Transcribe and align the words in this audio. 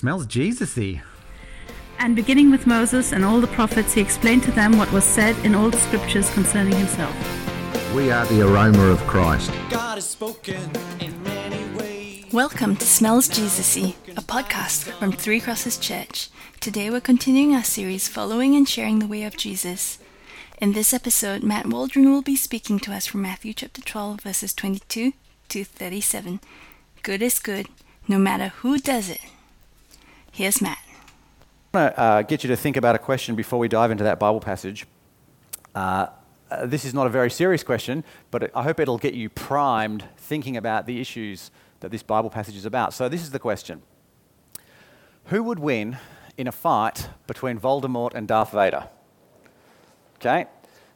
Smells 0.00 0.24
Jesus-y. 0.24 1.02
And 1.98 2.16
beginning 2.16 2.50
with 2.50 2.66
Moses 2.66 3.12
and 3.12 3.22
all 3.22 3.38
the 3.38 3.46
prophets, 3.48 3.92
he 3.92 4.00
explained 4.00 4.42
to 4.44 4.50
them 4.50 4.78
what 4.78 4.90
was 4.92 5.04
said 5.04 5.36
in 5.44 5.54
all 5.54 5.68
the 5.68 5.76
scriptures 5.76 6.32
concerning 6.32 6.74
himself. 6.74 7.14
We 7.94 8.10
are 8.10 8.24
the 8.24 8.40
aroma 8.40 8.84
of 8.84 8.98
Christ. 9.00 9.52
God 9.68 9.96
has 9.96 10.08
spoken 10.08 10.70
in 11.00 11.22
many 11.22 11.62
ways. 11.78 12.32
Welcome 12.32 12.76
to 12.76 12.86
Smells 12.86 13.28
Jesus-y, 13.28 13.94
a 14.16 14.22
podcast 14.22 14.84
from 14.84 15.12
Three 15.12 15.38
Crosses 15.38 15.76
Church. 15.76 16.30
Today 16.60 16.88
we're 16.88 17.02
continuing 17.02 17.54
our 17.54 17.62
series 17.62 18.08
following 18.08 18.56
and 18.56 18.66
sharing 18.66 19.00
the 19.00 19.06
way 19.06 19.24
of 19.24 19.36
Jesus. 19.36 19.98
In 20.62 20.72
this 20.72 20.94
episode, 20.94 21.42
Matt 21.42 21.66
Waldron 21.66 22.10
will 22.10 22.22
be 22.22 22.36
speaking 22.36 22.78
to 22.80 22.92
us 22.94 23.06
from 23.06 23.20
Matthew 23.20 23.52
chapter 23.52 23.82
12, 23.82 24.22
verses 24.22 24.54
22 24.54 25.12
to 25.50 25.62
37. 25.62 26.40
Good 27.02 27.20
is 27.20 27.38
good, 27.38 27.68
no 28.08 28.16
matter 28.16 28.48
who 28.60 28.78
does 28.78 29.10
it. 29.10 29.20
Here's 30.32 30.62
Matt. 30.62 30.78
I 31.74 31.78
want 31.78 31.94
to 31.94 32.00
uh, 32.00 32.22
get 32.22 32.44
you 32.44 32.48
to 32.48 32.56
think 32.56 32.76
about 32.76 32.94
a 32.94 32.98
question 32.98 33.34
before 33.34 33.58
we 33.58 33.66
dive 33.66 33.90
into 33.90 34.04
that 34.04 34.20
Bible 34.20 34.38
passage. 34.38 34.86
Uh, 35.74 36.06
uh, 36.50 36.66
this 36.66 36.84
is 36.84 36.94
not 36.94 37.06
a 37.06 37.10
very 37.10 37.30
serious 37.30 37.64
question, 37.64 38.04
but 38.30 38.50
I 38.56 38.62
hope 38.62 38.78
it'll 38.78 38.98
get 38.98 39.14
you 39.14 39.28
primed 39.28 40.04
thinking 40.16 40.56
about 40.56 40.86
the 40.86 41.00
issues 41.00 41.50
that 41.80 41.90
this 41.90 42.04
Bible 42.04 42.30
passage 42.30 42.56
is 42.56 42.64
about. 42.64 42.94
So, 42.94 43.08
this 43.08 43.22
is 43.22 43.32
the 43.32 43.40
question 43.40 43.82
Who 45.26 45.42
would 45.42 45.58
win 45.58 45.98
in 46.36 46.46
a 46.46 46.52
fight 46.52 47.08
between 47.26 47.58
Voldemort 47.58 48.14
and 48.14 48.28
Darth 48.28 48.52
Vader? 48.52 48.88
Okay? 50.16 50.46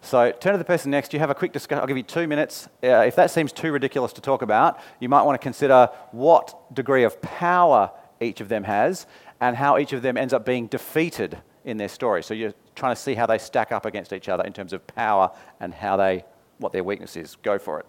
So, 0.01 0.30
turn 0.30 0.53
to 0.53 0.59
the 0.59 0.64
person 0.64 0.92
next 0.92 1.12
you, 1.12 1.19
have 1.19 1.30
a 1.30 1.34
quick 1.34 1.53
discussion. 1.53 1.80
I'll 1.80 1.89
give 1.89 1.97
you 1.97 2.05
two 2.05 2.28
minutes. 2.28 2.69
Uh, 2.84 3.05
if 3.06 3.16
that 3.16 3.33
seems 3.33 3.53
too 3.53 3.73
ridiculous 3.73 4.12
to 4.12 4.20
talk 4.20 4.42
about, 4.42 4.78
you 5.01 5.09
might 5.09 5.23
want 5.23 5.41
to 5.41 5.42
consider 5.42 5.89
what 6.12 6.73
degree 6.73 7.03
of 7.03 7.20
power 7.20 7.91
each 8.20 8.41
of 8.41 8.48
them 8.48 8.64
has 8.64 9.06
and 9.45 9.59
how 9.59 9.77
each 9.77 9.93
of 9.93 10.01
them 10.01 10.16
ends 10.16 10.33
up 10.33 10.47
being 10.47 10.66
defeated 10.69 11.37
in 11.67 11.77
their 11.77 11.89
story. 11.89 12.23
So 12.23 12.33
you're 12.33 12.55
trying 12.75 12.95
to 12.95 13.00
see 13.00 13.12
how 13.12 13.27
they 13.27 13.37
stack 13.37 13.73
up 13.73 13.84
against 13.84 14.14
each 14.14 14.31
other 14.31 14.42
in 14.42 14.55
terms 14.55 14.73
of 14.73 14.86
power 14.86 15.31
and 15.61 15.75
how 15.75 15.98
they, 15.98 16.25
what 16.56 16.73
their 16.73 16.83
weakness 16.83 17.14
is. 17.14 17.36
Go 17.42 17.59
for 17.59 17.81
it. 17.81 17.86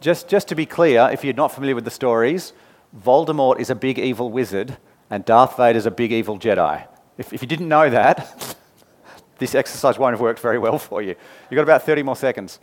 Just, 0.00 0.28
just 0.28 0.46
to 0.46 0.54
be 0.54 0.66
clear, 0.66 1.10
if 1.12 1.24
you're 1.24 1.34
not 1.34 1.50
familiar 1.50 1.74
with 1.74 1.84
the 1.84 1.90
stories, 1.90 2.52
Voldemort 2.96 3.58
is 3.58 3.70
a 3.70 3.74
big 3.74 3.98
evil 3.98 4.30
wizard 4.30 4.76
and 5.10 5.24
Darth 5.24 5.56
Vader 5.56 5.76
is 5.76 5.86
a 5.86 5.90
big 5.90 6.12
evil 6.12 6.38
Jedi. 6.38 6.86
If, 7.18 7.32
if 7.32 7.42
you 7.42 7.48
didn't 7.48 7.68
know 7.68 7.90
that, 7.90 8.54
this 9.38 9.56
exercise 9.56 9.98
won't 9.98 10.12
have 10.12 10.20
worked 10.20 10.38
very 10.38 10.60
well 10.60 10.78
for 10.78 11.02
you. 11.02 11.16
You've 11.50 11.56
got 11.56 11.62
about 11.62 11.82
30 11.82 12.04
more 12.04 12.14
seconds. 12.14 12.60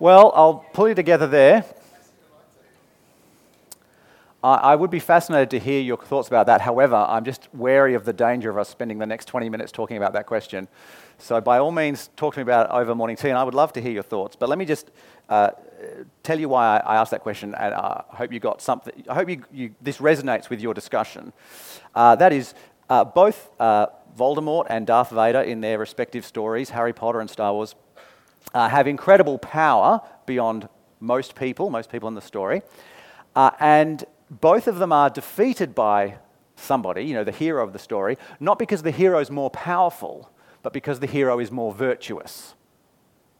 Well, 0.00 0.32
I'll 0.34 0.64
pull 0.72 0.88
you 0.88 0.96
together 0.96 1.28
there. 1.28 1.64
I 4.42 4.74
would 4.74 4.90
be 4.90 5.00
fascinated 5.00 5.50
to 5.50 5.58
hear 5.58 5.80
your 5.80 5.98
thoughts 5.98 6.28
about 6.28 6.46
that. 6.46 6.62
However, 6.62 6.96
I'm 6.96 7.24
just 7.24 7.48
wary 7.52 7.92
of 7.92 8.06
the 8.06 8.12
danger 8.14 8.48
of 8.48 8.56
us 8.56 8.70
spending 8.70 8.98
the 8.98 9.06
next 9.06 9.26
20 9.26 9.50
minutes 9.50 9.70
talking 9.70 9.98
about 9.98 10.14
that 10.14 10.24
question. 10.24 10.66
So, 11.18 11.42
by 11.42 11.58
all 11.58 11.70
means, 11.70 12.08
talk 12.16 12.34
to 12.34 12.40
me 12.40 12.42
about 12.42 12.66
it 12.66 12.72
over 12.72 12.94
morning 12.94 13.16
tea, 13.16 13.28
and 13.28 13.36
I 13.36 13.44
would 13.44 13.52
love 13.52 13.74
to 13.74 13.82
hear 13.82 13.92
your 13.92 14.02
thoughts. 14.02 14.36
But 14.36 14.48
let 14.48 14.56
me 14.56 14.64
just 14.64 14.90
uh, 15.28 15.50
tell 16.22 16.40
you 16.40 16.48
why 16.48 16.78
I 16.78 16.96
asked 16.96 17.10
that 17.10 17.20
question, 17.20 17.54
and 17.54 17.74
uh, 17.74 18.00
I 18.10 18.16
hope 18.16 18.32
you 18.32 18.40
got 18.40 18.62
something. 18.62 19.04
I 19.10 19.14
hope 19.14 19.28
you, 19.28 19.44
you, 19.52 19.74
this 19.82 19.98
resonates 19.98 20.48
with 20.48 20.60
your 20.60 20.72
discussion. 20.72 21.34
Uh, 21.94 22.16
that 22.16 22.32
is, 22.32 22.54
uh, 22.88 23.04
both 23.04 23.50
uh, 23.60 23.88
Voldemort 24.18 24.66
and 24.70 24.86
Darth 24.86 25.10
Vader, 25.10 25.42
in 25.42 25.60
their 25.60 25.78
respective 25.78 26.24
stories, 26.24 26.70
Harry 26.70 26.94
Potter 26.94 27.20
and 27.20 27.28
Star 27.28 27.52
Wars, 27.52 27.74
uh, 28.54 28.70
have 28.70 28.86
incredible 28.86 29.36
power 29.38 30.00
beyond 30.24 30.66
most 30.98 31.34
people, 31.34 31.68
most 31.68 31.92
people 31.92 32.08
in 32.08 32.14
the 32.14 32.22
story. 32.22 32.62
and 33.36 34.04
both 34.30 34.68
of 34.68 34.78
them 34.78 34.92
are 34.92 35.10
defeated 35.10 35.74
by 35.74 36.18
somebody, 36.54 37.02
you 37.02 37.14
know, 37.14 37.24
the 37.24 37.32
hero 37.32 37.64
of 37.64 37.72
the 37.72 37.78
story, 37.78 38.16
not 38.38 38.58
because 38.58 38.82
the 38.82 38.90
hero 38.90 39.18
is 39.18 39.30
more 39.30 39.50
powerful, 39.50 40.30
but 40.62 40.72
because 40.72 41.00
the 41.00 41.06
hero 41.06 41.40
is 41.40 41.50
more 41.50 41.72
virtuous. 41.72 42.54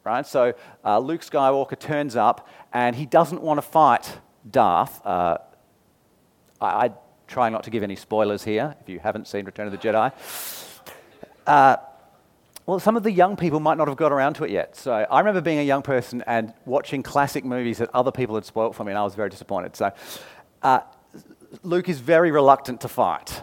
Right? 0.03 0.27
So 0.27 0.55
uh, 0.85 0.99
Luke 0.99 1.21
Skywalker 1.21 1.79
turns 1.79 2.17
up 2.17 2.49
and 2.73 2.97
he 2.97 3.07
doesn't 3.07 3.43
want 3.43 3.59
to 3.59 3.63
fight 3.63 4.19
Darth. 4.51 5.05
Uh, 5.05 5.39
I, 6.61 6.67
I, 6.67 6.93
try 7.29 7.49
not 7.49 7.63
to 7.63 7.71
give 7.71 7.85
any 7.85 7.95
spoilers 7.95 8.43
here 8.43 8.75
if 8.81 8.89
you 8.89 8.99
haven't 8.99 9.29
seen 9.29 9.45
Return 9.45 9.69
of 9.69 9.73
the 9.73 9.79
Jedi. 9.79 10.13
Uh, 11.47 11.77
well, 12.67 12.81
some 12.81 12.97
of 12.97 13.05
the 13.05 13.13
young 13.13 13.37
people 13.37 13.61
might 13.61 13.79
not 13.79 13.87
have 13.87 13.97
got 13.97 14.11
around 14.11 14.35
to 14.35 14.45
it 14.45 14.51
yet. 14.51 14.75
So 14.75 14.93
I 14.93 15.21
remember 15.21 15.41
being 15.41 15.59
a 15.59 15.63
young 15.63 15.83
person 15.83 16.25
and 16.27 16.53
watching 16.65 17.05
classic 17.05 17.45
movies 17.45 17.79
that 17.79 17.91
other 17.95 18.11
people 18.11 18.35
had 18.35 18.45
spoilt 18.45 18.75
for 18.75 18.83
me, 18.83 18.91
and 18.91 18.99
I 18.99 19.05
was 19.05 19.15
very 19.15 19.29
disappointed. 19.29 19.77
So 19.77 19.93
uh, 20.63 20.81
Luke 21.63 21.89
is 21.89 22.01
very 22.01 22.31
reluctant 22.31 22.81
to 22.83 22.89
fight, 22.89 23.43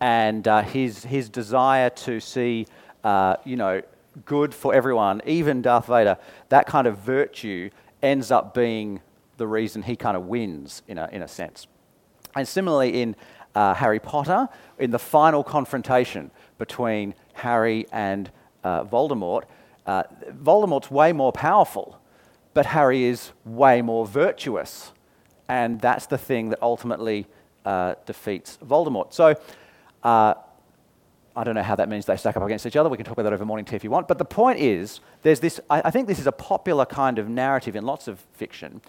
and 0.00 0.46
uh, 0.46 0.62
his, 0.62 1.04
his 1.04 1.28
desire 1.28 1.90
to 1.90 2.20
see, 2.20 2.66
uh, 3.04 3.36
you 3.44 3.56
know, 3.56 3.82
good 4.24 4.54
for 4.54 4.74
everyone, 4.74 5.20
even 5.26 5.62
Darth 5.62 5.86
Vader, 5.86 6.16
that 6.48 6.66
kind 6.66 6.86
of 6.86 6.98
virtue 6.98 7.70
ends 8.02 8.30
up 8.30 8.54
being 8.54 9.00
the 9.36 9.46
reason 9.46 9.82
he 9.82 9.96
kind 9.96 10.16
of 10.16 10.26
wins 10.26 10.82
in 10.88 10.98
a, 10.98 11.08
in 11.12 11.22
a 11.22 11.28
sense. 11.28 11.66
And 12.34 12.48
similarly, 12.48 13.02
in 13.02 13.16
uh, 13.54 13.74
Harry 13.74 14.00
Potter, 14.00 14.48
in 14.78 14.90
the 14.90 14.98
final 14.98 15.44
confrontation 15.44 16.30
between 16.58 17.14
Harry 17.34 17.86
and 17.92 18.30
uh, 18.64 18.84
Voldemort, 18.84 19.44
uh, 19.86 20.04
Voldemort's 20.30 20.90
way 20.90 21.12
more 21.12 21.32
powerful, 21.32 22.00
but 22.54 22.66
Harry 22.66 23.04
is 23.04 23.32
way 23.44 23.82
more 23.82 24.06
virtuous 24.06 24.92
and 25.48 25.80
that's 25.80 26.06
the 26.06 26.18
thing 26.18 26.50
that 26.50 26.60
ultimately 26.62 27.26
uh, 27.64 27.94
defeats 28.04 28.58
Voldemort. 28.64 29.12
So, 29.12 29.34
uh, 30.02 30.34
I 31.36 31.44
don't 31.44 31.54
know 31.54 31.62
how 31.62 31.76
that 31.76 31.90
means 31.90 32.06
they 32.06 32.16
stack 32.16 32.36
up 32.38 32.42
against 32.42 32.64
each 32.64 32.76
other. 32.76 32.88
We 32.88 32.96
can 32.96 33.04
talk 33.04 33.12
about 33.12 33.24
that 33.24 33.34
over 33.34 33.44
morning 33.44 33.66
tea 33.66 33.76
if 33.76 33.84
you 33.84 33.90
want. 33.90 34.08
But 34.08 34.16
the 34.16 34.24
point 34.24 34.58
is, 34.58 35.00
there's 35.20 35.38
this, 35.40 35.60
I, 35.68 35.82
I 35.84 35.90
think 35.90 36.08
this 36.08 36.18
is 36.18 36.26
a 36.26 36.32
popular 36.32 36.86
kind 36.86 37.18
of 37.18 37.28
narrative 37.28 37.76
in 37.76 37.84
lots 37.84 38.08
of 38.08 38.20
fiction, 38.32 38.80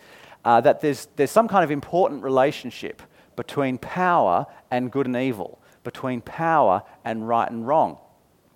uh, 0.45 0.61
that 0.61 0.79
there's, 0.79 1.09
there's 1.17 1.29
some 1.29 1.49
kind 1.49 1.65
of 1.65 1.71
important 1.71 2.23
relationship 2.23 3.01
between 3.35 3.77
power 3.77 4.45
and 4.71 4.89
good 4.89 5.07
and 5.07 5.17
evil, 5.17 5.59
between 5.83 6.21
power 6.21 6.83
and 7.03 7.27
right 7.27 7.51
and 7.51 7.67
wrong. 7.67 7.97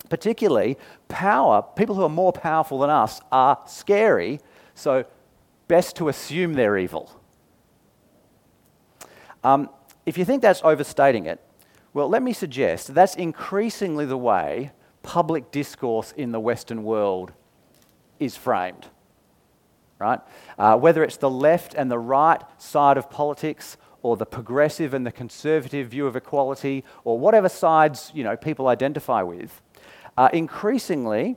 Particularly, 0.09 0.77
power, 1.09 1.61
people 1.75 1.95
who 1.95 2.03
are 2.03 2.09
more 2.09 2.31
powerful 2.31 2.79
than 2.79 2.89
us 2.89 3.19
are 3.29 3.59
scary, 3.67 4.39
so 4.73 5.03
best 5.67 5.97
to 5.97 6.07
assume 6.07 6.53
they're 6.53 6.77
evil. 6.77 7.20
Um, 9.43 9.69
if 10.05 10.17
you 10.17 10.25
think 10.25 10.41
that's 10.41 10.61
overstating 10.63 11.25
it, 11.25 11.39
well, 11.93 12.07
let 12.07 12.23
me 12.23 12.33
suggest 12.33 12.93
that's 12.93 13.15
increasingly 13.15 14.05
the 14.05 14.17
way 14.17 14.71
public 15.03 15.51
discourse 15.51 16.13
in 16.15 16.31
the 16.31 16.39
Western 16.39 16.83
world 16.83 17.31
is 18.19 18.37
framed. 18.37 18.87
Right? 19.99 20.19
Uh, 20.57 20.77
whether 20.77 21.03
it's 21.03 21.17
the 21.17 21.29
left 21.29 21.75
and 21.75 21.91
the 21.91 21.99
right 21.99 22.41
side 22.57 22.97
of 22.97 23.09
politics, 23.09 23.77
or 24.03 24.17
the 24.17 24.25
progressive 24.25 24.95
and 24.95 25.05
the 25.05 25.11
conservative 25.11 25.89
view 25.89 26.07
of 26.07 26.15
equality, 26.15 26.83
or 27.03 27.19
whatever 27.19 27.47
sides 27.47 28.11
you 28.15 28.23
know, 28.23 28.35
people 28.35 28.67
identify 28.67 29.21
with, 29.21 29.61
uh, 30.17 30.29
increasingly, 30.33 31.35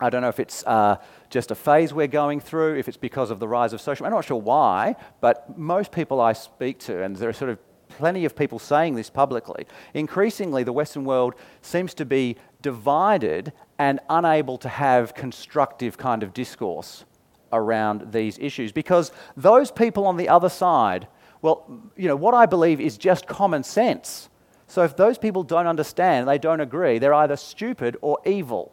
I 0.00 0.08
don't 0.08 0.22
know 0.22 0.28
if 0.28 0.40
it's 0.40 0.64
uh, 0.66 0.96
just 1.30 1.50
a 1.50 1.54
phase 1.54 1.94
we're 1.94 2.06
going 2.08 2.40
through, 2.40 2.76
if 2.76 2.88
it's 2.88 2.96
because 2.96 3.30
of 3.30 3.38
the 3.38 3.48
rise 3.48 3.72
of 3.72 3.80
social. 3.80 4.04
I'm 4.04 4.12
not 4.12 4.24
sure 4.24 4.40
why, 4.40 4.96
but 5.20 5.56
most 5.56 5.92
people 5.92 6.20
I 6.20 6.32
speak 6.32 6.78
to, 6.80 7.02
and 7.02 7.16
there 7.16 7.28
are 7.28 7.32
sort 7.32 7.50
of 7.50 7.58
plenty 7.88 8.24
of 8.24 8.36
people 8.36 8.58
saying 8.58 8.94
this 8.96 9.10
publicly, 9.10 9.66
increasingly 9.94 10.62
the 10.62 10.72
Western 10.72 11.04
world 11.04 11.34
seems 11.62 11.94
to 11.94 12.04
be 12.04 12.36
divided 12.62 13.52
and 13.78 14.00
unable 14.08 14.58
to 14.58 14.68
have 14.68 15.14
constructive 15.14 15.96
kind 15.96 16.22
of 16.22 16.34
discourse 16.34 17.04
around 17.52 18.12
these 18.12 18.38
issues 18.38 18.70
because 18.72 19.10
those 19.36 19.70
people 19.70 20.06
on 20.06 20.16
the 20.16 20.28
other 20.28 20.48
side, 20.48 21.08
well, 21.42 21.82
you 21.96 22.06
know, 22.06 22.16
what 22.16 22.34
I 22.34 22.46
believe 22.46 22.80
is 22.80 22.96
just 22.96 23.26
common 23.26 23.62
sense. 23.62 24.28
So 24.66 24.84
if 24.84 24.96
those 24.96 25.18
people 25.18 25.42
don't 25.42 25.66
understand, 25.66 26.28
they 26.28 26.38
don't 26.38 26.60
agree, 26.60 26.98
they're 26.98 27.14
either 27.14 27.36
stupid 27.36 27.96
or 28.02 28.18
evil. 28.24 28.72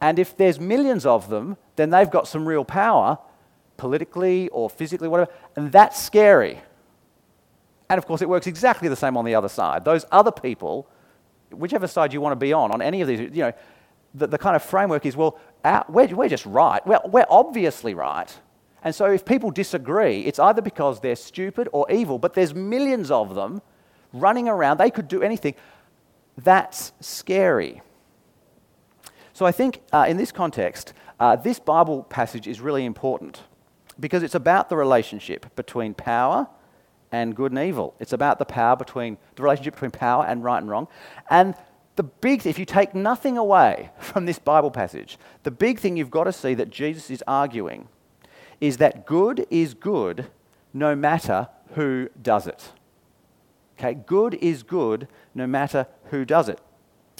And 0.00 0.18
if 0.18 0.36
there's 0.36 0.60
millions 0.60 1.04
of 1.06 1.28
them, 1.28 1.56
then 1.76 1.90
they've 1.90 2.10
got 2.10 2.28
some 2.28 2.46
real 2.46 2.64
power, 2.64 3.18
politically 3.76 4.48
or 4.50 4.70
physically, 4.70 5.08
whatever, 5.08 5.30
and 5.56 5.72
that's 5.72 6.00
scary. 6.00 6.60
And 7.88 7.98
of 7.98 8.06
course, 8.06 8.22
it 8.22 8.28
works 8.28 8.46
exactly 8.46 8.88
the 8.88 8.96
same 8.96 9.16
on 9.16 9.24
the 9.24 9.34
other 9.34 9.48
side. 9.48 9.84
Those 9.84 10.04
other 10.12 10.30
people, 10.30 10.88
whichever 11.50 11.86
side 11.86 12.12
you 12.12 12.20
want 12.20 12.32
to 12.32 12.36
be 12.36 12.52
on, 12.52 12.70
on 12.70 12.82
any 12.82 13.00
of 13.00 13.08
these, 13.08 13.20
you 13.20 13.42
know, 13.42 13.52
the, 14.14 14.26
the 14.26 14.38
kind 14.38 14.56
of 14.56 14.62
framework 14.62 15.06
is 15.06 15.16
well, 15.16 15.38
our, 15.64 15.84
we're, 15.88 16.08
we're 16.08 16.28
just 16.28 16.46
right. 16.46 16.86
We're, 16.86 17.00
we're 17.06 17.26
obviously 17.28 17.94
right. 17.94 18.38
And 18.84 18.94
so 18.94 19.06
if 19.06 19.24
people 19.24 19.50
disagree, 19.50 20.20
it's 20.20 20.38
either 20.38 20.62
because 20.62 21.00
they're 21.00 21.16
stupid 21.16 21.68
or 21.72 21.90
evil, 21.90 22.18
but 22.18 22.34
there's 22.34 22.54
millions 22.54 23.10
of 23.10 23.34
them 23.34 23.60
running 24.12 24.48
around. 24.48 24.78
They 24.78 24.90
could 24.90 25.08
do 25.08 25.22
anything. 25.22 25.54
That's 26.36 26.92
scary. 27.00 27.82
So 29.38 29.46
I 29.46 29.52
think 29.52 29.82
uh, 29.92 30.06
in 30.08 30.16
this 30.16 30.32
context, 30.32 30.94
uh, 31.20 31.36
this 31.36 31.60
Bible 31.60 32.02
passage 32.02 32.48
is 32.48 32.60
really 32.60 32.84
important 32.84 33.42
because 34.00 34.24
it's 34.24 34.34
about 34.34 34.68
the 34.68 34.76
relationship 34.76 35.54
between 35.54 35.94
power 35.94 36.48
and 37.12 37.36
good 37.36 37.52
and 37.52 37.60
evil. 37.60 37.94
It's 38.00 38.12
about 38.12 38.40
the 38.40 38.44
power 38.44 38.74
between 38.74 39.16
the 39.36 39.44
relationship 39.44 39.74
between 39.74 39.92
power 39.92 40.26
and 40.26 40.42
right 40.42 40.58
and 40.58 40.68
wrong. 40.68 40.88
And 41.30 41.54
the 41.94 42.02
big 42.02 42.48
if 42.48 42.58
you 42.58 42.64
take 42.64 42.96
nothing 42.96 43.38
away 43.38 43.92
from 44.00 44.26
this 44.26 44.40
Bible 44.40 44.72
passage, 44.72 45.18
the 45.44 45.52
big 45.52 45.78
thing 45.78 45.96
you've 45.96 46.10
got 46.10 46.24
to 46.24 46.32
see 46.32 46.54
that 46.54 46.70
Jesus 46.70 47.08
is 47.08 47.22
arguing 47.28 47.86
is 48.60 48.78
that 48.78 49.06
good 49.06 49.46
is 49.50 49.72
good 49.72 50.26
no 50.74 50.96
matter 50.96 51.46
who 51.76 52.08
does 52.20 52.48
it. 52.48 52.72
Okay, 53.78 53.94
good 53.94 54.34
is 54.34 54.64
good 54.64 55.06
no 55.32 55.46
matter 55.46 55.86
who 56.06 56.24
does 56.24 56.48
it. 56.48 56.58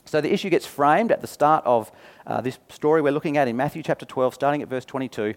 So 0.09 0.23
the 0.23 0.33
issue 0.33 0.49
gets 0.49 0.65
framed 0.65 1.13
at 1.13 1.21
the 1.21 1.27
start 1.27 1.67
of 1.67 1.93
uh, 2.27 2.41
this 2.41 2.59
story 2.71 3.03
we're 3.03 3.13
looking 3.13 3.37
at 3.37 3.47
in 3.47 3.59
Matthew 3.59 3.83
chapter 3.83 4.07
12, 4.07 4.33
starting 4.33 4.63
at 4.63 4.69
verse 4.69 4.87
22. 4.87 5.35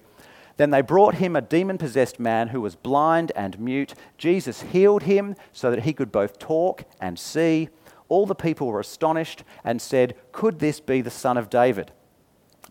Then 0.56 0.69
they 0.69 0.81
brought 0.81 1.15
him 1.15 1.35
a 1.35 1.41
demon 1.41 1.77
possessed 1.77 2.21
man 2.21 2.50
who 2.50 2.62
was 2.62 2.77
blind 2.77 3.33
and 3.35 3.59
mute. 3.59 3.94
Jesus 4.18 4.62
healed 4.62 5.03
him 5.03 5.35
so 5.51 5.71
that 5.71 5.83
he 5.83 5.91
could 5.91 6.09
both 6.09 6.39
talk 6.39 6.85
and 7.01 7.19
see. 7.19 7.68
All 8.07 8.25
the 8.25 8.33
people 8.33 8.68
were 8.68 8.79
astonished 8.79 9.44
and 9.65 9.81
said, 9.81 10.15
Could 10.31 10.59
this 10.59 10.79
be 10.79 11.01
the 11.01 11.09
son 11.09 11.38
of 11.38 11.50
David? 11.50 11.91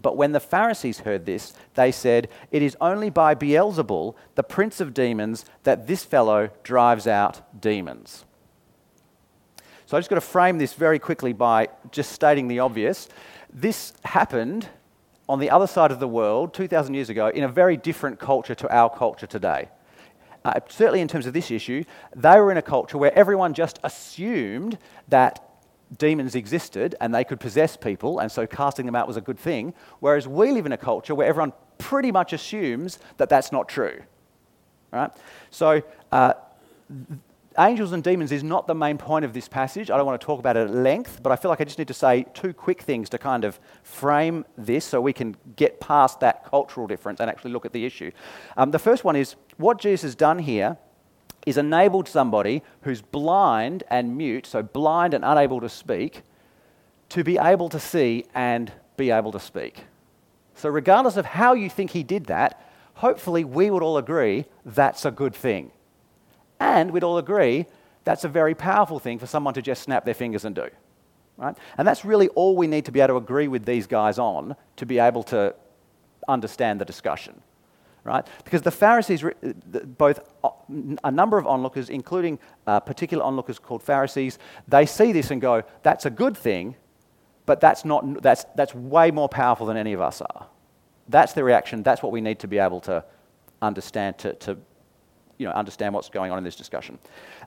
But 0.01 0.17
when 0.17 0.33
the 0.33 0.41
Pharisees 0.41 1.01
heard 1.01 1.27
this, 1.27 1.53
they 1.75 1.93
said, 1.93 2.31
It 2.51 2.63
is 2.63 2.79
only 2.81 3.11
by 3.11 3.35
Beelzebul, 3.35 4.15
the 4.37 4.43
prince 4.43 4.81
of 4.81 4.95
demons, 4.95 5.45
that 5.65 5.87
this 5.87 6.05
fellow 6.05 6.49
drives 6.63 7.07
out 7.07 7.61
demons. 7.61 8.25
So 9.91 9.97
I 9.97 9.99
just 9.99 10.09
got 10.09 10.15
to 10.15 10.21
frame 10.21 10.59
this 10.59 10.75
very 10.75 11.01
quickly 11.01 11.33
by 11.33 11.67
just 11.91 12.13
stating 12.13 12.47
the 12.47 12.61
obvious. 12.61 13.09
This 13.53 13.93
happened 14.05 14.69
on 15.29 15.41
the 15.41 15.51
other 15.51 15.67
side 15.67 15.91
of 15.91 15.99
the 15.99 16.07
world 16.07 16.55
2,000 16.55 16.95
years 16.95 17.11
ago 17.11 17.27
in 17.27 17.43
a 17.43 17.49
very 17.49 17.77
different 17.77 18.21
culture 18.21 18.55
to 18.55 18.73
our 18.73 18.89
culture 18.89 19.27
today. 19.27 19.69
Uh, 20.45 20.53
certainly, 20.69 21.01
in 21.01 21.09
terms 21.09 21.27
of 21.27 21.33
this 21.33 21.51
issue, 21.51 21.83
they 22.15 22.39
were 22.39 22.53
in 22.53 22.57
a 22.57 22.63
culture 22.63 22.99
where 22.99 23.13
everyone 23.19 23.53
just 23.53 23.81
assumed 23.83 24.79
that 25.09 25.45
demons 25.99 26.37
existed 26.37 26.95
and 27.01 27.13
they 27.13 27.25
could 27.25 27.41
possess 27.41 27.77
people, 27.77 28.21
and 28.21 28.31
so 28.31 28.47
casting 28.47 28.87
them 28.87 28.95
out 28.95 29.09
was 29.09 29.17
a 29.17 29.21
good 29.21 29.41
thing. 29.41 29.75
Whereas 29.99 30.29
we 30.29 30.53
live 30.53 30.67
in 30.67 30.73
a 30.73 30.79
culture 30.79 31.17
where 31.17 31.27
everyone 31.27 31.53
pretty 31.79 32.13
much 32.13 32.33
assumes 32.33 33.01
that 33.17 33.29
that's 33.29 33.51
not 33.51 33.69
true. 33.69 34.01
Right? 34.93 35.11
So, 35.51 35.83
uh, 36.13 36.35
angels 37.61 37.93
and 37.93 38.03
demons 38.03 38.33
is 38.33 38.43
not 38.43 38.67
the 38.67 38.75
main 38.75 38.97
point 38.97 39.25
of 39.25 39.33
this 39.33 39.49
passage. 39.49 39.91
I 39.91 39.97
don't 39.97 40.07
want 40.07 40.21
to 40.21 40.25
talk 40.25 40.39
about 40.39 40.57
it 40.57 40.69
at 40.69 40.75
length, 40.75 41.21
but 41.23 41.31
I 41.31 41.37
feel 41.37 41.51
like 41.51 41.61
I 41.61 41.65
just 41.65 41.79
need 41.79 41.89
to 41.89 41.95
say 41.95 42.25
two 42.35 42.53
quick 42.53 42.83
things 42.83 43.09
to 43.11 43.19
kind 43.19 43.45
of 43.45 43.61
frame 43.83 44.45
this 44.57 44.85
so 44.85 45.01
we 45.01 45.13
can 45.13 45.37
get 45.57 45.81
past 45.81 46.21
that 46.21 46.45
cultural 46.45 46.87
difference 46.87 47.21
and 47.21 47.29
actually 47.29 47.53
look 47.53 47.67
at 47.67 47.73
the 47.73 47.85
issue. 47.85 48.11
Um, 48.57 48.71
the 48.71 48.79
first 48.79 49.05
one 49.05 49.17
is 49.17 49.37
what 49.57 49.79
Jesus 49.79 50.03
has 50.03 50.15
done 50.15 50.39
here 50.39 50.77
is 51.47 51.57
enabled 51.57 52.09
somebody 52.09 52.63
who's 52.83 53.01
blind 53.01 53.83
and 53.91 54.17
mute, 54.17 54.47
so 54.47 54.63
blind 54.63 55.15
and 55.15 55.25
unable 55.25 55.61
to 55.61 55.69
speak, 55.69 56.23
to 57.11 57.25
be 57.25 57.39
able 57.39 57.69
to 57.69 57.81
see 57.81 58.25
and 58.35 58.73
be 58.97 59.11
able 59.11 59.33
to 59.33 59.41
speak. 59.41 59.85
So, 60.55 60.69
regardless 60.69 61.17
of 61.17 61.25
how 61.25 61.55
you 61.55 61.71
think 61.71 61.93
he 61.93 62.03
did 62.03 62.27
that, 62.27 62.63
hopefully 62.95 63.45
we 63.45 63.71
would 63.71 63.83
all 63.83 63.97
agree 63.97 64.45
that's 64.65 65.05
a 65.05 65.11
good 65.11 65.35
thing. 65.35 65.73
And 66.61 66.91
we'd 66.93 67.03
all 67.03 67.19
agree 67.19 67.67
that's 68.05 68.25
a 68.25 68.29
very 68.29 68.55
powerful 68.55 68.99
thing 68.99 69.19
for 69.19 69.27
someone 69.27 69.55
to 69.55 69.63
just 69.63 69.83
snap 69.83 70.05
their 70.05 70.15
fingers 70.15 70.45
and 70.45 70.55
do. 70.55 70.69
Right? 71.37 71.57
And 71.79 71.89
that's 71.89 72.05
really 72.05 72.29
all 72.29 72.57
we 72.57 72.67
need 72.67 72.85
to 72.85 72.93
be 72.93 73.01
able 73.01 73.15
to 73.15 73.17
agree 73.17 73.49
with 73.49 73.65
these 73.65 73.87
guys 73.87 74.19
on 74.19 74.57
to 74.77 74.87
be 74.87 74.99
able 74.99 75.23
to 75.25 75.55
understand 76.29 76.81
the 76.81 76.85
discussion. 76.85 77.41
Right? 78.05 78.27
Because 78.45 78.63
the 78.63 78.71
Pharisees, 78.71 79.25
both 79.99 80.21
uh, 80.43 80.51
a 81.05 81.11
number 81.11 81.37
of 81.37 81.47
onlookers, 81.47 81.91
including 81.91 82.39
uh, 82.67 82.81
particular 82.81 83.23
onlookers 83.25 83.59
called 83.59 83.83
Pharisees, 83.83 84.39
they 84.69 84.87
see 84.87 85.13
this 85.13 85.31
and 85.31 85.41
go, 85.41 85.63
that's 85.83 86.07
a 86.07 86.11
good 86.11 86.37
thing, 86.37 86.77
but 87.45 87.61
that's, 87.61 87.85
not, 87.85 88.23
that's, 88.23 88.45
that's 88.55 88.75
way 88.75 89.11
more 89.11 89.29
powerful 89.29 89.67
than 89.67 89.77
any 89.77 89.93
of 89.93 90.01
us 90.01 90.23
are. 90.23 90.47
That's 91.09 91.33
the 91.35 91.45
reaction. 91.45 91.83
That's 91.83 92.03
what 92.03 92.13
we 92.13 92.21
need 92.21 92.39
to 92.39 92.49
be 92.49 92.59
able 92.59 92.81
to 92.83 93.05
understand 93.61 94.17
to, 94.19 94.35
to 94.35 94.57
you 95.41 95.47
know, 95.47 95.53
understand 95.53 95.95
what's 95.95 96.11
going 96.11 96.31
on 96.31 96.37
in 96.37 96.45
this 96.45 96.55
discussion. 96.55 96.99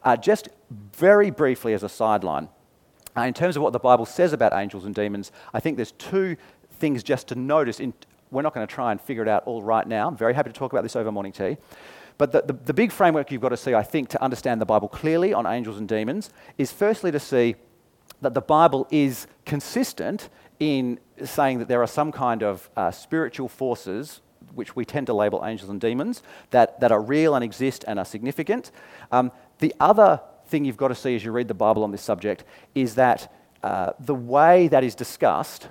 Uh, 0.03 0.17
just 0.17 0.49
very 0.93 1.29
briefly 1.29 1.73
as 1.73 1.83
a 1.83 1.89
sideline, 1.89 2.49
uh, 3.15 3.21
in 3.21 3.35
terms 3.35 3.55
of 3.55 3.61
what 3.61 3.71
the 3.71 3.79
Bible 3.79 4.07
says 4.07 4.33
about 4.33 4.51
angels 4.51 4.85
and 4.85 4.95
demons, 4.95 5.31
I 5.53 5.59
think 5.59 5.77
there's 5.77 5.91
two 5.91 6.35
things 6.79 7.03
just 7.03 7.27
to 7.27 7.35
notice. 7.35 7.79
In, 7.79 7.93
we're 8.31 8.41
not 8.41 8.55
going 8.55 8.65
to 8.65 8.73
try 8.73 8.91
and 8.91 8.99
figure 8.99 9.21
it 9.21 9.29
out 9.29 9.43
all 9.45 9.61
right 9.61 9.87
now. 9.87 10.07
I'm 10.07 10.17
very 10.17 10.33
happy 10.33 10.49
to 10.49 10.55
talk 10.55 10.73
about 10.73 10.81
this 10.81 10.95
over 10.95 11.11
morning 11.11 11.31
tea. 11.31 11.57
But 12.17 12.31
the, 12.31 12.41
the, 12.41 12.53
the 12.53 12.73
big 12.73 12.91
framework 12.91 13.31
you've 13.31 13.41
got 13.41 13.49
to 13.49 13.57
see, 13.57 13.75
I 13.75 13.83
think, 13.83 14.09
to 14.09 14.23
understand 14.23 14.59
the 14.59 14.65
Bible 14.65 14.87
clearly 14.87 15.31
on 15.31 15.45
angels 15.45 15.77
and 15.77 15.87
demons 15.87 16.31
is 16.57 16.71
firstly 16.71 17.11
to 17.11 17.19
see 17.19 17.55
that 18.21 18.33
the 18.33 18.41
Bible 18.41 18.87
is 18.89 19.27
consistent 19.45 20.29
in 20.59 20.99
saying 21.23 21.59
that 21.59 21.67
there 21.67 21.83
are 21.83 21.87
some 21.87 22.11
kind 22.11 22.41
of 22.41 22.71
uh, 22.75 22.89
spiritual 22.89 23.47
forces 23.47 24.21
which 24.53 24.75
we 24.75 24.85
tend 24.85 25.07
to 25.07 25.13
label 25.13 25.43
angels 25.45 25.69
and 25.69 25.79
demons, 25.81 26.23
that, 26.51 26.79
that 26.79 26.91
are 26.91 27.01
real 27.01 27.35
and 27.35 27.43
exist 27.43 27.83
and 27.87 27.99
are 27.99 28.05
significant. 28.05 28.71
Um, 29.11 29.31
the 29.59 29.73
other 29.79 30.21
thing 30.47 30.65
you've 30.65 30.77
got 30.77 30.89
to 30.89 30.95
see 30.95 31.15
as 31.15 31.23
you 31.23 31.31
read 31.31 31.47
the 31.47 31.53
Bible 31.53 31.83
on 31.83 31.91
this 31.91 32.01
subject 32.01 32.43
is 32.75 32.95
that 32.95 33.33
uh, 33.63 33.91
the 33.99 34.15
way 34.15 34.67
that 34.67 34.83
is 34.83 34.95
discussed 34.95 35.67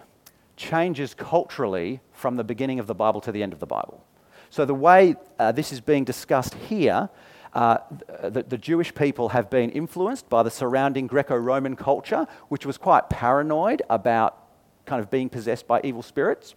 changes 0.57 1.15
culturally 1.15 2.01
from 2.13 2.37
the 2.37 2.45
beginning 2.45 2.79
of 2.79 2.87
the 2.87 2.95
Bible 2.95 3.21
to 3.21 3.33
the 3.33 3.43
end 3.43 3.53
of 3.53 3.59
the 3.59 3.67
Bible. 3.67 4.05
So, 4.51 4.65
the 4.65 4.75
way 4.75 5.17
uh, 5.39 5.53
this 5.53 5.73
is 5.73 5.81
being 5.81 6.05
discussed 6.05 6.55
here, 6.55 7.09
uh, 7.55 7.79
the, 8.23 8.43
the, 8.43 8.59
Jewish 8.59 8.95
people 8.95 9.31
have 9.31 9.51
been 9.51 9.71
influenced 9.71 10.29
by 10.29 10.43
the 10.43 10.51
surrounding 10.51 11.07
Greco 11.07 11.37
Roman 11.37 11.77
culture, 11.77 12.27
which 12.49 12.65
was 12.65 12.79
quite 12.79 13.11
paranoid 13.11 13.83
about 13.91 14.39
kind 14.87 15.03
of 15.03 15.11
being 15.11 15.29
possessed 15.29 15.67
by 15.67 15.81
evil 15.85 16.03
spirits. 16.03 16.55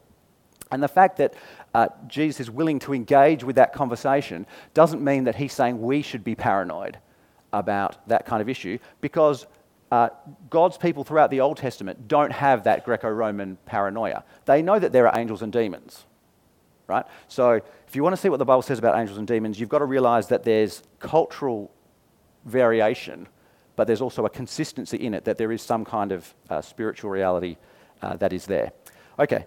And 0.71 0.81
the 0.81 0.87
fact 0.87 1.17
that 1.17 1.35
uh, 1.73 1.89
Jesus 2.07 2.39
is 2.39 2.51
willing 2.51 2.79
to 2.79 2.93
engage 2.93 3.43
with 3.43 3.55
that 3.57 3.73
conversation 3.73 4.47
doesn't 4.73 5.03
mean 5.03 5.25
that 5.25 5.35
he's 5.35 5.53
saying 5.53 5.81
we 5.81 6.01
should 6.01 6.23
be 6.23 6.35
paranoid 6.35 6.97
about 7.53 8.07
that 8.07 8.25
kind 8.25 8.41
of 8.41 8.49
issue 8.49 8.77
because 9.01 9.45
uh, 9.91 10.09
God's 10.49 10.77
people 10.77 11.03
throughout 11.03 11.29
the 11.29 11.41
Old 11.41 11.57
Testament 11.57 12.07
don't 12.07 12.31
have 12.31 12.63
that 12.63 12.83
Greco 12.83 13.09
Roman 13.09 13.57
paranoia. 13.65 14.23
They 14.45 14.61
know 14.61 14.79
that 14.79 14.91
there 14.91 15.07
are 15.07 15.17
angels 15.17 15.41
and 15.41 15.53
demons, 15.53 16.05
right? 16.87 17.05
So 17.27 17.61
if 17.87 17.95
you 17.95 18.03
want 18.03 18.15
to 18.15 18.21
see 18.21 18.29
what 18.29 18.37
the 18.37 18.45
Bible 18.45 18.63
says 18.63 18.79
about 18.79 18.97
angels 18.97 19.17
and 19.17 19.27
demons, 19.27 19.59
you've 19.59 19.69
got 19.69 19.79
to 19.79 19.85
realize 19.85 20.27
that 20.29 20.43
there's 20.43 20.81
cultural 20.99 21.71
variation, 22.45 23.27
but 23.75 23.85
there's 23.87 24.01
also 24.01 24.25
a 24.25 24.29
consistency 24.29 24.97
in 24.97 25.13
it, 25.13 25.23
that 25.25 25.37
there 25.37 25.51
is 25.51 25.61
some 25.61 25.85
kind 25.85 26.11
of 26.11 26.33
uh, 26.49 26.61
spiritual 26.61 27.11
reality 27.11 27.57
uh, 28.01 28.15
that 28.17 28.33
is 28.33 28.45
there. 28.45 28.71
Okay, 29.19 29.45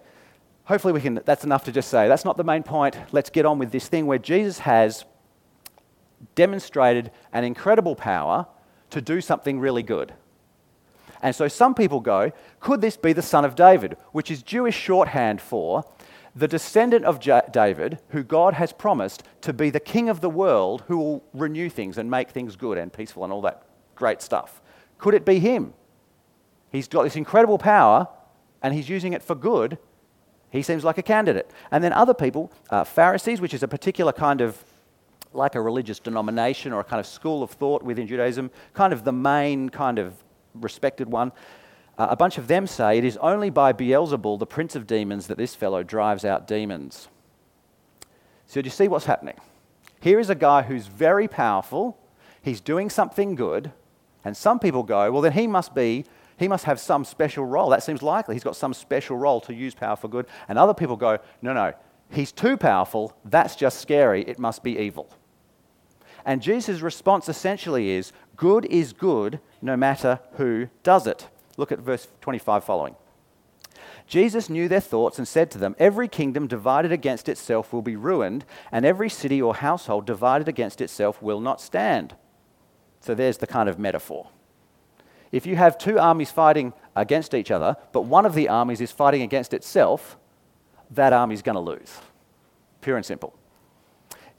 hopefully 0.69 0.93
we 0.93 1.01
can, 1.01 1.19
that's 1.25 1.43
enough 1.43 1.63
to 1.63 1.71
just 1.71 1.89
say, 1.89 2.07
that's 2.07 2.23
not 2.23 2.37
the 2.37 2.43
main 2.43 2.61
point. 2.61 2.95
Let's 3.11 3.31
get 3.31 3.43
on 3.43 3.57
with 3.57 3.71
this 3.71 3.87
thing 3.87 4.05
where 4.05 4.19
Jesus 4.19 4.59
has 4.59 5.03
demonstrated 6.35 7.09
an 7.33 7.43
incredible 7.43 7.95
power 7.95 8.45
to 8.91 9.01
do 9.01 9.19
something 9.19 9.59
really 9.59 9.81
good. 9.81 10.13
And 11.23 11.35
so 11.35 11.47
some 11.47 11.73
people 11.73 11.99
go, 11.99 12.31
could 12.59 12.81
this 12.81 12.97
be 12.97 13.13
the 13.13 13.23
son 13.23 13.45
of 13.45 13.55
David, 13.55 13.97
which 14.11 14.29
is 14.29 14.43
Jewish 14.43 14.77
shorthand 14.77 15.41
for 15.41 15.85
the 16.35 16.47
descendant 16.47 17.03
of 17.03 17.19
J- 17.19 17.41
David, 17.51 17.97
who 18.09 18.21
God 18.21 18.53
has 18.53 18.71
promised 18.71 19.23
to 19.41 19.51
be 19.53 19.71
the 19.71 19.79
king 19.79 20.07
of 20.07 20.21
the 20.21 20.29
world 20.29 20.83
who 20.87 20.97
will 20.97 21.23
renew 21.33 21.69
things 21.69 21.97
and 21.97 22.11
make 22.11 22.29
things 22.29 22.55
good 22.55 22.77
and 22.77 22.93
peaceful 22.93 23.23
and 23.23 23.33
all 23.33 23.41
that 23.41 23.63
great 23.95 24.21
stuff? 24.21 24.61
Could 24.99 25.15
it 25.15 25.25
be 25.25 25.39
him? 25.39 25.73
He's 26.71 26.87
got 26.87 27.03
this 27.03 27.15
incredible 27.15 27.57
power 27.57 28.07
and 28.61 28.75
he's 28.75 28.87
using 28.87 29.13
it 29.13 29.23
for 29.23 29.33
good 29.33 29.79
he 30.51 30.61
seems 30.61 30.83
like 30.83 30.97
a 30.97 31.03
candidate. 31.03 31.49
And 31.71 31.83
then 31.83 31.93
other 31.93 32.13
people, 32.13 32.51
uh, 32.69 32.83
Pharisees, 32.83 33.41
which 33.41 33.53
is 33.53 33.63
a 33.63 33.67
particular 33.67 34.11
kind 34.11 34.41
of 34.41 34.63
like 35.33 35.55
a 35.55 35.61
religious 35.61 35.99
denomination 35.99 36.73
or 36.73 36.79
a 36.79 36.83
kind 36.83 36.99
of 36.99 37.05
school 37.05 37.43
of 37.43 37.51
thought 37.51 37.83
within 37.83 38.07
Judaism, 38.07 38.49
kind 38.73 38.93
of 38.93 39.03
the 39.03 39.11
main 39.11 39.69
kind 39.69 39.99
of 39.99 40.13
respected 40.55 41.09
one. 41.09 41.31
Uh, 41.97 42.07
a 42.09 42.15
bunch 42.15 42.37
of 42.37 42.47
them 42.47 42.65
say 42.65 42.97
it 42.97 43.03
is 43.03 43.17
only 43.17 43.49
by 43.49 43.73
Beelzebul, 43.73 44.39
the 44.39 44.47
prince 44.47 44.75
of 44.75 44.87
demons, 44.87 45.27
that 45.27 45.37
this 45.37 45.53
fellow 45.53 45.83
drives 45.83 46.25
out 46.25 46.47
demons. 46.47 47.09
So, 48.47 48.61
do 48.61 48.67
you 48.67 48.71
see 48.71 48.87
what's 48.87 49.05
happening? 49.05 49.35
Here 50.01 50.19
is 50.19 50.29
a 50.29 50.35
guy 50.35 50.63
who's 50.63 50.87
very 50.87 51.27
powerful, 51.27 51.97
he's 52.41 52.61
doing 52.61 52.89
something 52.89 53.35
good, 53.35 53.71
and 54.23 54.35
some 54.35 54.59
people 54.59 54.83
go, 54.83 55.11
well, 55.11 55.21
then 55.21 55.33
he 55.33 55.45
must 55.45 55.75
be 55.75 56.05
he 56.39 56.47
must 56.47 56.63
have 56.65 56.79
some 56.79 57.03
special 57.03 57.45
role. 57.45 57.69
That 57.69 57.83
seems 57.83 58.01
likely. 58.01 58.33
He's 58.33 58.43
got 58.43 58.55
some 58.55 58.73
special 58.73 59.17
role 59.17 59.41
to 59.41 59.53
use 59.53 59.75
power 59.75 59.97
for 59.97 60.07
good. 60.07 60.25
And 60.47 60.57
other 60.57 60.73
people 60.73 60.95
go, 60.95 61.19
no, 61.41 61.51
no, 61.51 61.73
he's 62.09 62.31
too 62.31 62.55
powerful. 62.55 63.13
That's 63.25 63.57
just 63.57 63.81
scary. 63.81 64.23
It 64.23 64.39
must 64.39 64.63
be 64.63 64.77
evil. 64.77 65.09
And 66.25 66.41
Jesus' 66.41 66.79
response 66.79 67.27
essentially 67.27 67.89
is 67.89 68.13
good 68.37 68.65
is 68.65 68.93
good 68.93 69.41
no 69.61 69.75
matter 69.75 70.19
who 70.33 70.69
does 70.81 71.07
it. 71.07 71.27
Look 71.57 71.73
at 71.73 71.79
verse 71.79 72.07
25 72.21 72.63
following. 72.63 72.95
Jesus 74.07 74.49
knew 74.49 74.67
their 74.67 74.79
thoughts 74.79 75.17
and 75.17 75.27
said 75.27 75.51
to 75.51 75.57
them, 75.57 75.75
Every 75.77 76.07
kingdom 76.07 76.47
divided 76.47 76.91
against 76.91 77.29
itself 77.29 77.73
will 77.73 77.81
be 77.81 77.95
ruined, 77.95 78.45
and 78.71 78.85
every 78.85 79.09
city 79.09 79.41
or 79.41 79.55
household 79.55 80.05
divided 80.05 80.47
against 80.47 80.81
itself 80.81 81.21
will 81.21 81.39
not 81.39 81.61
stand. 81.61 82.15
So 83.01 83.13
there's 83.13 83.37
the 83.37 83.47
kind 83.47 83.69
of 83.69 83.77
metaphor. 83.77 84.29
If 85.31 85.45
you 85.45 85.55
have 85.55 85.77
two 85.77 85.99
armies 85.99 86.31
fighting 86.31 86.73
against 86.95 87.33
each 87.33 87.51
other, 87.51 87.75
but 87.91 88.01
one 88.01 88.25
of 88.25 88.33
the 88.33 88.49
armies 88.49 88.81
is 88.81 88.91
fighting 88.91 89.21
against 89.21 89.53
itself, 89.53 90.17
that 90.91 91.13
army's 91.13 91.41
going 91.41 91.55
to 91.55 91.61
lose. 91.61 91.99
Pure 92.81 92.97
and 92.97 93.05
simple. 93.05 93.35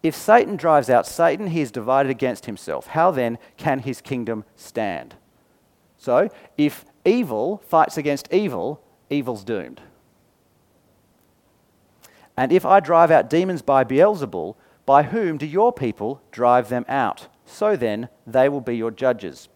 If 0.02 0.14
Satan 0.14 0.56
drives 0.56 0.88
out 0.88 1.06
Satan, 1.06 1.48
he 1.48 1.60
is 1.60 1.70
divided 1.70 2.10
against 2.10 2.46
himself. 2.46 2.88
How 2.88 3.10
then 3.10 3.38
can 3.56 3.80
his 3.80 4.00
kingdom 4.00 4.44
stand? 4.56 5.14
So, 5.98 6.30
if 6.56 6.86
evil 7.04 7.62
fights 7.66 7.98
against 7.98 8.32
evil, 8.32 8.82
evil's 9.10 9.44
doomed. 9.44 9.82
And 12.36 12.52
if 12.52 12.64
I 12.64 12.80
drive 12.80 13.10
out 13.10 13.28
demons 13.28 13.60
by 13.60 13.84
Beelzebul, 13.84 14.56
by 14.86 15.02
whom 15.02 15.36
do 15.36 15.44
your 15.44 15.74
people 15.74 16.22
drive 16.30 16.70
them 16.70 16.86
out? 16.88 17.28
So 17.44 17.76
then, 17.76 18.08
they 18.26 18.48
will 18.48 18.62
be 18.62 18.76
your 18.76 18.90
judges. 18.90 19.49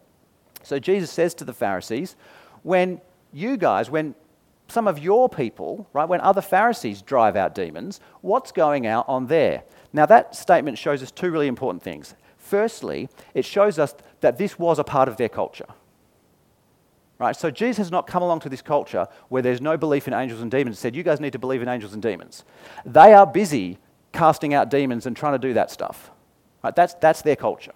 So 0.65 0.79
Jesus 0.79 1.11
says 1.11 1.35
to 1.35 1.45
the 1.45 1.53
Pharisees, 1.53 2.17
when 2.63 3.01
you 3.33 3.57
guys, 3.57 3.91
when 3.91 4.15
some 4.69 4.89
of 4.89 4.99
your 4.99 5.29
people, 5.29 5.87
right, 5.93 6.09
when 6.09 6.21
other 6.21 6.41
Pharisees 6.41 7.03
drive 7.03 7.37
out 7.37 7.55
demons, 7.55 8.01
what's 8.23 8.51
going 8.51 8.87
out 8.87 9.05
on 9.09 9.27
there? 9.27 9.63
Now, 9.93 10.07
that 10.07 10.35
statement 10.35 10.79
shows 10.79 11.03
us 11.03 11.11
two 11.11 11.31
really 11.31 11.47
important 11.47 11.83
things. 11.83 12.15
Firstly, 12.39 13.09
it 13.35 13.45
shows 13.45 13.79
us 13.79 13.95
that 14.21 14.39
this 14.39 14.59
was 14.59 14.79
a 14.79 14.85
part 14.85 15.09
of 15.09 15.17
their 15.17 15.29
culture. 15.29 15.67
Right? 17.19 17.37
So 17.37 17.51
Jesus 17.51 17.79
has 17.79 17.91
not 17.91 18.07
come 18.07 18.23
along 18.23 18.41
to 18.41 18.49
this 18.49 18.63
culture 18.63 19.07
where 19.29 19.43
there's 19.43 19.61
no 19.61 19.77
belief 19.77 20.09
in 20.09 20.15
angels 20.15 20.41
and 20.41 20.51
demons 20.51 20.77
and 20.77 20.79
said, 20.79 20.97
you 20.97 21.03
guys 21.03 21.21
need 21.21 21.33
to 21.33 21.39
believe 21.39 21.63
in 21.63 21.69
angels 21.69 21.93
and 21.93 22.03
demons. 22.03 22.45
They 22.85 23.15
are 23.15 23.27
busy 23.27 23.79
casting 24.13 24.53
out 24.53 24.69
demons 24.69 25.07
and 25.07 25.17
trying 25.17 25.35
to 25.35 25.39
do 25.39 25.55
that 25.55 25.71
stuff. 25.71 26.11
Right? 26.63 26.75
That's, 26.75 26.95
that's 26.95 27.23
their 27.23 27.37
culture. 27.37 27.75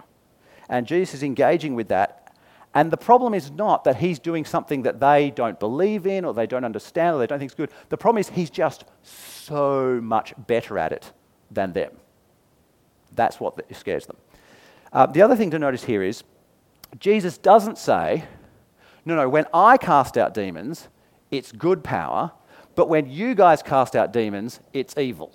And 0.68 0.87
Jesus 0.87 1.14
is 1.14 1.23
engaging 1.23 1.75
with 1.75 1.88
that. 1.88 2.28
And 2.75 2.91
the 2.91 2.97
problem 2.97 3.35
is 3.35 3.51
not 3.51 3.85
that 3.85 3.97
he's 3.97 4.19
doing 4.19 4.45
something 4.45 4.83
that 4.83 5.01
they 5.01 5.31
don't 5.31 5.59
believe 5.59 6.07
in 6.07 6.25
or 6.25 6.35
they 6.35 6.47
don't 6.47 6.65
understand 6.65 7.17
or 7.17 7.19
they 7.19 7.27
don't 7.27 7.39
think 7.39 7.51
is 7.51 7.55
good. 7.55 7.71
The 7.89 7.97
problem 7.97 8.21
is 8.21 8.29
he's 8.29 8.51
just 8.51 8.85
so 9.03 10.01
much 10.03 10.35
better 10.47 10.79
at 10.79 10.93
it 10.93 11.13
than 11.51 11.73
them. 11.73 11.93
That's 13.15 13.41
what 13.41 13.59
scares 13.75 14.07
them. 14.07 14.17
Uh, 14.93 15.07
the 15.07 15.23
other 15.23 15.35
thing 15.35 15.51
to 15.51 15.59
notice 15.59 15.85
here 15.85 16.03
is 16.03 16.23
Jesus 16.99 17.39
doesn't 17.39 17.79
say, 17.79 18.25
no, 19.05 19.17
no, 19.17 19.29
when 19.29 19.47
I 19.55 19.77
cast 19.77 20.19
out 20.19 20.35
demons, 20.35 20.89
it's 21.31 21.53
good 21.53 21.83
power, 21.83 22.33
but 22.75 22.89
when 22.89 23.11
you 23.11 23.35
guys 23.35 23.63
cast 23.63 23.97
out 23.97 24.13
demons, 24.13 24.61
it's 24.73 24.97
evil. 24.97 25.33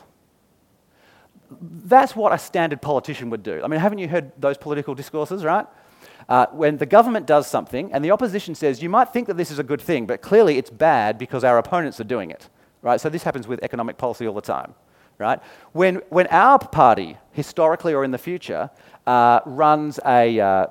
That's 1.52 2.16
what 2.16 2.32
a 2.32 2.38
standard 2.38 2.82
politician 2.82 3.30
would 3.30 3.44
do. 3.44 3.62
I 3.63 3.68
mean, 3.68 3.80
haven't 3.80 4.00
you 4.00 4.08
heard 4.08 4.32
those 4.40 4.58
political 4.58 4.96
discourses, 4.96 5.44
right? 5.44 5.68
Uh, 6.30 6.46
when 6.51 6.77
the 6.77 6.86
government 6.86 7.25
does 7.25 7.48
something 7.48 7.92
and 7.94 8.03
the 8.03 8.12
opposition 8.12 8.56
says, 8.56 8.82
you 8.82 8.89
might 8.89 9.10
think 9.10 9.27
that 9.27 9.38
this 9.38 9.51
is 9.51 9.60
a 9.60 9.63
good 9.63 9.82
thing, 9.82 10.06
but 10.06 10.22
clearly 10.22 10.58
it's 10.58 10.70
bad 10.70 11.18
because 11.18 11.44
our 11.44 11.58
opponents 11.58 12.00
are 12.00 12.06
doing 12.06 12.32
it, 12.32 12.50
right? 12.82 13.00
So 13.00 13.10
this 13.10 13.24
happens 13.24 13.48
with 13.48 13.62
economic 13.63 13.98
policy 13.98 14.27
all 14.27 14.34
the 14.34 14.42
time, 14.42 14.74
right? 15.18 15.39
When, 15.74 15.98
when 16.10 16.27
our 16.27 16.60
party, 16.60 17.18
historically 17.32 17.94
or 17.94 18.03
in 18.03 18.12
the 18.12 18.18
future, 18.18 18.70
uh, 19.06 19.42
runs 19.46 20.00
a, 20.06 20.39
uh, 20.39 20.68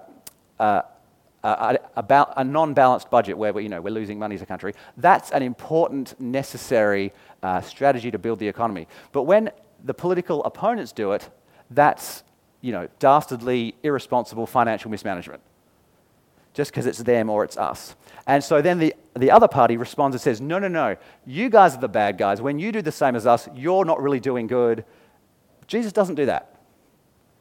uh 0.59 0.83
a, 1.45 1.79
a, 1.97 2.27
a 2.37 2.45
non-balanced 2.45 3.11
budget 3.11 3.37
where 3.37 3.53
we, 3.53 3.65
you 3.65 3.69
know, 3.69 3.81
we're 3.81 3.91
losing 3.91 4.19
money 4.19 4.37
as 4.37 4.43
a 4.43 4.47
country, 4.47 4.75
that's 4.97 5.33
an 5.33 5.43
important, 5.43 6.19
necessary 6.21 7.13
uh, 7.43 7.61
strategy 7.61 8.11
to 8.11 8.19
build 8.19 8.39
the 8.39 8.47
economy. 8.47 8.87
But 9.11 9.25
when 9.25 9.51
the 9.85 9.95
political 9.95 10.45
opponents 10.45 10.93
do 10.93 11.13
it, 11.13 11.29
that's 11.71 12.23
you 12.63 12.73
know, 12.73 12.89
dastardly, 12.99 13.75
irresponsible 13.83 14.47
financial 14.47 14.91
mismanagement. 14.91 15.43
Just 16.55 16.71
because 16.71 16.87
it's 16.87 16.99
them 16.99 17.29
or 17.29 17.45
it's 17.45 17.57
us. 17.57 17.97
And 18.27 18.43
so 18.43 18.63
then 18.63 18.79
the, 18.79 18.95
the 19.17 19.31
other 19.31 19.49
party 19.49 19.77
responds 19.77 20.15
and 20.15 20.21
says, 20.21 20.41
No, 20.41 20.59
no, 20.59 20.69
no, 20.69 20.97
you 21.27 21.51
guys 21.51 21.75
are 21.77 21.81
the 21.81 21.89
bad 21.89 22.17
guys. 22.17 22.41
When 22.41 22.59
you 22.59 22.73
do 22.73 22.81
the 22.81 22.93
same 22.93 23.17
as 23.17 23.27
us, 23.27 23.49
you're 23.55 23.85
not 23.85 24.01
really 24.01 24.21
doing 24.21 24.47
good. 24.47 24.85
Jesus 25.67 25.93
doesn't 25.93 26.15
do 26.15 26.27
that. 26.27 26.61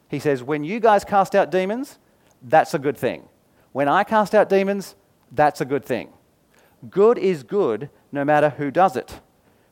He 0.08 0.18
says, 0.18 0.42
When 0.42 0.64
you 0.64 0.80
guys 0.80 1.04
cast 1.04 1.34
out 1.34 1.50
demons, 1.50 1.98
that's 2.42 2.74
a 2.74 2.78
good 2.78 2.96
thing. 2.96 3.28
When 3.72 3.88
I 3.88 4.04
cast 4.04 4.34
out 4.34 4.48
demons, 4.48 4.94
that's 5.30 5.60
a 5.60 5.64
good 5.64 5.84
thing. 5.84 6.12
Good 6.90 7.16
is 7.16 7.42
good 7.42 7.90
no 8.10 8.24
matter 8.24 8.50
who 8.50 8.70
does 8.70 8.96
it. 8.96 9.20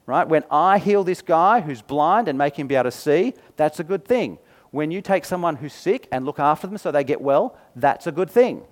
Right? 0.06 0.26
When 0.26 0.44
I 0.50 0.78
heal 0.78 1.02
this 1.02 1.22
guy 1.22 1.60
who's 1.60 1.82
blind 1.82 2.28
and 2.28 2.38
make 2.38 2.58
him 2.58 2.66
be 2.66 2.74
able 2.74 2.84
to 2.84 2.90
see, 2.90 3.34
that's 3.56 3.80
a 3.80 3.84
good 3.84 4.04
thing. 4.04 4.38
When 4.70 4.90
you 4.90 5.02
take 5.02 5.24
someone 5.24 5.56
who's 5.56 5.72
sick 5.72 6.06
and 6.12 6.24
look 6.24 6.38
after 6.38 6.66
them 6.66 6.78
so 6.78 6.92
they 6.92 7.04
get 7.04 7.20
well, 7.20 7.56
that's 7.74 8.06
a 8.06 8.12
good 8.12 8.30
thing. 8.30 8.62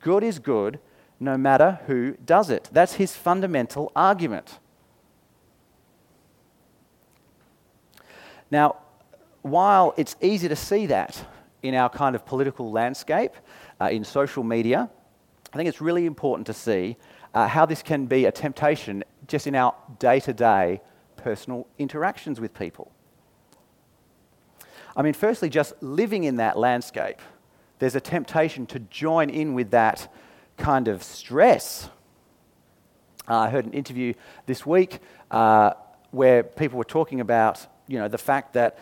Good 0.00 0.22
is 0.22 0.38
good 0.38 0.78
no 1.20 1.36
matter 1.36 1.80
who 1.86 2.12
does 2.24 2.50
it. 2.50 2.68
That's 2.72 2.94
his 2.94 3.14
fundamental 3.14 3.90
argument. 3.96 4.58
Now, 8.50 8.76
while 9.42 9.94
it's 9.96 10.16
easy 10.20 10.48
to 10.48 10.56
see 10.56 10.86
that 10.86 11.26
in 11.62 11.74
our 11.74 11.88
kind 11.88 12.14
of 12.14 12.24
political 12.24 12.70
landscape, 12.70 13.32
uh, 13.80 13.88
in 13.90 14.04
social 14.04 14.44
media, 14.44 14.88
I 15.52 15.56
think 15.56 15.68
it's 15.68 15.80
really 15.80 16.06
important 16.06 16.46
to 16.46 16.52
see 16.52 16.96
uh, 17.32 17.48
how 17.48 17.66
this 17.66 17.82
can 17.82 18.06
be 18.06 18.26
a 18.26 18.32
temptation 18.32 19.02
just 19.26 19.46
in 19.46 19.54
our 19.54 19.74
day 19.98 20.20
to 20.20 20.32
day 20.32 20.80
personal 21.16 21.66
interactions 21.78 22.40
with 22.40 22.54
people. 22.54 22.93
I 24.96 25.02
mean, 25.02 25.14
firstly, 25.14 25.48
just 25.48 25.74
living 25.82 26.24
in 26.24 26.36
that 26.36 26.56
landscape, 26.56 27.20
there's 27.78 27.96
a 27.96 28.00
temptation 28.00 28.66
to 28.66 28.78
join 28.78 29.28
in 29.28 29.54
with 29.54 29.70
that 29.72 30.12
kind 30.56 30.88
of 30.88 31.02
stress. 31.02 31.90
Uh, 33.28 33.38
I 33.38 33.50
heard 33.50 33.66
an 33.66 33.72
interview 33.72 34.14
this 34.46 34.64
week 34.64 35.00
uh, 35.30 35.72
where 36.10 36.44
people 36.44 36.78
were 36.78 36.84
talking 36.84 37.20
about, 37.20 37.66
you 37.88 37.98
know, 37.98 38.06
the 38.06 38.18
fact 38.18 38.52
that 38.52 38.78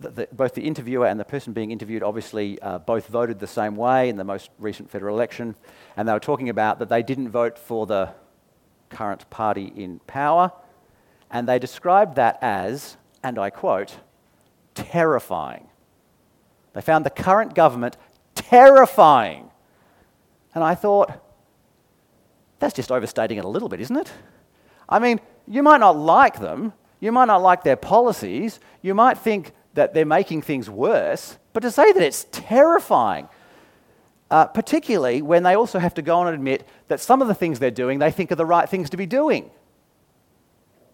the, 0.00 0.10
the, 0.10 0.28
both 0.32 0.54
the 0.54 0.62
interviewer 0.62 1.06
and 1.06 1.18
the 1.18 1.24
person 1.24 1.52
being 1.52 1.70
interviewed 1.70 2.02
obviously 2.02 2.60
uh, 2.60 2.78
both 2.78 3.06
voted 3.06 3.38
the 3.38 3.46
same 3.46 3.76
way 3.76 4.08
in 4.08 4.16
the 4.16 4.24
most 4.24 4.50
recent 4.58 4.90
federal 4.90 5.16
election, 5.16 5.54
and 5.96 6.06
they 6.08 6.12
were 6.12 6.20
talking 6.20 6.48
about 6.48 6.78
that 6.80 6.88
they 6.88 7.02
didn't 7.02 7.30
vote 7.30 7.58
for 7.58 7.86
the 7.86 8.10
current 8.90 9.28
party 9.30 9.72
in 9.74 10.00
power, 10.00 10.52
and 11.30 11.48
they 11.48 11.58
described 11.58 12.16
that 12.16 12.38
as, 12.42 12.96
and 13.22 13.38
I 13.38 13.50
quote, 13.50 13.96
terrifying. 14.74 15.68
They 16.72 16.80
found 16.80 17.06
the 17.06 17.10
current 17.10 17.54
government 17.54 17.96
terrifying. 18.34 19.50
And 20.54 20.62
I 20.62 20.74
thought, 20.74 21.12
that's 22.58 22.74
just 22.74 22.92
overstating 22.92 23.38
it 23.38 23.44
a 23.44 23.48
little 23.48 23.68
bit, 23.68 23.80
isn't 23.80 23.96
it? 23.96 24.12
I 24.88 24.98
mean, 24.98 25.20
you 25.46 25.62
might 25.62 25.80
not 25.80 25.96
like 25.96 26.40
them, 26.40 26.72
you 27.00 27.12
might 27.12 27.26
not 27.26 27.42
like 27.42 27.62
their 27.62 27.76
policies, 27.76 28.60
you 28.82 28.94
might 28.94 29.18
think 29.18 29.52
that 29.74 29.94
they're 29.94 30.04
making 30.04 30.42
things 30.42 30.70
worse, 30.70 31.38
but 31.52 31.60
to 31.60 31.70
say 31.70 31.92
that 31.92 32.02
it's 32.02 32.26
terrifying, 32.30 33.28
uh, 34.30 34.46
particularly 34.46 35.22
when 35.22 35.42
they 35.42 35.54
also 35.54 35.78
have 35.78 35.94
to 35.94 36.02
go 36.02 36.18
on 36.18 36.28
and 36.28 36.34
admit 36.34 36.66
that 36.88 37.00
some 37.00 37.20
of 37.20 37.28
the 37.28 37.34
things 37.34 37.58
they're 37.58 37.70
doing 37.70 37.98
they 37.98 38.10
think 38.10 38.32
are 38.32 38.36
the 38.36 38.46
right 38.46 38.68
things 38.68 38.90
to 38.90 38.96
be 38.96 39.06
doing. 39.06 39.50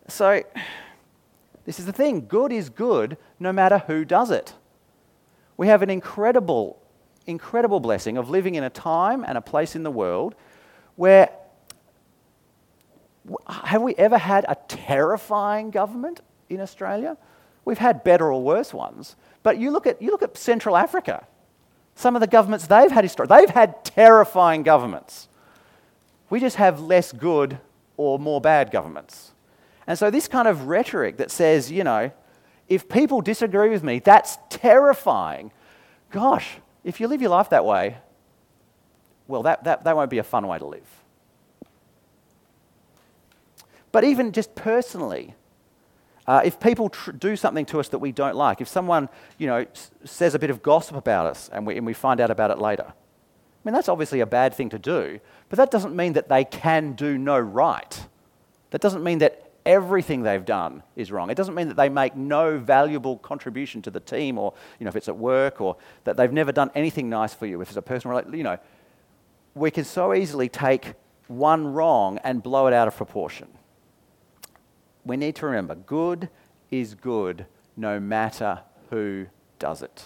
So, 0.08 0.42
this 1.64 1.78
is 1.78 1.86
the 1.86 1.92
thing 1.92 2.26
good 2.26 2.52
is 2.52 2.68
good 2.68 3.16
no 3.38 3.52
matter 3.52 3.78
who 3.86 4.04
does 4.04 4.30
it. 4.30 4.54
We 5.56 5.66
have 5.68 5.82
an 5.82 5.90
incredible, 5.90 6.80
incredible 7.26 7.80
blessing 7.80 8.16
of 8.16 8.30
living 8.30 8.54
in 8.54 8.64
a 8.64 8.70
time 8.70 9.24
and 9.26 9.36
a 9.36 9.42
place 9.42 9.76
in 9.76 9.82
the 9.82 9.90
world 9.90 10.34
where 10.96 11.30
have 13.48 13.82
we 13.82 13.94
ever 13.96 14.18
had 14.18 14.44
a 14.48 14.56
terrifying 14.68 15.70
government 15.70 16.20
in 16.48 16.60
Australia? 16.60 17.16
We've 17.64 17.78
had 17.78 18.02
better 18.02 18.32
or 18.32 18.42
worse 18.42 18.72
ones. 18.74 19.16
But 19.42 19.58
you 19.58 19.70
look 19.70 19.86
at, 19.86 20.00
you 20.00 20.10
look 20.10 20.22
at 20.22 20.36
Central 20.36 20.76
Africa, 20.76 21.26
some 21.94 22.16
of 22.16 22.20
the 22.20 22.26
governments 22.26 22.66
they've 22.66 22.90
had 22.90 23.04
historically, 23.04 23.38
they've 23.38 23.50
had 23.50 23.84
terrifying 23.84 24.62
governments. 24.62 25.28
We 26.30 26.40
just 26.40 26.56
have 26.56 26.80
less 26.80 27.12
good 27.12 27.58
or 27.96 28.18
more 28.18 28.40
bad 28.40 28.70
governments. 28.70 29.32
And 29.90 29.98
so, 29.98 30.08
this 30.08 30.28
kind 30.28 30.46
of 30.46 30.68
rhetoric 30.68 31.16
that 31.16 31.32
says, 31.32 31.68
you 31.68 31.82
know, 31.82 32.12
if 32.68 32.88
people 32.88 33.20
disagree 33.20 33.70
with 33.70 33.82
me, 33.82 33.98
that's 33.98 34.38
terrifying. 34.48 35.50
Gosh, 36.12 36.58
if 36.84 37.00
you 37.00 37.08
live 37.08 37.20
your 37.20 37.30
life 37.30 37.50
that 37.50 37.64
way, 37.64 37.96
well, 39.26 39.42
that, 39.42 39.64
that, 39.64 39.82
that 39.82 39.96
won't 39.96 40.08
be 40.08 40.18
a 40.18 40.22
fun 40.22 40.46
way 40.46 40.60
to 40.60 40.64
live. 40.64 40.86
But 43.90 44.04
even 44.04 44.30
just 44.30 44.54
personally, 44.54 45.34
uh, 46.24 46.42
if 46.44 46.60
people 46.60 46.90
tr- 46.90 47.10
do 47.10 47.34
something 47.34 47.66
to 47.66 47.80
us 47.80 47.88
that 47.88 47.98
we 47.98 48.12
don't 48.12 48.36
like, 48.36 48.60
if 48.60 48.68
someone, 48.68 49.08
you 49.38 49.48
know, 49.48 49.66
s- 49.72 49.90
says 50.04 50.36
a 50.36 50.38
bit 50.38 50.50
of 50.50 50.62
gossip 50.62 50.94
about 50.94 51.26
us 51.26 51.50
and 51.52 51.66
we, 51.66 51.76
and 51.76 51.84
we 51.84 51.94
find 51.94 52.20
out 52.20 52.30
about 52.30 52.52
it 52.52 52.58
later, 52.58 52.86
I 52.86 52.92
mean, 53.64 53.74
that's 53.74 53.88
obviously 53.88 54.20
a 54.20 54.26
bad 54.26 54.54
thing 54.54 54.68
to 54.68 54.78
do, 54.78 55.18
but 55.48 55.56
that 55.56 55.72
doesn't 55.72 55.96
mean 55.96 56.12
that 56.12 56.28
they 56.28 56.44
can 56.44 56.92
do 56.92 57.18
no 57.18 57.40
right. 57.40 58.06
That 58.70 58.80
doesn't 58.80 59.02
mean 59.02 59.18
that 59.18 59.49
everything 59.64 60.22
they've 60.22 60.44
done 60.44 60.82
is 60.96 61.12
wrong. 61.12 61.30
It 61.30 61.36
doesn't 61.36 61.54
mean 61.54 61.68
that 61.68 61.76
they 61.76 61.88
make 61.88 62.16
no 62.16 62.58
valuable 62.58 63.18
contribution 63.18 63.82
to 63.82 63.90
the 63.90 64.00
team 64.00 64.38
or, 64.38 64.54
you 64.78 64.84
know, 64.84 64.88
if 64.88 64.96
it's 64.96 65.08
at 65.08 65.16
work 65.16 65.60
or 65.60 65.76
that 66.04 66.16
they've 66.16 66.32
never 66.32 66.52
done 66.52 66.70
anything 66.74 67.08
nice 67.08 67.34
for 67.34 67.46
you. 67.46 67.60
If 67.60 67.68
it's 67.68 67.76
a 67.76 67.82
personal, 67.82 68.22
you 68.34 68.42
know, 68.42 68.58
we 69.54 69.70
can 69.70 69.84
so 69.84 70.14
easily 70.14 70.48
take 70.48 70.94
one 71.28 71.66
wrong 71.72 72.18
and 72.24 72.42
blow 72.42 72.66
it 72.66 72.72
out 72.72 72.88
of 72.88 72.96
proportion. 72.96 73.48
We 75.04 75.16
need 75.16 75.36
to 75.36 75.46
remember 75.46 75.74
good 75.74 76.28
is 76.70 76.94
good 76.94 77.46
no 77.76 77.98
matter 77.98 78.60
who 78.90 79.26
does 79.58 79.82
it. 79.82 80.04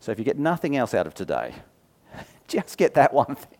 So 0.00 0.12
if 0.12 0.18
you 0.18 0.24
get 0.24 0.38
nothing 0.38 0.76
else 0.76 0.92
out 0.92 1.06
of 1.06 1.14
today, 1.14 1.54
just 2.48 2.76
get 2.76 2.94
that 2.94 3.12
one 3.12 3.36
thing. 3.36 3.53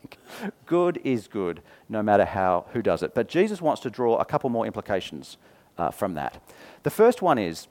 Good 0.67 1.01
is 1.05 1.29
good, 1.29 1.63
no 1.89 2.03
matter 2.03 2.25
how 2.25 2.67
who 2.73 2.83
does 2.83 3.03
it. 3.03 3.15
But 3.15 3.29
Jesus 3.29 3.61
wants 3.61 3.83
to 3.83 3.91
draw 3.91 4.17
a 4.17 4.25
couple 4.25 4.51
more 4.51 4.67
implications 4.67 5.37
uh, 5.79 5.91
from 5.91 6.15
that. 6.15 6.43
The 6.83 6.91
first 6.91 7.23
one 7.23 7.39
is 7.39 7.69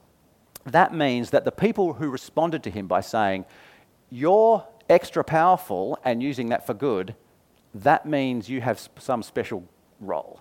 that 0.66 0.94
means 0.94 1.32
that 1.32 1.46
the 1.46 1.52
people 1.52 1.94
who 1.94 2.10
responded 2.10 2.64
to 2.64 2.70
him 2.70 2.88
by 2.88 3.02
saying, 3.02 3.46
"You're 4.10 4.66
extra 4.90 5.24
powerful," 5.24 5.98
and 6.04 6.24
using 6.24 6.50
that 6.50 6.66
for 6.66 6.74
good, 6.74 7.16
that 7.74 8.06
means 8.06 8.50
you 8.50 8.62
have 8.62 8.90
some 9.00 9.24
special 9.24 9.64
role. 10.00 10.40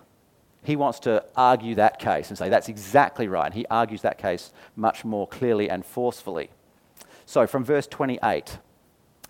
He 0.63 0.75
wants 0.75 0.99
to 1.01 1.25
argue 1.35 1.75
that 1.75 1.99
case 1.99 2.29
and 2.29 2.37
say 2.37 2.49
that's 2.49 2.69
exactly 2.69 3.27
right. 3.27 3.47
And 3.47 3.53
he 3.53 3.65
argues 3.69 4.01
that 4.03 4.17
case 4.17 4.53
much 4.75 5.03
more 5.03 5.27
clearly 5.27 5.69
and 5.69 5.85
forcefully. 5.85 6.49
So, 7.25 7.47
from 7.47 7.63
verse 7.63 7.87
28, 7.87 8.59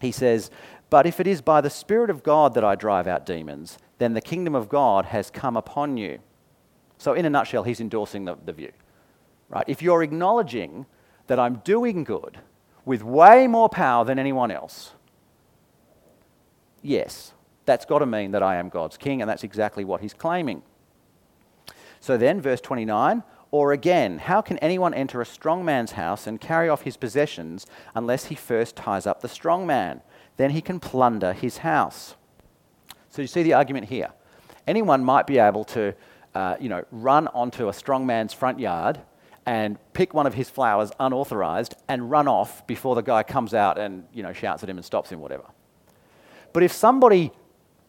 he 0.04 0.12
says, 0.12 0.52
But 0.90 1.08
if 1.08 1.20
it 1.20 1.26
is 1.26 1.42
by 1.42 1.62
the 1.62 1.70
Spirit 1.70 2.10
of 2.10 2.24
God 2.24 2.54
that 2.54 2.64
I 2.64 2.76
drive 2.76 3.08
out 3.08 3.26
demons, 3.26 3.78
then 3.98 4.14
the 4.14 4.22
kingdom 4.22 4.54
of 4.54 4.70
God 4.70 5.06
has 5.06 5.32
come 5.32 5.58
upon 5.58 5.98
you. 5.98 6.20
So, 6.98 7.14
in 7.14 7.26
a 7.26 7.30
nutshell, 7.30 7.64
he's 7.64 7.82
endorsing 7.82 8.26
the, 8.26 8.36
the 8.46 8.54
view. 8.54 8.72
Right? 9.50 9.66
If 9.68 9.82
you're 9.82 10.04
acknowledging 10.04 10.86
that 11.28 11.40
I'm 11.40 11.56
doing 11.64 12.04
good 12.04 12.40
with 12.86 13.02
way 13.02 13.48
more 13.48 13.70
power 13.70 14.04
than 14.04 14.20
anyone 14.20 14.52
else, 14.52 14.92
yes, 16.82 17.34
that's 17.66 17.86
got 17.86 18.00
to 18.00 18.06
mean 18.06 18.32
that 18.32 18.44
I 18.44 18.58
am 18.58 18.70
God's 18.70 18.98
king, 18.98 19.22
and 19.22 19.30
that's 19.30 19.44
exactly 19.44 19.86
what 19.86 20.02
he's 20.02 20.14
claiming. 20.14 20.62
So 22.02 22.18
then, 22.18 22.42
verse 22.42 22.60
29 22.60 23.24
or 23.54 23.72
again, 23.72 24.18
how 24.18 24.42
can 24.42 24.58
anyone 24.58 24.96
enter 24.96 25.22
a 25.22 25.26
strong 25.28 25.64
man's 25.64 25.92
house 25.92 26.26
and 26.26 26.42
carry 26.42 26.68
off 26.68 26.82
his 26.82 26.98
possessions 26.98 27.68
unless 27.94 28.26
he 28.26 28.34
first 28.34 28.76
ties 28.76 29.06
up 29.06 29.22
the 29.22 29.28
strong 29.28 29.68
man? 29.68 30.02
Then 30.38 30.50
he 30.50 30.60
can 30.60 30.80
plunder 30.80 31.34
his 31.34 31.60
house. 31.60 32.16
So 33.12 33.22
you 33.22 33.28
see 33.28 33.44
the 33.44 33.54
argument 33.54 33.90
here. 33.90 34.10
Anyone 34.66 35.06
might 35.06 35.28
be 35.28 35.38
able 35.38 35.66
to, 35.66 35.94
uh, 36.34 36.56
you 36.60 36.68
know, 36.68 36.84
run 36.90 37.28
onto 37.28 37.70
a 37.70 37.74
strong 37.74 38.08
man's 38.08 38.34
front 38.34 38.60
yard 38.60 39.00
and 39.46 39.78
pick 39.94 40.16
one 40.16 40.26
of 40.26 40.34
his 40.34 40.50
flowers 40.50 40.92
unauthorized 41.00 41.76
and 41.88 42.10
run 42.10 42.28
off 42.28 42.66
before 42.66 42.96
the 42.96 43.04
guy 43.04 43.22
comes 43.22 43.54
out 43.54 43.78
and, 43.78 44.08
you 44.12 44.24
know, 44.24 44.34
shouts 44.34 44.64
at 44.64 44.70
him 44.70 44.78
and 44.78 44.86
stops 44.86 45.12
him, 45.12 45.20
whatever. 45.20 45.46
But 46.54 46.64
if 46.64 46.72
somebody 46.72 47.32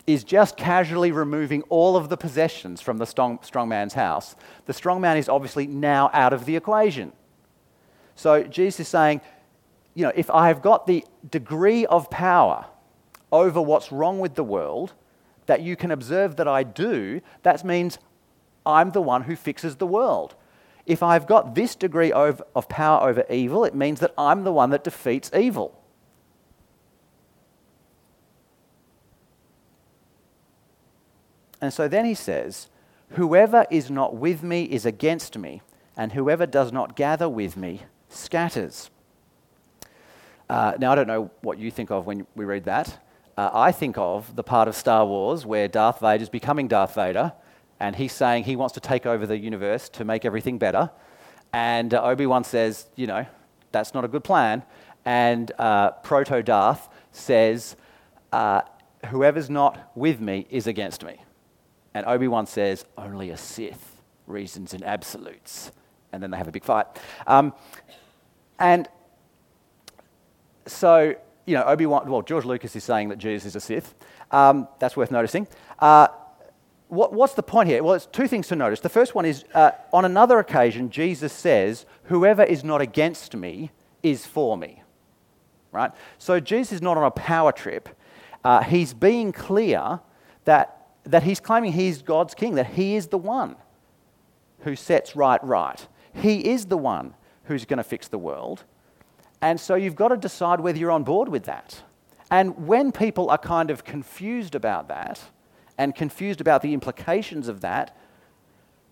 is 0.07 0.23
just 0.23 0.57
casually 0.57 1.13
removing 1.13 1.63
all 1.63 1.97
of 1.97 2.09
the 2.09 2.17
possessions 2.17 2.81
from 2.81 2.99
the 2.99 3.07
strong, 3.07 3.39
strong 3.43 3.69
man's 3.69 3.95
house, 3.95 4.37
the 4.67 4.73
strong 4.73 5.01
man 5.01 5.17
is 5.17 5.29
obviously 5.29 5.67
now 5.67 6.11
out 6.13 6.33
of 6.33 6.45
the 6.45 6.57
equation. 6.57 7.13
So 8.15 8.43
Jesus 8.43 8.81
is 8.81 8.89
saying, 8.89 9.21
you 9.95 10.05
know, 10.05 10.13
if 10.15 10.31
I 10.31 10.49
have 10.49 10.61
got 10.61 10.87
the 10.87 11.05
degree 11.31 11.87
of 11.87 12.11
power 12.11 12.67
over 13.33 13.61
what's 13.61 13.91
wrong 13.91 14.19
with 14.19 14.35
the 14.35 14.45
world 14.45 14.93
that 15.47 15.63
you 15.63 15.77
can 15.77 15.91
observe 15.91 16.37
that 16.37 16.49
I 16.49 16.63
do, 16.63 17.21
that 17.43 17.65
means 17.65 17.99
I'm 18.67 18.91
the 18.91 19.03
one 19.03 19.23
who 19.23 19.37
fixes 19.37 19.77
the 19.77 19.87
world. 19.87 20.35
If 20.87 21.03
I've 21.03 21.27
got 21.27 21.55
this 21.55 21.75
degree 21.75 22.13
of, 22.13 22.43
of 22.55 22.69
power 22.69 23.09
over 23.09 23.25
evil, 23.31 23.65
it 23.65 23.75
means 23.75 24.01
that 24.01 24.13
I'm 24.19 24.45
the 24.45 24.53
one 24.53 24.71
that 24.71 24.85
defeats 24.85 25.31
evil. 25.35 25.79
And 31.65 31.73
so 31.73 31.89
then 31.89 32.05
he 32.05 32.15
says, 32.15 32.69
Whoever 33.13 33.65
is 33.71 33.91
not 33.91 34.17
with 34.17 34.43
me 34.43 34.65
is 34.65 34.85
against 34.85 35.39
me, 35.39 35.63
and 35.97 36.13
whoever 36.13 36.47
does 36.47 36.73
not 36.73 36.95
gather 36.95 37.29
with 37.29 37.57
me 37.57 37.83
scatters. 38.09 38.91
Uh, 40.49 40.75
now, 40.79 40.93
I 40.93 40.95
don't 40.95 41.07
know 41.07 41.31
what 41.41 41.59
you 41.59 41.71
think 41.71 41.91
of 41.91 42.07
when 42.07 42.27
we 42.35 42.45
read 42.45 42.65
that. 42.65 42.99
Uh, 43.37 43.51
I 43.53 43.73
think 43.73 43.97
of 43.97 44.37
the 44.37 44.43
part 44.43 44.69
of 44.69 44.77
Star 44.77 45.07
Wars 45.07 45.47
where 45.47 45.67
Darth 45.69 46.01
Vader 46.01 46.23
is 46.23 46.29
becoming 46.29 46.69
Darth 46.69 46.95
Vader, 46.95 47.33
and 47.81 47.97
he's 47.97 48.13
saying 48.13 48.45
he 48.45 48.57
wants 48.57 48.75
to 48.75 48.81
take 48.81 49.07
over 49.07 49.27
the 49.27 49.39
universe 49.39 49.89
to 49.91 50.05
make 50.05 50.25
everything 50.25 50.59
better. 50.59 50.91
And 51.53 51.95
uh, 51.95 52.03
Obi 52.03 52.27
Wan 52.27 52.45
says, 52.45 52.89
you 52.95 53.07
know, 53.07 53.25
that's 53.73 53.95
not 53.95 54.05
a 54.05 54.09
good 54.09 54.25
plan. 54.25 54.65
And 55.05 55.51
uh, 55.59 55.93
Proto 55.93 56.43
Darth 56.43 56.89
says, 57.13 57.77
uh, 58.33 58.63
whoever's 59.07 59.49
not 59.49 59.93
with 59.95 60.21
me 60.21 60.47
is 60.51 60.67
against 60.67 61.05
me. 61.05 61.24
And 61.95 62.05
Obi 62.07 62.29
Wan 62.29 62.47
says, 62.47 62.85
Only 62.99 63.31
a 63.31 63.37
Sith 63.37 64.03
reasons 64.27 64.75
in 64.75 64.83
absolutes. 64.83 65.71
And 66.13 66.23
then 66.23 66.31
they 66.31 66.37
have 66.37 66.49
a 66.49 66.53
big 66.53 66.65
fight. 66.65 66.87
Um, 67.27 67.53
and 68.59 68.89
so, 70.67 71.15
you 71.47 71.55
know, 71.55 71.65
Obi 71.65 71.87
Wan, 71.87 72.09
well, 72.09 72.23
George 72.23 72.45
Lucas 72.45 72.75
is 72.77 72.85
saying 72.85 73.09
that 73.09 73.19
Jesus 73.19 73.47
is 73.47 73.57
a 73.57 73.61
Sith. 73.61 73.95
Um, 74.31 74.69
that's 74.79 74.97
worth 74.97 75.11
noticing. 75.11 75.47
Uh, 75.79 76.09
what, 76.89 77.13
what's 77.13 77.35
the 77.35 77.43
point 77.43 77.69
here? 77.69 77.83
Well, 77.83 77.95
it's 77.95 78.07
two 78.07 78.29
things 78.29 78.49
to 78.49 78.57
notice. 78.57 78.81
The 78.81 78.89
first 78.89 79.15
one 79.15 79.25
is 79.25 79.45
uh, 79.55 79.73
on 79.93 80.05
another 80.05 80.39
occasion, 80.39 80.91
Jesus 80.91 81.33
says, 81.33 81.87
Whoever 82.05 82.43
is 82.43 82.65
not 82.65 82.81
against 82.81 83.35
me 83.35 83.71
is 84.03 84.27
for 84.27 84.57
me. 84.57 84.83
Right? 85.73 85.91
So 86.19 86.39
Jesus 86.39 86.75
is 86.75 86.83
not 86.83 86.97
on 86.97 87.05
a 87.05 87.11
power 87.11 87.51
trip. 87.53 87.89
Uh, 88.45 88.63
he's 88.63 88.95
being 88.95 89.33
clear 89.33 90.01
that 90.45 90.74
that 91.05 91.23
he's 91.23 91.41
claiming 91.41 91.73
he's 91.73 92.03
God's 92.03 92.35
king, 92.35 92.55
that 92.55 92.67
he 92.67 92.97
is 92.97 93.09
the 93.09 93.19
one 93.19 93.57
who 94.61 94.75
sets 94.75 95.15
right 95.15 95.43
right. 95.45 95.87
He 96.13 96.49
is 96.51 96.67
the 96.67 96.79
one 96.79 97.15
who's 97.45 97.65
going 97.65 97.79
to 97.79 97.85
fix 97.85 98.09
the 98.09 98.19
world. 98.19 98.65
And 99.43 99.61
so 99.61 99.75
you've 99.75 99.97
got 99.97 100.09
to 100.09 100.17
decide 100.17 100.61
whether 100.61 100.79
you're 100.79 100.91
on 100.91 101.05
board 101.05 101.29
with 101.29 101.45
that. 101.45 101.83
And 102.31 102.67
when 102.67 102.93
people 102.93 103.31
are 103.31 103.39
kind 103.39 103.71
of 103.71 103.85
confused 103.85 104.55
about 104.55 104.89
that 104.89 105.21
and 105.77 105.95
confused 105.95 106.41
about 106.41 106.63
the 106.63 106.73
implications 106.73 107.49
of 107.49 107.61
that, 107.61 107.97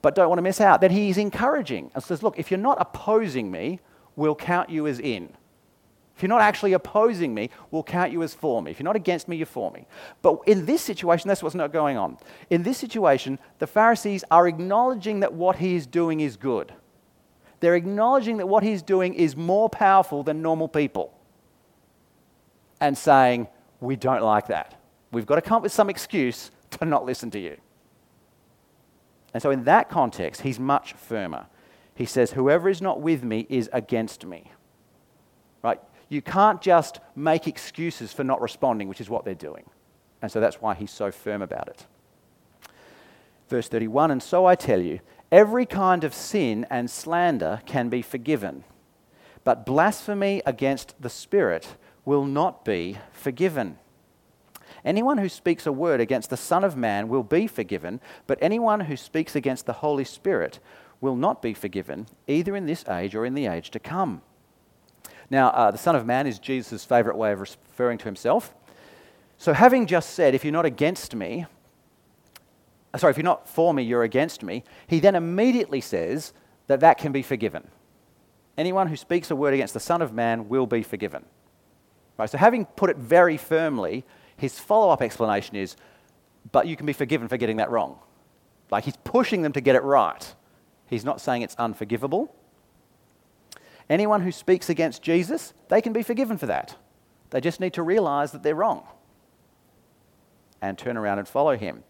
but 0.02 0.14
don't 0.14 0.28
want 0.28 0.38
to 0.38 0.42
miss 0.42 0.60
out, 0.60 0.80
then 0.80 0.90
he's 0.90 1.16
encouraging 1.16 1.90
and 1.94 2.04
says, 2.04 2.22
Look, 2.22 2.38
if 2.38 2.50
you're 2.50 2.58
not 2.58 2.76
opposing 2.80 3.50
me, 3.50 3.80
we'll 4.16 4.34
count 4.34 4.68
you 4.68 4.86
as 4.86 4.98
in. 4.98 5.30
If 6.16 6.22
you're 6.22 6.28
not 6.28 6.42
actually 6.42 6.74
opposing 6.74 7.34
me, 7.34 7.50
we'll 7.70 7.82
count 7.82 8.12
you 8.12 8.22
as 8.22 8.34
for 8.34 8.62
me. 8.62 8.70
If 8.70 8.78
you're 8.78 8.84
not 8.84 8.96
against 8.96 9.28
me, 9.28 9.36
you're 9.36 9.46
for 9.46 9.70
me. 9.70 9.86
But 10.20 10.40
in 10.46 10.66
this 10.66 10.82
situation, 10.82 11.28
that's 11.28 11.42
what's 11.42 11.54
not 11.54 11.72
going 11.72 11.96
on. 11.96 12.18
In 12.50 12.62
this 12.62 12.78
situation, 12.78 13.38
the 13.58 13.66
Pharisees 13.66 14.24
are 14.30 14.46
acknowledging 14.46 15.20
that 15.20 15.32
what 15.32 15.56
he 15.56 15.74
is 15.74 15.86
doing 15.86 16.20
is 16.20 16.36
good. 16.36 16.72
They're 17.60 17.76
acknowledging 17.76 18.38
that 18.38 18.46
what 18.46 18.62
he's 18.62 18.82
doing 18.82 19.14
is 19.14 19.36
more 19.36 19.68
powerful 19.70 20.22
than 20.22 20.42
normal 20.42 20.68
people. 20.68 21.16
And 22.80 22.98
saying, 22.98 23.46
we 23.80 23.96
don't 23.96 24.22
like 24.22 24.48
that. 24.48 24.80
We've 25.12 25.26
got 25.26 25.36
to 25.36 25.42
come 25.42 25.58
up 25.58 25.62
with 25.62 25.72
some 25.72 25.88
excuse 25.88 26.50
to 26.70 26.84
not 26.84 27.04
listen 27.06 27.30
to 27.32 27.38
you. 27.38 27.56
And 29.34 29.42
so, 29.42 29.50
in 29.50 29.64
that 29.64 29.88
context, 29.88 30.42
he's 30.42 30.58
much 30.58 30.92
firmer. 30.92 31.46
He 31.94 32.04
says, 32.04 32.32
Whoever 32.32 32.68
is 32.68 32.82
not 32.82 33.00
with 33.00 33.22
me 33.22 33.46
is 33.48 33.70
against 33.72 34.26
me. 34.26 34.50
You 36.12 36.20
can't 36.20 36.60
just 36.60 37.00
make 37.16 37.48
excuses 37.48 38.12
for 38.12 38.22
not 38.22 38.42
responding, 38.42 38.86
which 38.86 39.00
is 39.00 39.08
what 39.08 39.24
they're 39.24 39.34
doing. 39.34 39.64
And 40.20 40.30
so 40.30 40.40
that's 40.40 40.60
why 40.60 40.74
he's 40.74 40.90
so 40.90 41.10
firm 41.10 41.40
about 41.40 41.68
it. 41.68 41.86
Verse 43.48 43.66
31 43.66 44.10
And 44.10 44.22
so 44.22 44.44
I 44.44 44.54
tell 44.54 44.82
you, 44.82 45.00
every 45.30 45.64
kind 45.64 46.04
of 46.04 46.12
sin 46.12 46.66
and 46.68 46.90
slander 46.90 47.62
can 47.64 47.88
be 47.88 48.02
forgiven, 48.02 48.64
but 49.42 49.64
blasphemy 49.64 50.42
against 50.44 51.00
the 51.00 51.08
Spirit 51.08 51.76
will 52.04 52.26
not 52.26 52.62
be 52.62 52.98
forgiven. 53.12 53.78
Anyone 54.84 55.16
who 55.16 55.30
speaks 55.30 55.66
a 55.66 55.72
word 55.72 55.98
against 55.98 56.28
the 56.28 56.36
Son 56.36 56.62
of 56.62 56.76
Man 56.76 57.08
will 57.08 57.22
be 57.22 57.46
forgiven, 57.46 58.02
but 58.26 58.38
anyone 58.42 58.80
who 58.80 58.98
speaks 58.98 59.34
against 59.34 59.64
the 59.64 59.72
Holy 59.72 60.04
Spirit 60.04 60.58
will 61.00 61.16
not 61.16 61.40
be 61.40 61.54
forgiven, 61.54 62.06
either 62.26 62.54
in 62.54 62.66
this 62.66 62.86
age 62.86 63.14
or 63.14 63.24
in 63.24 63.32
the 63.32 63.46
age 63.46 63.70
to 63.70 63.80
come. 63.80 64.20
Now, 65.32 65.48
uh, 65.48 65.70
the 65.70 65.78
Son 65.78 65.96
of 65.96 66.04
Man 66.04 66.26
is 66.26 66.38
Jesus' 66.38 66.84
favorite 66.84 67.16
way 67.16 67.32
of 67.32 67.40
referring 67.40 67.96
to 67.96 68.04
himself. 68.04 68.54
So, 69.38 69.54
having 69.54 69.86
just 69.86 70.10
said, 70.10 70.34
if 70.34 70.44
you're 70.44 70.52
not 70.52 70.66
against 70.66 71.14
me, 71.14 71.46
uh, 72.92 72.98
sorry, 72.98 73.12
if 73.12 73.16
you're 73.16 73.24
not 73.24 73.48
for 73.48 73.72
me, 73.72 73.82
you're 73.82 74.02
against 74.02 74.42
me, 74.42 74.62
he 74.86 75.00
then 75.00 75.14
immediately 75.14 75.80
says 75.80 76.34
that 76.66 76.80
that 76.80 76.98
can 76.98 77.12
be 77.12 77.22
forgiven. 77.22 77.66
Anyone 78.58 78.88
who 78.88 78.96
speaks 78.96 79.30
a 79.30 79.34
word 79.34 79.54
against 79.54 79.72
the 79.72 79.80
Son 79.80 80.02
of 80.02 80.12
Man 80.12 80.50
will 80.50 80.66
be 80.66 80.82
forgiven. 80.82 81.24
Right, 82.18 82.28
so, 82.28 82.36
having 82.36 82.66
put 82.66 82.90
it 82.90 82.98
very 82.98 83.38
firmly, 83.38 84.04
his 84.36 84.58
follow 84.58 84.90
up 84.90 85.00
explanation 85.00 85.56
is, 85.56 85.76
but 86.52 86.66
you 86.66 86.76
can 86.76 86.84
be 86.84 86.92
forgiven 86.92 87.26
for 87.26 87.38
getting 87.38 87.56
that 87.56 87.70
wrong. 87.70 87.98
Like 88.70 88.84
he's 88.84 88.98
pushing 89.02 89.40
them 89.40 89.54
to 89.54 89.62
get 89.62 89.76
it 89.76 89.82
right. 89.82 90.34
He's 90.90 91.06
not 91.06 91.22
saying 91.22 91.40
it's 91.40 91.54
unforgivable. 91.54 92.36
Anyone 93.88 94.22
who 94.22 94.32
speaks 94.32 94.68
against 94.68 95.02
Jesus, 95.02 95.52
they 95.68 95.80
can 95.80 95.92
be 95.92 96.02
forgiven 96.02 96.38
for 96.38 96.46
that. 96.46 96.76
They 97.30 97.40
just 97.40 97.60
need 97.60 97.74
to 97.74 97.82
realize 97.82 98.32
that 98.32 98.42
they're 98.42 98.54
wrong 98.54 98.86
and 100.60 100.78
turn 100.78 100.96
around 100.96 101.18
and 101.18 101.26
follow 101.26 101.56
him. 101.56 101.82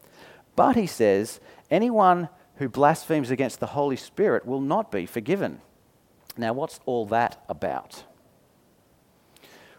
But 0.57 0.77
he 0.77 0.87
says, 0.87 1.41
anyone 1.71 2.29
who 2.57 2.69
blasphemes 2.69 3.31
against 3.31 3.61
the 3.61 3.67
Holy 3.67 3.97
Spirit 3.97 4.47
will 4.47 4.61
not 4.61 4.91
be 4.91 5.07
forgiven. 5.07 5.61
Now, 6.37 6.53
what's 6.53 6.81
all 6.87 7.07
that 7.07 7.43
about? 7.49 8.05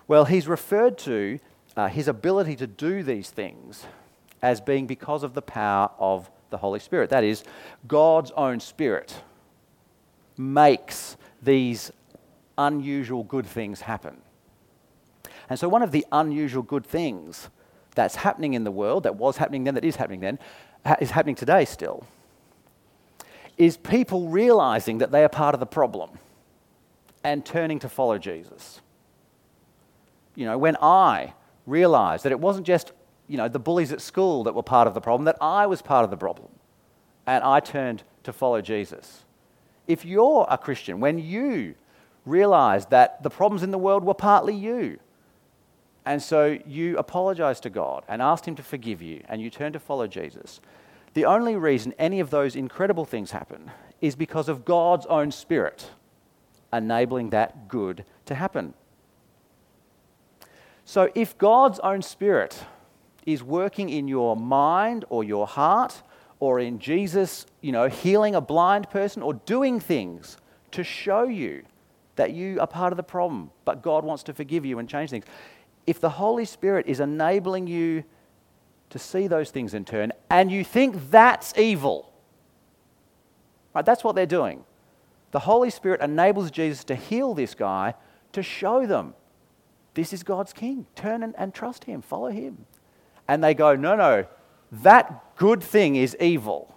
Well, 0.07 0.25
he's 0.25 0.47
referred 0.47 0.97
to 0.99 1.39
uh, 1.75 1.87
his 1.87 2.07
ability 2.07 2.55
to 2.57 2.67
do 2.67 3.03
these 3.03 3.29
things 3.29 3.85
as 4.41 4.61
being 4.61 4.85
because 4.85 5.23
of 5.23 5.33
the 5.33 5.41
power 5.41 5.89
of 5.97 6.29
the 6.49 6.57
Holy 6.57 6.79
Spirit. 6.79 7.09
That 7.09 7.23
is, 7.23 7.43
God's 7.87 8.31
own 8.31 8.59
Spirit 8.59 9.23
makes 10.37 11.15
these 11.41 11.91
unusual 12.57 13.23
good 13.23 13.45
things 13.45 13.81
happen. 13.81 14.21
And 15.49 15.59
so, 15.59 15.67
one 15.67 15.81
of 15.81 15.91
the 15.91 16.05
unusual 16.11 16.63
good 16.63 16.85
things 16.85 17.49
that's 17.95 18.15
happening 18.15 18.53
in 18.53 18.63
the 18.63 18.71
world, 18.71 19.03
that 19.03 19.15
was 19.15 19.37
happening 19.37 19.63
then, 19.63 19.75
that 19.75 19.85
is 19.85 19.97
happening 19.97 20.21
then, 20.21 20.39
is 20.99 21.11
happening 21.11 21.35
today 21.35 21.65
still, 21.65 22.05
is 23.57 23.77
people 23.77 24.29
realizing 24.29 24.97
that 24.97 25.11
they 25.11 25.23
are 25.23 25.29
part 25.29 25.53
of 25.53 25.59
the 25.59 25.65
problem 25.65 26.11
and 27.23 27.45
turning 27.45 27.79
to 27.79 27.89
follow 27.89 28.17
Jesus. 28.17 28.81
You 30.35 30.45
know, 30.45 30.57
when 30.57 30.75
I 30.81 31.33
realized 31.65 32.25
that 32.25 32.31
it 32.31 32.39
wasn't 32.39 32.65
just, 32.65 32.91
you 33.27 33.37
know, 33.37 33.47
the 33.47 33.59
bullies 33.59 33.91
at 33.91 34.01
school 34.01 34.43
that 34.45 34.55
were 34.55 34.63
part 34.63 34.87
of 34.87 34.93
the 34.93 35.01
problem, 35.01 35.25
that 35.25 35.37
I 35.39 35.67
was 35.67 35.81
part 35.81 36.03
of 36.03 36.09
the 36.09 36.17
problem, 36.17 36.49
and 37.25 37.43
I 37.43 37.59
turned 37.59 38.03
to 38.23 38.33
follow 38.33 38.61
Jesus. 38.61 39.23
If 39.87 40.03
you're 40.03 40.47
a 40.49 40.57
Christian, 40.57 40.99
when 40.99 41.19
you 41.19 41.75
realized 42.25 42.89
that 42.89 43.21
the 43.23 43.29
problems 43.29 43.63
in 43.63 43.71
the 43.71 43.77
world 43.77 44.03
were 44.03 44.13
partly 44.13 44.55
you, 44.55 44.99
and 46.05 46.21
so 46.21 46.57
you 46.65 46.97
apologized 46.97 47.63
to 47.63 47.69
God 47.69 48.03
and 48.07 48.21
asked 48.21 48.45
Him 48.47 48.55
to 48.55 48.63
forgive 48.63 49.01
you, 49.01 49.23
and 49.27 49.41
you 49.41 49.49
turned 49.49 49.73
to 49.73 49.79
follow 49.79 50.07
Jesus, 50.07 50.59
the 51.13 51.25
only 51.25 51.55
reason 51.55 51.93
any 51.97 52.19
of 52.19 52.29
those 52.29 52.55
incredible 52.55 53.05
things 53.05 53.31
happen 53.31 53.71
is 54.01 54.15
because 54.15 54.49
of 54.49 54.65
God's 54.65 55.05
own 55.05 55.31
Spirit 55.31 55.91
enabling 56.73 57.29
that 57.29 57.67
good 57.67 58.03
to 58.25 58.35
happen. 58.35 58.73
So 60.85 61.09
if 61.15 61.37
God's 61.37 61.79
own 61.79 62.01
Spirit 62.01 62.65
is 63.25 63.43
working 63.43 63.89
in 63.89 64.07
your 64.07 64.35
mind 64.35 65.05
or 65.09 65.23
your 65.23 65.47
heart 65.47 66.01
or 66.39 66.59
in 66.59 66.79
Jesus, 66.79 67.45
you 67.61 67.71
know, 67.71 67.87
healing 67.87 68.35
a 68.35 68.41
blind 68.41 68.89
person 68.89 69.21
or 69.21 69.35
doing 69.35 69.79
things 69.79 70.37
to 70.71 70.83
show 70.83 71.23
you 71.23 71.63
that 72.15 72.31
you 72.31 72.59
are 72.59 72.67
part 72.67 72.93
of 72.93 72.97
the 72.97 73.03
problem, 73.03 73.51
but 73.65 73.81
God 73.81 74.03
wants 74.03 74.23
to 74.23 74.33
forgive 74.33 74.65
you 74.65 74.79
and 74.79 74.87
change 74.87 75.09
things. 75.09 75.25
If 75.87 75.99
the 75.99 76.09
Holy 76.09 76.45
Spirit 76.45 76.87
is 76.87 76.99
enabling 76.99 77.67
you 77.67 78.03
to 78.89 78.99
see 78.99 79.27
those 79.27 79.49
things 79.51 79.73
in 79.73 79.85
turn 79.85 80.13
and 80.29 80.51
you 80.51 80.63
think 80.63 81.09
that's 81.09 81.57
evil, 81.57 82.13
right, 83.73 83.85
that's 83.85 84.03
what 84.03 84.15
they're 84.15 84.25
doing. 84.25 84.63
The 85.31 85.39
Holy 85.39 85.71
Spirit 85.71 86.01
enables 86.01 86.51
Jesus 86.51 86.83
to 86.85 86.95
heal 86.95 87.33
this 87.33 87.55
guy 87.55 87.95
to 88.33 88.43
show 88.43 88.85
them 88.85 89.15
this 89.93 90.13
is 90.13 90.23
God's 90.23 90.53
king. 90.53 90.85
Turn 90.95 91.23
and, 91.23 91.35
and 91.37 91.53
trust 91.53 91.83
him, 91.83 92.01
follow 92.01 92.29
him. 92.29 92.65
And 93.27 93.43
they 93.43 93.53
go, 93.53 93.75
no, 93.75 93.95
no, 93.95 94.25
that 94.71 95.35
good 95.35 95.63
thing 95.63 95.95
is 95.95 96.17
evil. 96.19 96.75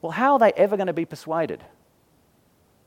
Well, 0.00 0.12
how 0.12 0.34
are 0.34 0.38
they 0.38 0.52
ever 0.52 0.76
going 0.76 0.86
to 0.86 0.92
be 0.92 1.04
persuaded? 1.04 1.64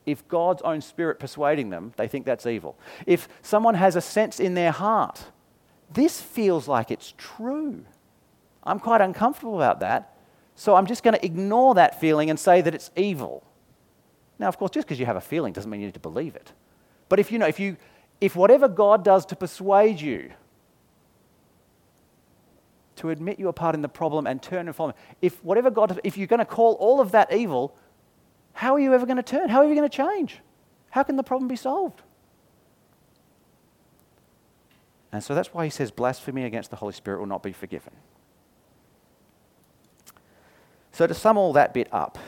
If 0.04 0.26
God's 0.28 0.62
own 0.62 0.80
spirit 0.80 1.18
persuading 1.18 1.70
them, 1.70 1.92
they 1.96 2.08
think 2.08 2.26
that's 2.26 2.46
evil. 2.46 2.76
If 3.06 3.28
someone 3.40 3.74
has 3.74 3.94
a 3.94 4.00
sense 4.00 4.40
in 4.40 4.54
their 4.54 4.72
heart, 4.72 5.26
this 5.92 6.20
feels 6.20 6.66
like 6.66 6.90
it's 6.90 7.14
true. 7.16 7.84
I'm 8.64 8.78
quite 8.78 9.00
uncomfortable 9.00 9.56
about 9.56 9.80
that. 9.80 10.16
So 10.54 10.74
I'm 10.74 10.86
just 10.86 11.02
going 11.02 11.14
to 11.14 11.24
ignore 11.24 11.74
that 11.74 12.00
feeling 12.00 12.30
and 12.30 12.38
say 12.38 12.60
that 12.60 12.74
it's 12.74 12.90
evil. 12.96 13.44
Now, 14.38 14.48
of 14.48 14.58
course, 14.58 14.70
just 14.70 14.86
because 14.86 14.98
you 14.98 15.06
have 15.06 15.16
a 15.16 15.20
feeling 15.20 15.52
doesn't 15.52 15.70
mean 15.70 15.80
you 15.80 15.86
need 15.86 15.94
to 15.94 16.00
believe 16.00 16.34
it. 16.34 16.52
But 17.08 17.20
if 17.20 17.30
you 17.30 17.38
know, 17.38 17.46
if 17.46 17.60
you 17.60 17.76
if 18.20 18.36
whatever 18.36 18.68
God 18.68 19.04
does 19.04 19.26
to 19.26 19.36
persuade 19.36 20.00
you 20.00 20.30
to 22.96 23.10
admit 23.10 23.38
you 23.38 23.48
are 23.48 23.52
part 23.52 23.74
in 23.74 23.82
the 23.82 23.88
problem 23.88 24.26
and 24.26 24.40
turn 24.40 24.68
and 24.68 24.76
follow 24.76 24.94
if 25.20 25.42
whatever 25.44 25.70
God, 25.70 26.00
if 26.04 26.16
you're 26.16 26.26
going 26.26 26.38
to 26.38 26.44
call 26.44 26.74
all 26.74 27.00
of 27.00 27.10
that 27.12 27.32
evil, 27.32 27.74
how 28.52 28.74
are 28.74 28.80
you 28.80 28.94
ever 28.94 29.06
going 29.06 29.16
to 29.16 29.22
turn? 29.22 29.48
How 29.48 29.60
are 29.60 29.66
you 29.66 29.74
going 29.74 29.88
to 29.88 29.96
change? 29.96 30.38
How 30.90 31.02
can 31.02 31.16
the 31.16 31.22
problem 31.22 31.48
be 31.48 31.56
solved? 31.56 32.02
And 35.10 35.22
so 35.22 35.34
that's 35.34 35.52
why 35.52 35.64
he 35.64 35.70
says 35.70 35.90
blasphemy 35.90 36.44
against 36.44 36.70
the 36.70 36.76
Holy 36.76 36.92
Spirit 36.92 37.18
will 37.18 37.26
not 37.26 37.42
be 37.42 37.52
forgiven. 37.52 37.92
So 40.90 41.06
to 41.06 41.14
sum 41.14 41.36
all 41.36 41.52
that 41.54 41.74
bit 41.74 41.88
up, 41.92 42.18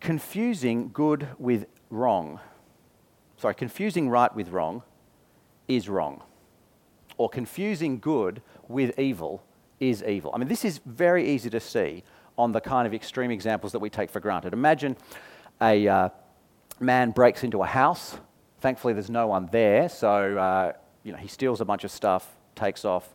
confusing 0.00 0.90
good 0.92 1.28
with 1.38 1.66
wrong 1.90 2.40
sorry, 3.38 3.54
confusing 3.54 4.08
right 4.10 4.34
with 4.34 4.50
wrong 4.50 4.82
is 5.66 5.88
wrong. 5.88 6.22
Or 7.16 7.28
confusing 7.28 7.98
good 7.98 8.42
with 8.68 8.98
evil 8.98 9.42
is 9.80 10.02
evil. 10.02 10.32
I 10.34 10.38
mean, 10.38 10.48
this 10.48 10.64
is 10.64 10.78
very 10.84 11.28
easy 11.28 11.48
to 11.50 11.60
see 11.60 12.04
on 12.38 12.52
the 12.52 12.60
kind 12.60 12.86
of 12.86 12.94
extreme 12.94 13.30
examples 13.30 13.72
that 13.72 13.80
we 13.80 13.90
take 13.90 14.08
for 14.08 14.20
granted. 14.20 14.52
Imagine 14.52 14.96
a 15.60 15.88
uh, 15.88 16.08
man 16.80 17.10
breaks 17.10 17.42
into 17.42 17.62
a 17.62 17.66
house. 17.66 18.16
Thankfully, 18.60 18.92
there's 18.92 19.10
no 19.10 19.26
one 19.26 19.48
there, 19.50 19.88
so 19.88 20.38
uh, 20.38 20.72
you 21.02 21.12
know 21.12 21.18
he 21.18 21.28
steals 21.28 21.60
a 21.60 21.64
bunch 21.64 21.84
of 21.84 21.90
stuff, 21.90 22.36
takes 22.54 22.84
off. 22.84 23.14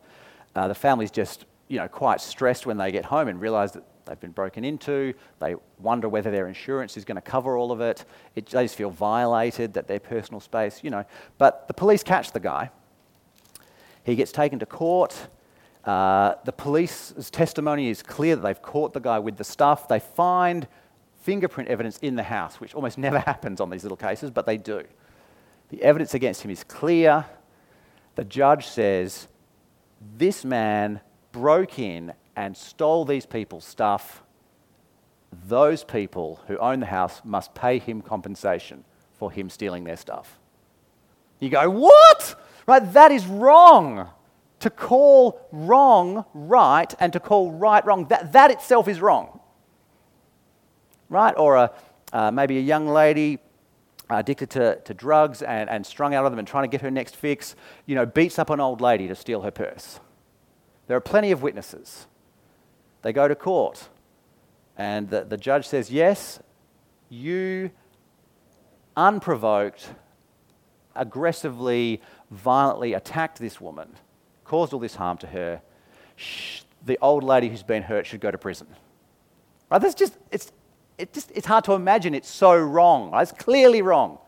Uh, 0.54 0.68
the 0.68 0.74
family's 0.74 1.10
just 1.10 1.46
you 1.68 1.78
know 1.78 1.88
quite 1.88 2.20
stressed 2.20 2.66
when 2.66 2.76
they 2.76 2.92
get 2.92 3.06
home 3.06 3.28
and 3.28 3.40
realise 3.40 3.72
that 3.72 3.82
they've 4.04 4.20
been 4.20 4.30
broken 4.30 4.64
into. 4.64 5.14
They 5.40 5.56
wonder 5.78 6.08
whether 6.08 6.30
their 6.30 6.46
insurance 6.46 6.96
is 6.96 7.04
going 7.04 7.16
to 7.16 7.22
cover 7.22 7.56
all 7.56 7.72
of 7.72 7.80
it. 7.80 8.04
it. 8.36 8.46
They 8.46 8.64
just 8.64 8.76
feel 8.76 8.90
violated 8.90 9.74
that 9.74 9.88
their 9.88 10.00
personal 10.00 10.40
space, 10.40 10.80
you 10.82 10.90
know. 10.90 11.04
But 11.38 11.66
the 11.66 11.74
police 11.74 12.02
catch 12.02 12.32
the 12.32 12.40
guy. 12.40 12.70
He 14.04 14.16
gets 14.16 14.32
taken 14.32 14.58
to 14.58 14.66
court. 14.66 15.28
Uh, 15.84 16.34
the 16.44 16.52
police's 16.52 17.30
testimony 17.30 17.88
is 17.88 18.02
clear 18.02 18.36
that 18.36 18.42
they've 18.42 18.62
caught 18.62 18.92
the 18.94 19.00
guy 19.00 19.18
with 19.18 19.36
the 19.36 19.44
stuff. 19.44 19.86
They 19.86 20.00
find 20.00 20.66
fingerprint 21.22 21.68
evidence 21.68 21.98
in 21.98 22.16
the 22.16 22.22
house, 22.22 22.60
which 22.60 22.74
almost 22.74 22.98
never 23.06 23.18
happens 23.18 23.60
on 23.60 23.70
these 23.70 23.82
little 23.82 23.96
cases, 23.96 24.30
but 24.30 24.46
they 24.46 24.56
do. 24.56 24.82
The 25.70 25.82
evidence 25.82 26.14
against 26.14 26.42
him 26.42 26.50
is 26.50 26.64
clear. 26.64 27.26
The 28.14 28.24
judge 28.24 28.66
says, 28.66 29.28
This 30.16 30.44
man 30.44 31.00
broke 31.32 31.78
in 31.78 32.12
and 32.36 32.56
stole 32.56 33.04
these 33.04 33.26
people's 33.26 33.64
stuff, 33.64 34.22
those 35.46 35.84
people 35.84 36.40
who 36.46 36.56
own 36.58 36.80
the 36.80 36.86
house 36.86 37.20
must 37.24 37.54
pay 37.54 37.78
him 37.78 38.00
compensation 38.00 38.84
for 39.14 39.30
him 39.30 39.50
stealing 39.50 39.84
their 39.84 39.96
stuff. 39.96 40.38
You 41.40 41.50
go, 41.50 41.68
what? 41.68 42.40
Right, 42.66 42.92
that 42.92 43.10
is 43.10 43.26
wrong. 43.26 44.08
To 44.64 44.70
call 44.70 45.46
wrong 45.52 46.24
right 46.32 46.94
and 46.98 47.12
to 47.12 47.20
call 47.20 47.52
right 47.52 47.84
wrong, 47.84 48.06
that, 48.08 48.32
that 48.32 48.50
itself 48.50 48.88
is 48.88 48.98
wrong. 48.98 49.40
Right? 51.10 51.34
Or 51.36 51.56
a, 51.56 51.72
uh, 52.14 52.30
maybe 52.30 52.56
a 52.56 52.62
young 52.62 52.88
lady 52.88 53.40
addicted 54.08 54.48
to, 54.52 54.80
to 54.80 54.94
drugs 54.94 55.42
and, 55.42 55.68
and 55.68 55.84
strung 55.84 56.14
out 56.14 56.24
of 56.24 56.32
them 56.32 56.38
and 56.38 56.48
trying 56.48 56.64
to 56.64 56.68
get 56.68 56.80
her 56.80 56.90
next 56.90 57.14
fix, 57.14 57.56
you 57.84 57.94
know, 57.94 58.06
beats 58.06 58.38
up 58.38 58.48
an 58.48 58.58
old 58.58 58.80
lady 58.80 59.06
to 59.06 59.14
steal 59.14 59.42
her 59.42 59.50
purse. 59.50 60.00
There 60.86 60.96
are 60.96 61.02
plenty 61.02 61.30
of 61.30 61.42
witnesses. 61.42 62.06
They 63.02 63.12
go 63.12 63.28
to 63.28 63.34
court. 63.34 63.90
And 64.78 65.10
the, 65.10 65.24
the 65.24 65.36
judge 65.36 65.68
says, 65.68 65.90
Yes, 65.90 66.40
you 67.10 67.70
unprovoked, 68.96 69.90
aggressively, 70.96 72.00
violently 72.30 72.94
attacked 72.94 73.38
this 73.38 73.60
woman, 73.60 73.90
caused 74.44 74.72
all 74.72 74.80
this 74.80 74.94
harm 74.94 75.18
to 75.18 75.26
her. 75.26 75.62
Shh, 76.16 76.60
the 76.84 76.98
old 77.00 77.24
lady 77.24 77.48
who's 77.48 77.62
been 77.62 77.82
hurt 77.82 78.06
should 78.06 78.20
go 78.20 78.30
to 78.30 78.38
prison. 78.38 78.66
Right? 79.70 79.80
That's 79.80 79.94
just, 79.94 80.16
it's, 80.30 80.52
it 80.98 81.12
just, 81.12 81.30
it's 81.34 81.46
hard 81.46 81.64
to 81.64 81.72
imagine 81.72 82.14
it's 82.14 82.30
so 82.30 82.56
wrong. 82.56 83.10
Right? 83.10 83.22
It's 83.22 83.32
clearly 83.32 83.82
wrong. 83.82 84.18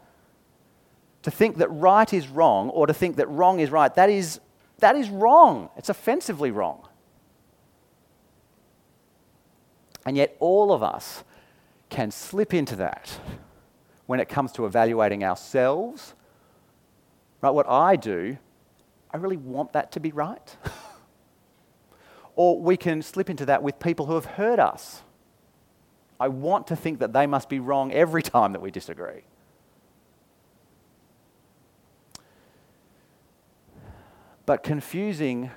To 1.22 1.30
think 1.30 1.58
that 1.58 1.68
right 1.68 2.12
is 2.12 2.28
wrong 2.28 2.70
or 2.70 2.86
to 2.86 2.94
think 2.94 3.16
that 3.16 3.28
wrong 3.28 3.60
is 3.60 3.70
right, 3.70 3.92
that 3.94 4.10
is, 4.10 4.40
that 4.78 4.96
is 4.96 5.08
wrong. 5.10 5.70
It's 5.76 5.88
offensively 5.88 6.50
wrong. 6.50 6.86
And 10.04 10.16
yet, 10.16 10.36
all 10.38 10.72
of 10.72 10.84
us 10.84 11.24
can 11.90 12.12
slip 12.12 12.54
into 12.54 12.76
that 12.76 13.18
when 14.06 14.20
it 14.20 14.28
comes 14.28 14.52
to 14.52 14.64
evaluating 14.64 15.24
ourselves. 15.24 16.14
Right? 17.42 17.50
What 17.50 17.68
I 17.68 17.96
do, 17.96 18.38
I 19.16 19.18
really 19.18 19.38
want 19.38 19.72
that 19.72 19.92
to 19.92 20.00
be 20.00 20.12
right. 20.12 20.56
Or 22.38 22.60
we 22.60 22.76
can 22.76 23.00
slip 23.00 23.30
into 23.30 23.46
that 23.46 23.62
with 23.62 23.78
people 23.78 24.04
who 24.04 24.14
have 24.14 24.26
hurt 24.26 24.58
us. 24.58 25.00
I 26.20 26.28
want 26.28 26.66
to 26.66 26.76
think 26.76 26.98
that 26.98 27.14
they 27.14 27.26
must 27.26 27.48
be 27.48 27.60
wrong 27.60 27.90
every 27.92 28.22
time 28.22 28.52
that 28.52 28.60
we 28.60 28.70
disagree. 28.70 29.22
But 34.44 34.62
confusing 34.62 35.50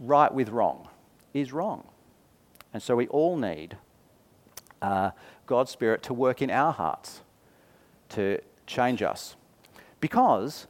right 0.00 0.32
with 0.32 0.48
wrong 0.48 0.88
is 1.34 1.52
wrong. 1.52 1.86
And 2.72 2.82
so 2.82 2.96
we 2.96 3.06
all 3.08 3.36
need 3.36 3.76
uh, 4.80 5.10
God's 5.44 5.70
Spirit 5.70 6.02
to 6.04 6.14
work 6.14 6.40
in 6.40 6.50
our 6.50 6.72
hearts 6.72 7.20
to 8.08 8.40
change 8.66 9.02
us. 9.02 9.36
Because 10.00 10.66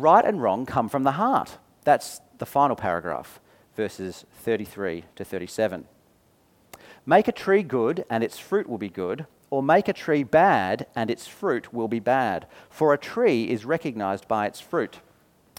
right 0.00 0.24
and 0.24 0.42
wrong 0.42 0.66
come 0.66 0.88
from 0.88 1.04
the 1.04 1.12
heart. 1.12 1.58
That's 1.84 2.20
the 2.38 2.46
final 2.46 2.76
paragraph, 2.76 3.40
verses 3.76 4.24
33 4.32 5.04
to 5.16 5.24
37. 5.24 5.86
Make 7.06 7.28
a 7.28 7.32
tree 7.32 7.62
good, 7.62 8.04
and 8.10 8.22
its 8.22 8.38
fruit 8.38 8.68
will 8.68 8.78
be 8.78 8.90
good, 8.90 9.26
or 9.50 9.62
make 9.62 9.88
a 9.88 9.92
tree 9.92 10.22
bad, 10.22 10.86
and 10.94 11.10
its 11.10 11.26
fruit 11.26 11.72
will 11.72 11.88
be 11.88 12.00
bad. 12.00 12.46
For 12.68 12.92
a 12.92 12.98
tree 12.98 13.44
is 13.44 13.64
recognized 13.64 14.28
by 14.28 14.46
its 14.46 14.60
fruit. 14.60 15.00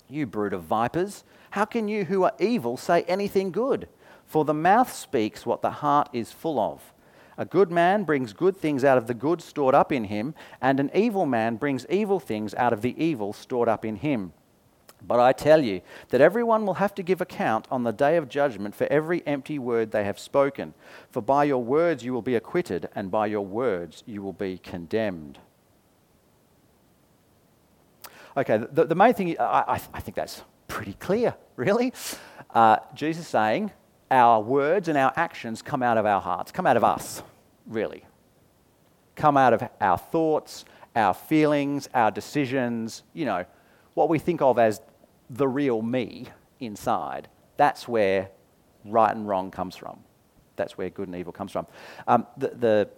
You 0.08 0.26
brood 0.26 0.54
of 0.54 0.64
vipers, 0.64 1.24
how 1.52 1.66
can 1.66 1.88
you 1.88 2.06
who 2.06 2.24
are 2.24 2.34
evil 2.40 2.78
say 2.78 3.04
anything 3.04 3.52
good? 3.52 3.88
For 4.26 4.46
the 4.46 4.54
mouth 4.54 4.94
speaks 4.94 5.46
what 5.46 5.64
the 5.64 5.72
heart 5.72 6.10
is 6.14 6.32
full 6.32 6.60
of. 6.60 6.94
A 7.40 7.46
good 7.46 7.72
man 7.72 8.04
brings 8.04 8.34
good 8.34 8.58
things 8.58 8.84
out 8.84 8.98
of 8.98 9.08
the 9.08 9.14
good 9.14 9.42
stored 9.42 9.74
up 9.74 9.94
in 9.94 10.04
him, 10.04 10.36
and 10.62 10.78
an 10.78 10.92
evil 10.94 11.26
man 11.26 11.56
brings 11.56 11.86
evil 11.90 12.20
things 12.20 12.54
out 12.56 12.74
of 12.74 12.82
the 12.82 13.02
evil 13.02 13.32
stored 13.32 13.70
up 13.70 13.86
in 13.86 13.96
him. 13.96 14.34
But 15.02 15.22
I 15.22 15.32
tell 15.32 15.64
you 15.64 15.80
that 16.10 16.20
everyone 16.20 16.66
will 16.66 16.74
have 16.74 16.94
to 16.96 17.02
give 17.02 17.22
account 17.22 17.66
on 17.72 17.84
the 17.84 17.94
day 17.94 18.18
of 18.18 18.28
judgment 18.28 18.76
for 18.76 18.88
every 18.92 19.26
empty 19.26 19.58
word 19.58 19.92
they 19.92 20.04
have 20.04 20.20
spoken. 20.20 20.74
For 21.10 21.22
by 21.22 21.46
your 21.46 21.64
words 21.64 22.04
you 22.04 22.12
will 22.12 22.22
be 22.22 22.36
acquitted, 22.36 22.90
and 22.94 23.10
by 23.10 23.28
your 23.28 23.46
words 23.46 24.04
you 24.06 24.22
will 24.22 24.34
be 24.34 24.58
condemned. 24.58 25.40
Okay, 28.36 28.58
the, 28.70 28.84
the 28.84 28.96
main 28.96 29.14
thing, 29.14 29.40
I, 29.40 29.80
I, 29.94 30.02
think 30.02 30.16
that's 30.16 30.44
pretty 30.68 30.94
clear, 30.94 31.36
really. 31.56 31.94
Uh, 32.54 32.78
Jesus 32.94 33.30
saying, 33.30 33.72
our 34.12 34.42
words 34.42 34.90
and 34.90 34.98
our 34.98 35.14
actions 35.16 35.62
come 35.62 35.82
out 35.82 35.98
of 35.98 36.06
our 36.06 36.20
hearts, 36.20 36.52
come 36.52 36.68
out 36.68 36.78
of 36.78 36.84
us, 36.84 37.24
really. 37.70 38.04
Come 39.16 39.38
out 39.38 39.54
of 39.54 39.64
our 39.80 39.98
thoughts, 39.98 40.66
our 40.96 41.14
feelings, 41.14 41.88
our 41.94 42.12
decisions, 42.12 43.04
you 43.14 43.26
know, 43.26 43.46
what 43.94 44.10
we 44.10 44.20
think 44.20 44.42
of 44.42 44.60
as 44.60 44.82
the 45.30 45.48
real 45.48 45.82
me 45.82 46.28
inside. 46.60 47.30
That's 47.58 47.88
where 47.88 48.32
right 48.86 49.16
and 49.16 49.28
wrong 49.28 49.52
comes 49.52 49.76
from. 49.76 50.00
That's 50.56 50.78
where 50.78 50.90
good 50.90 51.08
and 51.08 51.16
evil 51.16 51.32
comes 51.32 51.52
from. 51.52 51.68
Um, 52.08 52.28
the, 52.38 52.50
the 52.50 52.90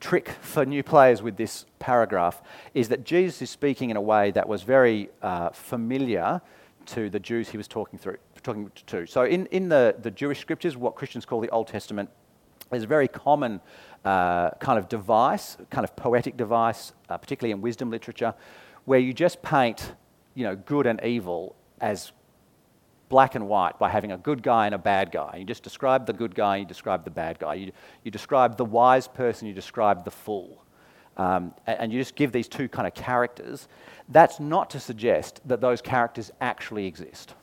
trick 0.00 0.28
for 0.40 0.66
new 0.66 0.82
players 0.82 1.22
with 1.22 1.36
this 1.36 1.64
paragraph 1.78 2.42
is 2.74 2.88
that 2.88 3.04
Jesus 3.04 3.40
is 3.42 3.50
speaking 3.50 3.90
in 3.90 3.96
a 3.96 4.00
way 4.00 4.30
that 4.32 4.48
was 4.48 4.62
very 4.62 5.08
uh, 5.22 5.50
familiar 5.50 6.42
to 6.86 7.10
the 7.10 7.18
Jews 7.18 7.48
he 7.48 7.56
was 7.56 7.66
talking, 7.66 7.98
through, 7.98 8.18
talking 8.42 8.70
to. 8.86 9.06
So, 9.06 9.24
in, 9.24 9.46
in 9.46 9.68
the, 9.68 9.96
the 10.00 10.10
Jewish 10.10 10.40
scriptures, 10.40 10.76
what 10.76 10.94
Christians 10.94 11.24
call 11.24 11.40
the 11.40 11.50
Old 11.50 11.66
Testament, 11.66 12.10
there's 12.70 12.84
a 12.84 12.88
very 12.88 13.08
common 13.08 13.60
uh, 14.04 14.50
kind 14.52 14.78
of 14.78 14.88
device, 14.88 15.56
kind 15.70 15.84
of 15.84 15.94
poetic 15.96 16.36
device, 16.36 16.92
uh, 17.08 17.16
particularly 17.16 17.52
in 17.52 17.60
wisdom 17.60 17.90
literature, 17.90 18.34
where 18.84 18.98
you 18.98 19.12
just 19.12 19.42
paint 19.42 19.92
you 20.34 20.44
know, 20.44 20.54
good 20.54 20.86
and 20.86 21.02
evil 21.02 21.56
as 21.80 22.12
black 23.08 23.34
and 23.34 23.48
white 23.48 23.78
by 23.78 23.88
having 23.88 24.12
a 24.12 24.16
good 24.16 24.42
guy 24.42 24.66
and 24.66 24.74
a 24.74 24.78
bad 24.78 25.12
guy. 25.12 25.36
You 25.38 25.44
just 25.44 25.62
describe 25.62 26.06
the 26.06 26.12
good 26.12 26.34
guy, 26.34 26.56
you 26.56 26.64
describe 26.64 27.04
the 27.04 27.10
bad 27.10 27.38
guy. 27.38 27.54
You, 27.54 27.72
you 28.04 28.10
describe 28.10 28.56
the 28.56 28.64
wise 28.64 29.06
person, 29.08 29.46
you 29.46 29.54
describe 29.54 30.04
the 30.04 30.10
fool. 30.10 30.64
Um, 31.16 31.54
and, 31.66 31.80
and 31.80 31.92
you 31.92 32.00
just 32.00 32.14
give 32.14 32.32
these 32.32 32.48
two 32.48 32.68
kind 32.68 32.86
of 32.86 32.94
characters. 32.94 33.68
That's 34.08 34.40
not 34.40 34.70
to 34.70 34.80
suggest 34.80 35.40
that 35.46 35.60
those 35.60 35.80
characters 35.80 36.30
actually 36.40 36.86
exist. 36.86 37.34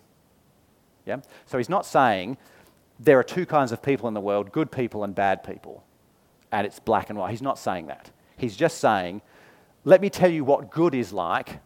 Yeah? 1.05 1.17
So 1.45 1.57
he's 1.57 1.69
not 1.69 1.85
saying 1.85 2.37
there 2.99 3.19
are 3.19 3.23
two 3.23 3.45
kinds 3.45 3.71
of 3.71 3.81
people 3.81 4.07
in 4.07 4.13
the 4.13 4.21
world 4.21 4.51
good 4.51 4.71
people 4.71 5.03
and 5.03 5.13
bad 5.15 5.43
people, 5.43 5.83
and 6.51 6.65
it's 6.65 6.79
black 6.79 7.09
and 7.09 7.17
white. 7.17 7.31
He's 7.31 7.41
not 7.41 7.57
saying 7.59 7.87
that. 7.87 8.11
He's 8.37 8.55
just 8.55 8.79
saying, 8.79 9.21
let 9.85 10.01
me 10.01 10.09
tell 10.09 10.31
you 10.31 10.43
what 10.43 10.71
good 10.71 10.95
is 10.95 11.11
like 11.11 11.59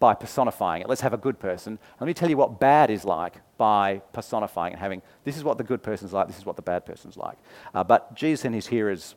by 0.00 0.14
personifying 0.14 0.82
it. 0.82 0.88
Let's 0.88 1.00
have 1.00 1.14
a 1.14 1.18
good 1.18 1.38
person. 1.38 1.78
Let 2.00 2.06
me 2.06 2.14
tell 2.14 2.28
you 2.28 2.36
what 2.36 2.60
bad 2.60 2.90
is 2.90 3.04
like 3.04 3.36
by 3.56 4.02
personifying 4.12 4.72
and 4.72 4.80
having 4.80 5.02
this 5.24 5.36
is 5.36 5.44
what 5.44 5.56
the 5.56 5.64
good 5.64 5.82
person's 5.82 6.12
like, 6.12 6.26
this 6.26 6.36
is 6.38 6.44
what 6.44 6.56
the 6.56 6.62
bad 6.62 6.84
person's 6.84 7.16
like. 7.16 7.38
Uh, 7.74 7.84
but 7.84 8.14
Jesus 8.14 8.44
and 8.44 8.54
his 8.54 8.66
hearers 8.66 9.14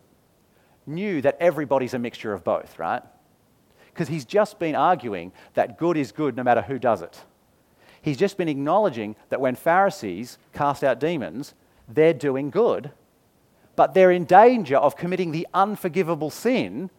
knew 0.86 1.22
that 1.22 1.36
everybody's 1.40 1.94
a 1.94 2.00
mixture 2.00 2.32
of 2.32 2.44
both, 2.44 2.80
right? 2.80 3.02
Because 3.94 4.08
he's 4.08 4.26
just 4.26 4.60
been 4.60 4.76
arguing 4.76 5.32
that 5.56 5.78
good 5.78 5.98
is 5.98 6.12
good 6.12 6.36
no 6.38 6.44
matter 6.44 6.62
who 6.62 6.80
does 6.80 7.02
it. 7.02 7.22
He's 8.08 8.16
just 8.16 8.38
been 8.38 8.48
acknowledging 8.48 9.18
that 9.28 9.42
when 9.42 9.56
Pharisees 9.56 10.38
cast 10.54 10.82
out 10.82 10.98
demons, 10.98 11.54
they're 11.90 12.14
doing 12.14 12.50
good, 12.50 12.92
but 13.76 13.94
they're 13.94 14.12
in 14.12 14.24
danger 14.24 14.78
of 14.78 14.96
committing 14.96 15.34
the 15.34 15.46
unforgivable 15.54 16.30
sin 16.30 16.90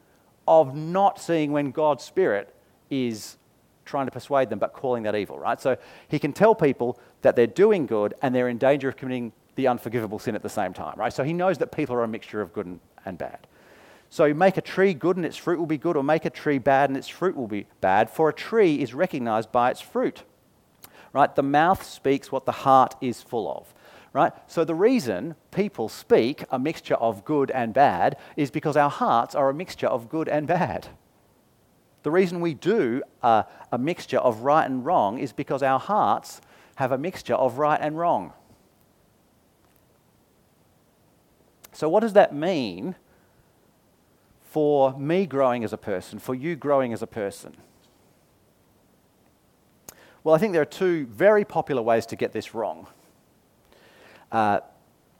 of 0.47 0.77
not 0.77 1.19
seeing 1.19 1.51
when 1.51 1.71
God's 1.71 2.05
Spirit 2.05 2.55
is 2.91 3.39
trying 3.87 4.05
to 4.07 4.11
persuade 4.11 4.51
them, 4.51 4.59
but 4.59 4.75
calling 4.75 5.05
that 5.05 5.15
evil, 5.15 5.39
right? 5.39 5.59
So 5.59 5.79
he 6.09 6.19
can 6.19 6.35
tell 6.35 6.55
people 6.55 7.01
that 7.23 7.37
they're 7.37 7.47
doing 7.47 7.87
good 7.87 8.13
and 8.21 8.35
they're 8.35 8.51
in 8.51 8.59
danger 8.59 8.91
of 8.91 8.99
committing 8.99 9.33
the 9.55 9.67
unforgivable 9.67 10.19
sin 10.19 10.35
at 10.35 10.43
the 10.43 10.51
same 10.51 10.75
time, 10.75 10.99
right? 10.99 11.11
So 11.11 11.25
he 11.25 11.33
knows 11.33 11.57
that 11.57 11.73
people 11.73 11.97
are 11.97 12.05
a 12.05 12.09
mixture 12.09 12.43
of 12.43 12.53
good 12.53 12.79
and, 13.07 13.17
bad. 13.17 13.47
So 14.11 14.35
make 14.35 14.59
a 14.59 14.61
tree 14.61 14.93
good 14.93 15.17
and 15.17 15.25
its 15.25 15.39
fruit 15.39 15.59
will 15.59 15.65
be 15.65 15.79
good, 15.79 15.97
or 15.97 16.05
make 16.05 16.27
a 16.27 16.31
tree 16.31 16.59
bad 16.59 16.91
and 16.91 16.99
its 16.99 17.09
fruit 17.09 17.35
will 17.35 17.49
be 17.49 17.65
bad, 17.81 18.11
for 18.11 18.29
a 18.29 18.35
tree 18.35 18.83
is 18.83 18.93
recognized 18.93 19.51
by 19.51 19.71
its 19.71 19.81
fruit. 19.81 20.25
Right? 21.13 21.35
The 21.35 21.43
mouth 21.43 21.83
speaks 21.85 22.31
what 22.31 22.47
the 22.47 22.53
heart 22.53 22.95
is 23.01 23.23
full 23.23 23.51
of. 23.51 23.75
Right? 24.13 24.33
So 24.47 24.65
the 24.65 24.75
reason 24.75 25.35
people 25.51 25.89
speak 25.89 26.45
a 26.51 26.59
mixture 26.59 26.95
of 26.95 27.25
good 27.25 27.51
and 27.51 27.75
bad 27.75 28.17
is 28.37 28.51
because 28.51 28.77
our 28.77 28.91
hearts 28.91 29.35
are 29.35 29.49
a 29.49 29.55
mixture 29.55 29.87
of 29.87 30.09
good 30.09 30.29
and 30.29 30.47
bad. 30.47 30.89
The 32.03 32.11
reason 32.11 32.41
we 32.41 32.55
do 32.55 33.03
a, 33.23 33.45
a 33.71 33.79
mixture 33.79 34.19
of 34.19 34.41
right 34.41 34.65
and 34.65 34.85
wrong 34.85 35.19
is 35.19 35.33
because 35.33 35.63
our 35.63 35.79
hearts 35.79 36.41
have 36.77 36.93
a 36.93 36.99
mixture 36.99 37.35
of 37.35 37.59
right 37.59 37.79
and 37.81 37.99
wrong. 37.99 38.33
So, 41.73 41.89
what 41.89 42.01
does 42.01 42.15
that 42.15 42.35
mean 42.35 42.97
for 44.43 44.99
me 44.99 45.27
growing 45.27 45.65
as 45.65 45.73
a 45.73 45.77
person, 45.77 46.19
for 46.19 46.35
you 46.35 46.57
growing 46.57 46.93
as 46.93 47.03
a 47.03 47.07
person? 47.07 47.57
Well, 50.25 50.35
I 50.35 50.39
think 50.39 50.53
there 50.53 50.63
are 50.63 50.67
two 50.67 51.07
very 51.07 51.45
popular 51.45 51.83
ways 51.83 52.07
to 52.07 52.17
get 52.17 52.33
this 52.33 52.55
wrong. 52.55 52.87
Uh, 54.33 54.61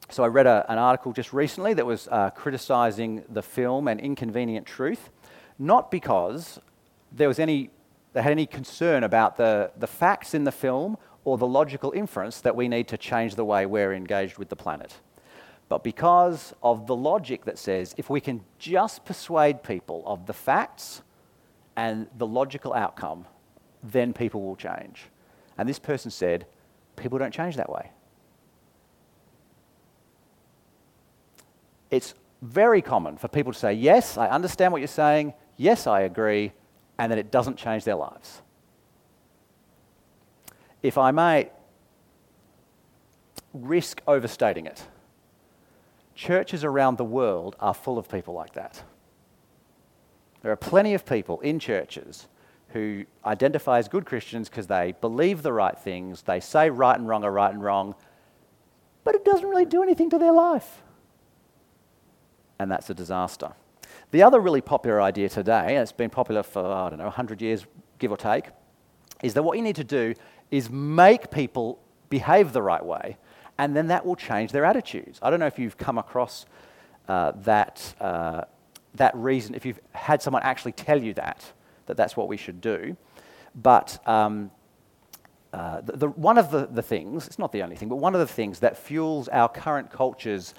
so, 0.09 0.23
I 0.23 0.27
read 0.27 0.47
a, 0.47 0.65
an 0.69 0.77
article 0.77 1.13
just 1.13 1.33
recently 1.33 1.73
that 1.75 1.85
was 1.85 2.07
uh, 2.11 2.31
criticizing 2.31 3.23
the 3.29 3.41
film 3.41 3.87
An 3.87 3.99
Inconvenient 3.99 4.65
Truth, 4.65 5.09
not 5.57 5.91
because 5.91 6.59
there 7.11 7.27
was 7.27 7.39
any, 7.39 7.69
they 8.13 8.21
had 8.21 8.31
any 8.31 8.45
concern 8.45 9.03
about 9.03 9.37
the, 9.37 9.71
the 9.77 9.87
facts 9.87 10.33
in 10.33 10.43
the 10.43 10.51
film 10.51 10.97
or 11.23 11.37
the 11.37 11.47
logical 11.47 11.91
inference 11.91 12.41
that 12.41 12.55
we 12.55 12.67
need 12.67 12.87
to 12.87 12.97
change 12.97 13.35
the 13.35 13.45
way 13.45 13.65
we're 13.65 13.93
engaged 13.93 14.37
with 14.37 14.49
the 14.49 14.55
planet. 14.55 14.95
But 15.69 15.83
because 15.83 16.53
of 16.63 16.87
the 16.87 16.95
logic 16.95 17.45
that 17.45 17.59
says 17.59 17.93
if 17.97 18.09
we 18.09 18.19
can 18.19 18.43
just 18.57 19.05
persuade 19.05 19.63
people 19.63 20.03
of 20.05 20.25
the 20.25 20.33
facts 20.33 21.03
and 21.75 22.07
the 22.17 22.25
logical 22.25 22.73
outcome, 22.73 23.25
then 23.83 24.13
people 24.13 24.41
will 24.41 24.55
change. 24.55 25.05
And 25.57 25.67
this 25.67 25.79
person 25.79 26.11
said, 26.11 26.45
people 26.95 27.17
don't 27.17 27.33
change 27.33 27.55
that 27.55 27.69
way. 27.69 27.91
It's 31.89 32.13
very 32.41 32.81
common 32.81 33.17
for 33.17 33.27
people 33.27 33.51
to 33.51 33.57
say, 33.57 33.73
Yes, 33.73 34.17
I 34.17 34.27
understand 34.29 34.71
what 34.71 34.79
you're 34.79 34.87
saying. 34.87 35.33
Yes, 35.57 35.87
I 35.87 36.01
agree 36.01 36.53
and 36.99 37.09
then 37.09 37.17
it 37.17 37.31
doesn't 37.31 37.55
change 37.55 37.85
their 37.85 37.95
lives. 37.95 38.41
If 40.83 40.97
I 40.97 41.11
may 41.11 41.49
risk 43.53 44.01
overstating 44.05 44.65
it, 44.65 44.85
churches 46.13 46.65
around 46.65 46.97
the 46.97 47.05
world 47.05 47.55
are 47.59 47.73
full 47.73 47.97
of 47.97 48.09
people 48.09 48.33
like 48.33 48.53
that. 48.53 48.83
There 50.41 50.51
are 50.51 50.57
plenty 50.57 50.93
of 50.93 51.05
people 51.05 51.39
in 51.39 51.57
churches 51.57 52.27
who 52.73 53.05
identify 53.25 53.79
as 53.79 53.87
good 53.87 54.05
Christians 54.05 54.49
because 54.49 54.67
they 54.67 54.93
believe 55.01 55.41
the 55.41 55.53
right 55.53 55.77
things, 55.77 56.23
they 56.23 56.39
say 56.39 56.69
right 56.69 56.97
and 56.97 57.07
wrong 57.07 57.23
are 57.23 57.31
right 57.31 57.53
and 57.53 57.63
wrong, 57.63 57.95
but 59.03 59.15
it 59.15 59.25
doesn't 59.25 59.47
really 59.47 59.65
do 59.65 59.81
anything 59.81 60.09
to 60.11 60.17
their 60.17 60.31
life. 60.31 60.83
And 62.59 62.69
that's 62.69 62.89
a 62.89 62.93
disaster. 62.93 63.53
The 64.11 64.23
other 64.23 64.39
really 64.39 64.61
popular 64.61 65.01
idea 65.01 65.29
today, 65.29 65.75
and 65.75 65.77
it's 65.77 65.91
been 65.91 66.09
popular 66.09 66.43
for, 66.43 66.65
I 66.65 66.89
don't 66.89 66.99
know, 66.99 67.05
100 67.05 67.41
years, 67.41 67.65
give 67.97 68.11
or 68.11 68.17
take, 68.17 68.45
is 69.23 69.33
that 69.33 69.43
what 69.43 69.57
you 69.57 69.63
need 69.63 69.75
to 69.75 69.83
do 69.83 70.13
is 70.51 70.69
make 70.69 71.31
people 71.31 71.79
behave 72.09 72.53
the 72.53 72.61
right 72.61 72.83
way 72.83 73.17
and 73.59 73.75
then 73.75 73.87
that 73.87 74.05
will 74.05 74.15
change 74.15 74.53
their 74.53 74.63
attitudes. 74.63 75.19
I 75.21 75.29
don't 75.29 75.41
know 75.41 75.45
if 75.45 75.59
you've 75.59 75.77
come 75.77 75.97
across 75.97 76.45
uh, 77.09 77.33
that, 77.43 77.93
uh, 77.99 78.45
that 78.95 79.13
reason, 79.15 79.53
if 79.53 79.65
you've 79.65 79.81
had 79.91 80.21
someone 80.21 80.43
actually 80.43 80.71
tell 80.71 81.03
you 81.03 81.13
that, 81.15 81.51
that 81.89 81.97
that's 81.97 82.15
what 82.15 82.27
we 82.27 82.37
should 82.37 82.61
do. 82.61 82.95
But 83.55 83.99
um, 84.07 84.51
uh, 85.51 85.81
the, 85.81 85.97
the, 85.97 86.07
one 86.09 86.37
of 86.37 86.51
the, 86.51 86.67
the 86.67 86.83
things, 86.83 87.25
it's 87.25 87.39
not 87.39 87.51
the 87.51 87.63
only 87.63 87.75
thing, 87.75 87.89
but 87.89 87.95
one 87.95 88.13
of 88.13 88.19
the 88.19 88.27
things 88.27 88.59
that 88.59 88.77
fuels 88.77 89.27
our 89.29 89.49
current 89.49 89.91
culture's 89.91 90.53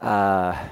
uh, 0.00 0.66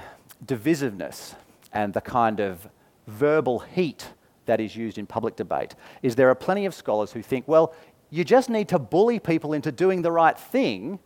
divisiveness 0.45 1.35
and 1.71 1.93
the 1.93 2.01
kind 2.01 2.41
of 2.41 2.67
verbal 3.07 3.59
heat 3.59 4.09
that 4.47 4.59
is 4.59 4.75
used 4.75 4.97
in 4.97 5.05
public 5.05 5.37
debate 5.37 5.75
is 6.01 6.15
there 6.15 6.29
are 6.29 6.35
plenty 6.35 6.65
of 6.65 6.75
scholars 6.75 7.13
who 7.13 7.21
think, 7.21 7.47
well, 7.47 7.73
you 8.09 8.25
just 8.25 8.49
need 8.49 8.67
to 8.67 8.77
bully 8.77 9.17
people 9.17 9.53
into 9.53 9.71
doing 9.71 10.01
the 10.01 10.11
right 10.11 10.37
thing 10.37 10.99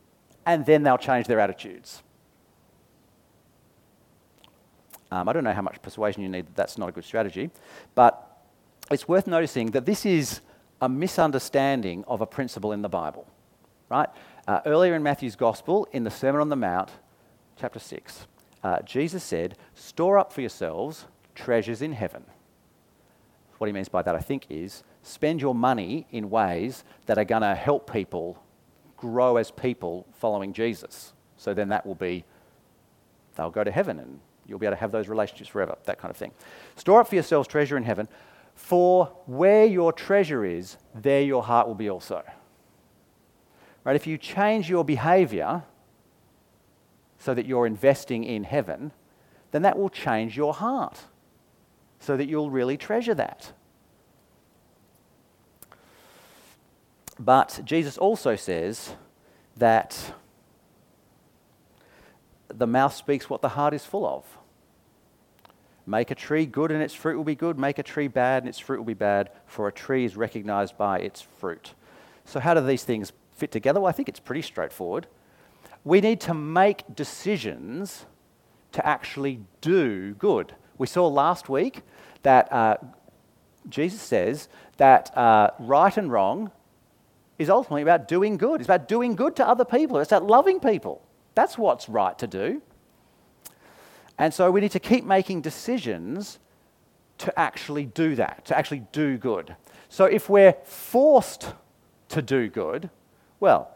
and 0.47 0.65
then 0.65 0.81
they'll 0.81 0.97
change 0.97 1.27
their 1.27 1.39
attitudes. 1.39 2.01
Um, 5.11 5.29
I 5.29 5.33
don't 5.33 5.43
know 5.43 5.53
how 5.53 5.61
much 5.61 5.79
persuasion 5.83 6.23
you 6.23 6.29
need, 6.29 6.47
that's 6.55 6.79
not 6.79 6.89
a 6.89 6.91
good 6.91 7.05
strategy. 7.05 7.51
But 7.93 8.26
it's 8.91 9.07
worth 9.07 9.27
noticing 9.27 9.71
that 9.71 9.85
this 9.85 10.05
is 10.05 10.41
a 10.81 10.89
misunderstanding 10.89 12.03
of 12.07 12.21
a 12.21 12.25
principle 12.25 12.71
in 12.71 12.81
the 12.81 12.89
Bible. 12.89 13.27
Right? 13.89 14.09
Uh, 14.47 14.61
earlier 14.65 14.95
in 14.95 15.03
Matthew's 15.03 15.35
Gospel, 15.35 15.87
in 15.91 16.03
the 16.03 16.11
Sermon 16.11 16.41
on 16.41 16.49
the 16.49 16.55
Mount, 16.55 16.91
chapter 17.55 17.79
6, 17.79 18.27
uh, 18.63 18.81
Jesus 18.81 19.23
said, 19.23 19.57
Store 19.73 20.17
up 20.17 20.31
for 20.31 20.41
yourselves 20.41 21.05
treasures 21.35 21.81
in 21.81 21.93
heaven. 21.93 22.25
What 23.57 23.67
he 23.67 23.73
means 23.73 23.89
by 23.89 24.01
that, 24.03 24.15
I 24.15 24.19
think, 24.19 24.45
is 24.49 24.83
spend 25.01 25.41
your 25.41 25.55
money 25.55 26.05
in 26.11 26.29
ways 26.29 26.83
that 27.05 27.17
are 27.17 27.23
going 27.23 27.41
to 27.41 27.55
help 27.55 27.91
people 27.91 28.41
grow 28.97 29.37
as 29.37 29.51
people 29.51 30.05
following 30.13 30.53
Jesus. 30.53 31.13
So 31.37 31.53
then 31.53 31.69
that 31.69 31.85
will 31.85 31.95
be, 31.95 32.23
they'll 33.35 33.49
go 33.49 33.63
to 33.63 33.71
heaven 33.71 33.99
and 33.99 34.19
you'll 34.45 34.59
be 34.59 34.65
able 34.65 34.75
to 34.75 34.79
have 34.79 34.91
those 34.91 35.07
relationships 35.07 35.49
forever, 35.49 35.77
that 35.85 35.99
kind 35.99 36.11
of 36.11 36.17
thing. 36.17 36.31
Store 36.75 37.01
up 37.01 37.07
for 37.07 37.15
yourselves 37.15 37.47
treasure 37.47 37.77
in 37.77 37.83
heaven, 37.83 38.07
for 38.57 39.05
where 39.27 39.65
your 39.65 39.93
treasure 39.93 40.43
is, 40.43 40.77
there 40.95 41.21
your 41.21 41.43
heart 41.43 41.67
will 41.67 41.75
be 41.75 41.89
also. 41.89 42.23
Right? 43.83 43.95
If 43.95 44.07
you 44.07 44.17
change 44.17 44.67
your 44.67 44.83
behavior 44.83 45.63
so 47.19 47.35
that 47.35 47.45
you're 47.45 47.67
investing 47.67 48.23
in 48.23 48.43
heaven, 48.43 48.91
then 49.51 49.61
that 49.61 49.77
will 49.77 49.91
change 49.91 50.35
your 50.35 50.55
heart 50.55 51.03
so 51.99 52.17
that 52.17 52.27
you'll 52.27 52.49
really 52.49 52.77
treasure 52.77 53.13
that. 53.13 53.53
But 57.19 57.61
Jesus 57.63 57.95
also 57.97 58.35
says 58.35 58.95
that 59.55 60.13
the 62.47 62.67
mouth 62.67 62.95
speaks 62.95 63.29
what 63.29 63.43
the 63.43 63.49
heart 63.49 63.75
is 63.75 63.85
full 63.85 64.05
of. 64.05 64.25
Make 65.89 66.11
a 66.11 66.15
tree 66.15 66.45
good 66.45 66.69
and 66.69 66.83
its 66.83 66.93
fruit 66.93 67.15
will 67.15 67.23
be 67.23 67.33
good. 67.33 67.57
Make 67.57 67.79
a 67.79 67.83
tree 67.83 68.09
bad 68.09 68.43
and 68.43 68.49
its 68.49 68.59
fruit 68.59 68.77
will 68.77 68.85
be 68.85 68.93
bad, 68.93 69.31
for 69.45 69.69
a 69.69 69.71
tree 69.71 70.03
is 70.03 70.17
recognized 70.17 70.77
by 70.77 70.99
its 70.99 71.21
fruit. 71.21 71.73
So, 72.25 72.41
how 72.41 72.53
do 72.53 72.61
these 72.61 72.83
things 72.83 73.13
fit 73.31 73.51
together? 73.53 73.79
Well, 73.79 73.87
I 73.89 73.93
think 73.93 74.09
it's 74.09 74.19
pretty 74.19 74.41
straightforward. 74.41 75.07
We 75.85 76.01
need 76.01 76.19
to 76.21 76.33
make 76.33 76.83
decisions 76.93 78.05
to 78.73 78.85
actually 78.85 79.39
do 79.61 80.13
good. 80.15 80.53
We 80.77 80.87
saw 80.87 81.07
last 81.07 81.47
week 81.47 81.83
that 82.23 82.51
uh, 82.51 82.77
Jesus 83.69 84.01
says 84.01 84.49
that 84.75 85.17
uh, 85.17 85.51
right 85.57 85.95
and 85.95 86.11
wrong 86.11 86.51
is 87.39 87.49
ultimately 87.49 87.81
about 87.81 88.09
doing 88.09 88.35
good. 88.35 88.59
It's 88.59 88.67
about 88.67 88.89
doing 88.89 89.15
good 89.15 89.37
to 89.37 89.47
other 89.47 89.63
people, 89.63 89.99
it's 89.99 90.11
about 90.11 90.27
loving 90.27 90.59
people. 90.59 91.01
That's 91.33 91.57
what's 91.57 91.87
right 91.87 92.17
to 92.19 92.27
do. 92.27 92.61
And 94.17 94.33
so 94.33 94.49
we 94.49 94.61
need 94.61 94.71
to 94.71 94.79
keep 94.79 95.05
making 95.05 95.41
decisions 95.41 96.39
to 97.19 97.39
actually 97.39 97.85
do 97.85 98.15
that, 98.15 98.45
to 98.45 98.57
actually 98.57 98.83
do 98.91 99.17
good. 99.17 99.55
So 99.89 100.05
if 100.05 100.29
we're 100.29 100.53
forced 100.63 101.53
to 102.09 102.21
do 102.21 102.47
good, 102.47 102.89
well, 103.39 103.71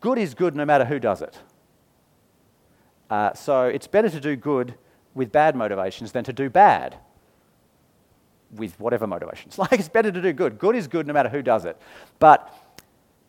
good 0.00 0.18
is 0.18 0.34
good 0.34 0.54
no 0.54 0.64
matter 0.64 0.84
who 0.84 0.98
does 0.98 1.22
it. 1.22 1.38
Uh, 3.10 3.32
so 3.34 3.64
it's 3.64 3.86
better 3.86 4.10
to 4.10 4.20
do 4.20 4.36
good 4.36 4.74
with 5.14 5.32
bad 5.32 5.56
motivations 5.56 6.12
than 6.12 6.24
to 6.24 6.32
do 6.32 6.50
bad 6.50 6.96
with 8.54 8.78
whatever 8.78 9.06
motivations. 9.06 9.58
Like 9.58 9.72
it's 9.72 9.88
better 9.88 10.12
to 10.12 10.22
do 10.22 10.32
good. 10.32 10.58
Good 10.58 10.76
is 10.76 10.86
good 10.88 11.06
no 11.06 11.12
matter 11.12 11.28
who 11.28 11.42
does 11.42 11.64
it. 11.64 11.80
But 12.18 12.52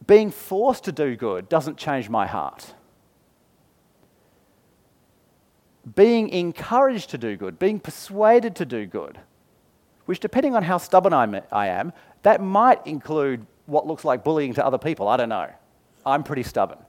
being 0.05 0.31
forced 0.31 0.83
to 0.85 0.91
do 0.91 1.15
good 1.15 1.49
doesn't 1.49 1.77
change 1.77 2.09
my 2.09 2.27
heart 2.27 2.73
being 5.95 6.29
encouraged 6.29 7.09
to 7.11 7.17
do 7.17 7.37
good, 7.37 7.57
being 7.57 7.79
persuaded 7.79 8.55
to 8.57 8.65
do 8.65 8.85
good, 8.85 9.19
which, 10.05 10.19
depending 10.19 10.55
on 10.55 10.63
how 10.63 10.77
stubborn 10.77 11.13
I 11.13 11.67
am, 11.67 11.93
that 12.23 12.41
might 12.41 12.85
include 12.85 13.45
what 13.65 13.87
looks 13.87 14.03
like 14.03 14.23
bullying 14.23 14.53
to 14.55 14.65
other 14.65 14.77
people. 14.77 15.07
I 15.07 15.17
don't 15.17 15.29
know. 15.29 15.49
I'm 16.05 16.23
pretty 16.23 16.43
stubborn. 16.43 16.79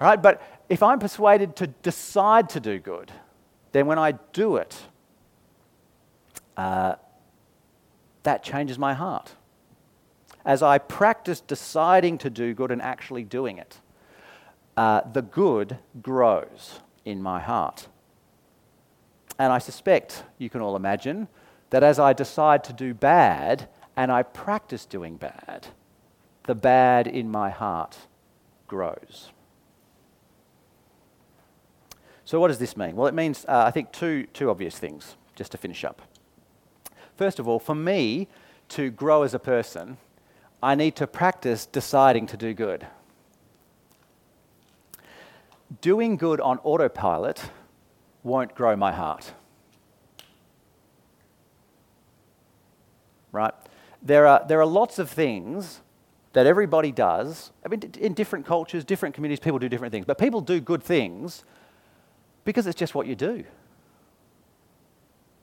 All 0.00 0.08
right, 0.08 0.20
but 0.20 0.42
if 0.68 0.82
I'm 0.82 0.98
persuaded 0.98 1.56
to 1.56 1.66
decide 1.68 2.48
to 2.50 2.60
do 2.60 2.78
good, 2.78 3.12
then 3.72 3.86
when 3.86 3.98
I 3.98 4.12
do 4.32 4.56
it, 4.56 4.76
uh, 6.56 6.94
that 8.22 8.42
changes 8.42 8.78
my 8.78 8.94
heart. 8.94 9.34
As 10.44 10.62
I 10.62 10.78
practice 10.78 11.40
deciding 11.40 12.18
to 12.18 12.30
do 12.30 12.54
good 12.54 12.70
and 12.70 12.82
actually 12.82 13.24
doing 13.24 13.58
it, 13.58 13.78
uh, 14.76 15.02
the 15.12 15.22
good 15.22 15.78
grows 16.02 16.80
in 17.04 17.22
my 17.22 17.40
heart. 17.40 17.88
And 19.38 19.52
I 19.52 19.58
suspect 19.58 20.24
you 20.38 20.48
can 20.48 20.60
all 20.60 20.76
imagine 20.76 21.28
that 21.70 21.82
as 21.82 21.98
I 21.98 22.12
decide 22.12 22.62
to 22.64 22.72
do 22.72 22.94
bad 22.94 23.68
and 23.96 24.12
I 24.12 24.22
practice 24.22 24.86
doing 24.86 25.16
bad, 25.16 25.68
the 26.44 26.54
bad 26.54 27.06
in 27.06 27.30
my 27.30 27.50
heart 27.50 27.96
grows. 28.66 29.32
So, 32.24 32.40
what 32.40 32.48
does 32.48 32.58
this 32.58 32.76
mean? 32.76 32.96
Well, 32.96 33.06
it 33.06 33.14
means, 33.14 33.44
uh, 33.46 33.64
I 33.66 33.70
think, 33.70 33.92
two, 33.92 34.26
two 34.32 34.50
obvious 34.50 34.78
things, 34.78 35.16
just 35.34 35.52
to 35.52 35.58
finish 35.58 35.84
up. 35.84 36.00
First 37.16 37.38
of 37.38 37.46
all, 37.46 37.58
for 37.58 37.74
me 37.74 38.28
to 38.70 38.90
grow 38.90 39.22
as 39.22 39.34
a 39.34 39.38
person, 39.38 39.98
I 40.62 40.74
need 40.74 40.96
to 40.96 41.06
practice 41.06 41.66
deciding 41.66 42.26
to 42.28 42.36
do 42.36 42.54
good. 42.54 42.86
Doing 45.80 46.16
good 46.16 46.40
on 46.40 46.58
autopilot 46.64 47.50
won't 48.24 48.54
grow 48.56 48.74
my 48.74 48.90
heart. 48.90 49.32
Right? 53.30 53.54
There 54.02 54.26
are, 54.26 54.44
there 54.48 54.60
are 54.60 54.66
lots 54.66 54.98
of 54.98 55.08
things 55.08 55.80
that 56.32 56.46
everybody 56.46 56.90
does. 56.90 57.52
I 57.64 57.68
mean, 57.68 57.92
in 58.00 58.14
different 58.14 58.44
cultures, 58.44 58.84
different 58.84 59.14
communities, 59.14 59.40
people 59.40 59.58
do 59.60 59.68
different 59.68 59.92
things. 59.92 60.06
But 60.06 60.18
people 60.18 60.40
do 60.40 60.60
good 60.60 60.82
things 60.82 61.44
because 62.44 62.66
it's 62.66 62.78
just 62.78 62.94
what 62.94 63.06
you 63.06 63.14
do. 63.14 63.44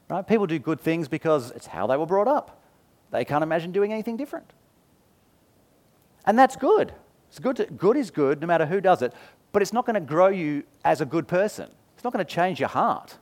Right? 0.10 0.28
People 0.28 0.48
do 0.48 0.60
good 0.60 0.82
things 0.82 1.08
because 1.08 1.52
it's 1.52 1.68
how 1.68 1.88
they 1.88 1.96
were 1.96 2.06
brought 2.06 2.28
up. 2.28 2.62
They 3.12 3.24
can't 3.24 3.44
imagine 3.44 3.72
doing 3.72 3.94
anything 3.94 4.18
different. 4.18 4.52
And 6.26 6.38
that's 6.38 6.56
good. 6.56 6.94
It's 7.30 7.40
good, 7.40 7.56
to, 7.58 7.66
good 7.66 7.96
is 7.96 8.12
good 8.12 8.42
no 8.42 8.48
matter 8.48 8.66
who 8.66 8.82
does 8.82 9.02
it, 9.02 9.14
but 9.52 9.62
it's 9.62 9.74
not 9.74 9.86
going 9.86 9.94
to 9.96 10.02
grow 10.02 10.28
you 10.28 10.64
as 10.84 11.02
a 11.02 11.06
good 11.06 11.28
person. 11.28 11.70
It's 12.02 12.04
not 12.04 12.14
going 12.14 12.26
to 12.26 12.34
change 12.34 12.60
your 12.60 12.70
heart. 12.70 13.20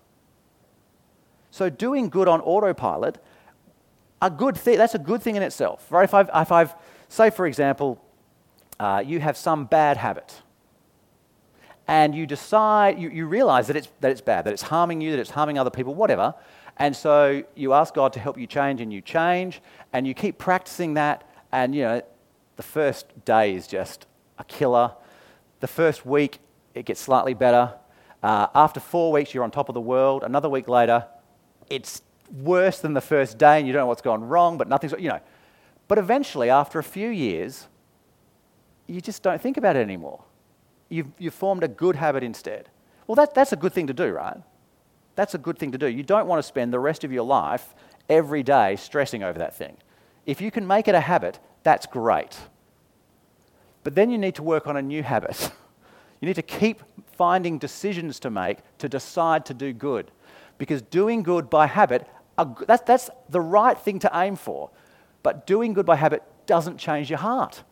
So 1.51 1.69
doing 1.69 2.07
good 2.07 2.29
on 2.29 2.39
autopilot, 2.39 3.21
a 4.21 4.29
good 4.29 4.55
thing, 4.55 4.77
that's 4.77 4.95
a 4.95 4.99
good 4.99 5.21
thing 5.21 5.35
in 5.35 5.43
itself. 5.43 5.91
Right? 5.91 6.05
If 6.05 6.13
I've, 6.13 6.29
if 6.33 6.49
I've 6.49 6.73
say 7.09 7.29
for 7.29 7.45
example, 7.45 8.01
uh, 8.79 9.03
you 9.05 9.19
have 9.19 9.35
some 9.35 9.65
bad 9.65 9.97
habit, 9.97 10.43
and 11.89 12.15
you 12.15 12.25
decide, 12.25 12.97
you, 12.97 13.09
you 13.09 13.25
realize 13.25 13.67
that 13.67 13.75
it's, 13.75 13.89
that 13.99 14.11
it's 14.11 14.21
bad, 14.21 14.45
that 14.45 14.53
it's 14.53 14.61
harming 14.61 15.01
you, 15.01 15.11
that 15.11 15.19
it's 15.19 15.31
harming 15.31 15.57
other 15.59 15.71
people, 15.71 15.93
whatever, 15.93 16.33
and 16.77 16.95
so 16.95 17.43
you 17.55 17.73
ask 17.73 17.93
God 17.93 18.13
to 18.13 18.21
help 18.21 18.37
you 18.37 18.47
change, 18.47 18.79
and 18.79 18.93
you 18.93 19.01
change, 19.01 19.61
and 19.91 20.07
you 20.07 20.13
keep 20.13 20.37
practicing 20.37 20.93
that, 20.93 21.29
and 21.51 21.75
you 21.75 21.81
know, 21.81 22.01
the 22.55 22.63
first 22.63 23.25
day 23.25 23.55
is 23.55 23.67
just 23.67 24.05
a 24.37 24.45
killer. 24.45 24.93
The 25.59 25.67
first 25.67 26.05
week, 26.05 26.39
it 26.73 26.85
gets 26.85 27.01
slightly 27.01 27.33
better. 27.33 27.73
Uh, 28.21 28.47
after 28.53 28.79
four 28.79 29.11
weeks, 29.11 29.33
you're 29.33 29.43
on 29.43 29.51
top 29.51 29.69
of 29.69 29.73
the 29.73 29.81
world. 29.81 30.23
Another 30.23 30.49
week 30.49 30.67
later, 30.67 31.05
it's 31.69 32.01
worse 32.31 32.79
than 32.79 32.93
the 32.93 33.01
first 33.01 33.37
day 33.37 33.57
and 33.57 33.67
you 33.67 33.73
don't 33.73 33.81
know 33.81 33.87
what's 33.87 34.01
gone 34.01 34.23
wrong, 34.23 34.57
but 34.57 34.67
nothing's, 34.67 34.93
you 34.99 35.09
know. 35.09 35.19
But 35.87 35.97
eventually, 35.97 36.49
after 36.49 36.79
a 36.79 36.83
few 36.83 37.09
years, 37.09 37.67
you 38.87 39.01
just 39.01 39.23
don't 39.23 39.41
think 39.41 39.57
about 39.57 39.75
it 39.75 39.79
anymore. 39.79 40.23
You've, 40.89 41.07
you've 41.17 41.33
formed 41.33 41.63
a 41.63 41.67
good 41.67 41.95
habit 41.95 42.23
instead. 42.23 42.69
Well, 43.07 43.15
that, 43.15 43.33
that's 43.33 43.53
a 43.53 43.55
good 43.55 43.73
thing 43.73 43.87
to 43.87 43.93
do, 43.93 44.09
right? 44.09 44.37
That's 45.15 45.33
a 45.33 45.37
good 45.37 45.57
thing 45.57 45.71
to 45.71 45.77
do. 45.77 45.87
You 45.87 46.03
don't 46.03 46.27
want 46.27 46.39
to 46.39 46.43
spend 46.43 46.73
the 46.73 46.79
rest 46.79 47.03
of 47.03 47.11
your 47.11 47.23
life 47.23 47.73
every 48.07 48.43
day 48.43 48.75
stressing 48.75 49.23
over 49.23 49.39
that 49.39 49.55
thing. 49.55 49.77
If 50.25 50.41
you 50.41 50.51
can 50.51 50.65
make 50.67 50.87
it 50.87 50.95
a 50.95 50.99
habit, 50.99 51.39
that's 51.63 51.85
great. 51.85 52.37
But 53.83 53.95
then 53.95 54.11
you 54.11 54.17
need 54.17 54.35
to 54.35 54.43
work 54.43 54.67
on 54.67 54.77
a 54.77 54.81
new 54.81 55.03
habit. 55.03 55.51
You 56.21 56.27
need 56.27 56.35
to 56.35 56.41
keep 56.41 56.83
finding 57.13 57.57
decisions 57.57 58.19
to 58.21 58.29
make 58.29 58.59
to 58.77 58.89
decide 58.89 59.45
to 59.45 59.53
do 59.53 59.73
good. 59.73 60.11
Because 60.57 60.81
doing 60.81 61.23
good 61.23 61.49
by 61.49 61.67
habit, 61.67 62.07
that's, 62.67 62.83
that's 62.83 63.09
the 63.29 63.41
right 63.41 63.77
thing 63.77 63.99
to 63.99 64.11
aim 64.13 64.35
for. 64.35 64.69
But 65.23 65.47
doing 65.47 65.73
good 65.73 65.85
by 65.85 65.95
habit 65.95 66.23
doesn't 66.45 66.77
change 66.77 67.09
your 67.09 67.19
heart. 67.19 67.63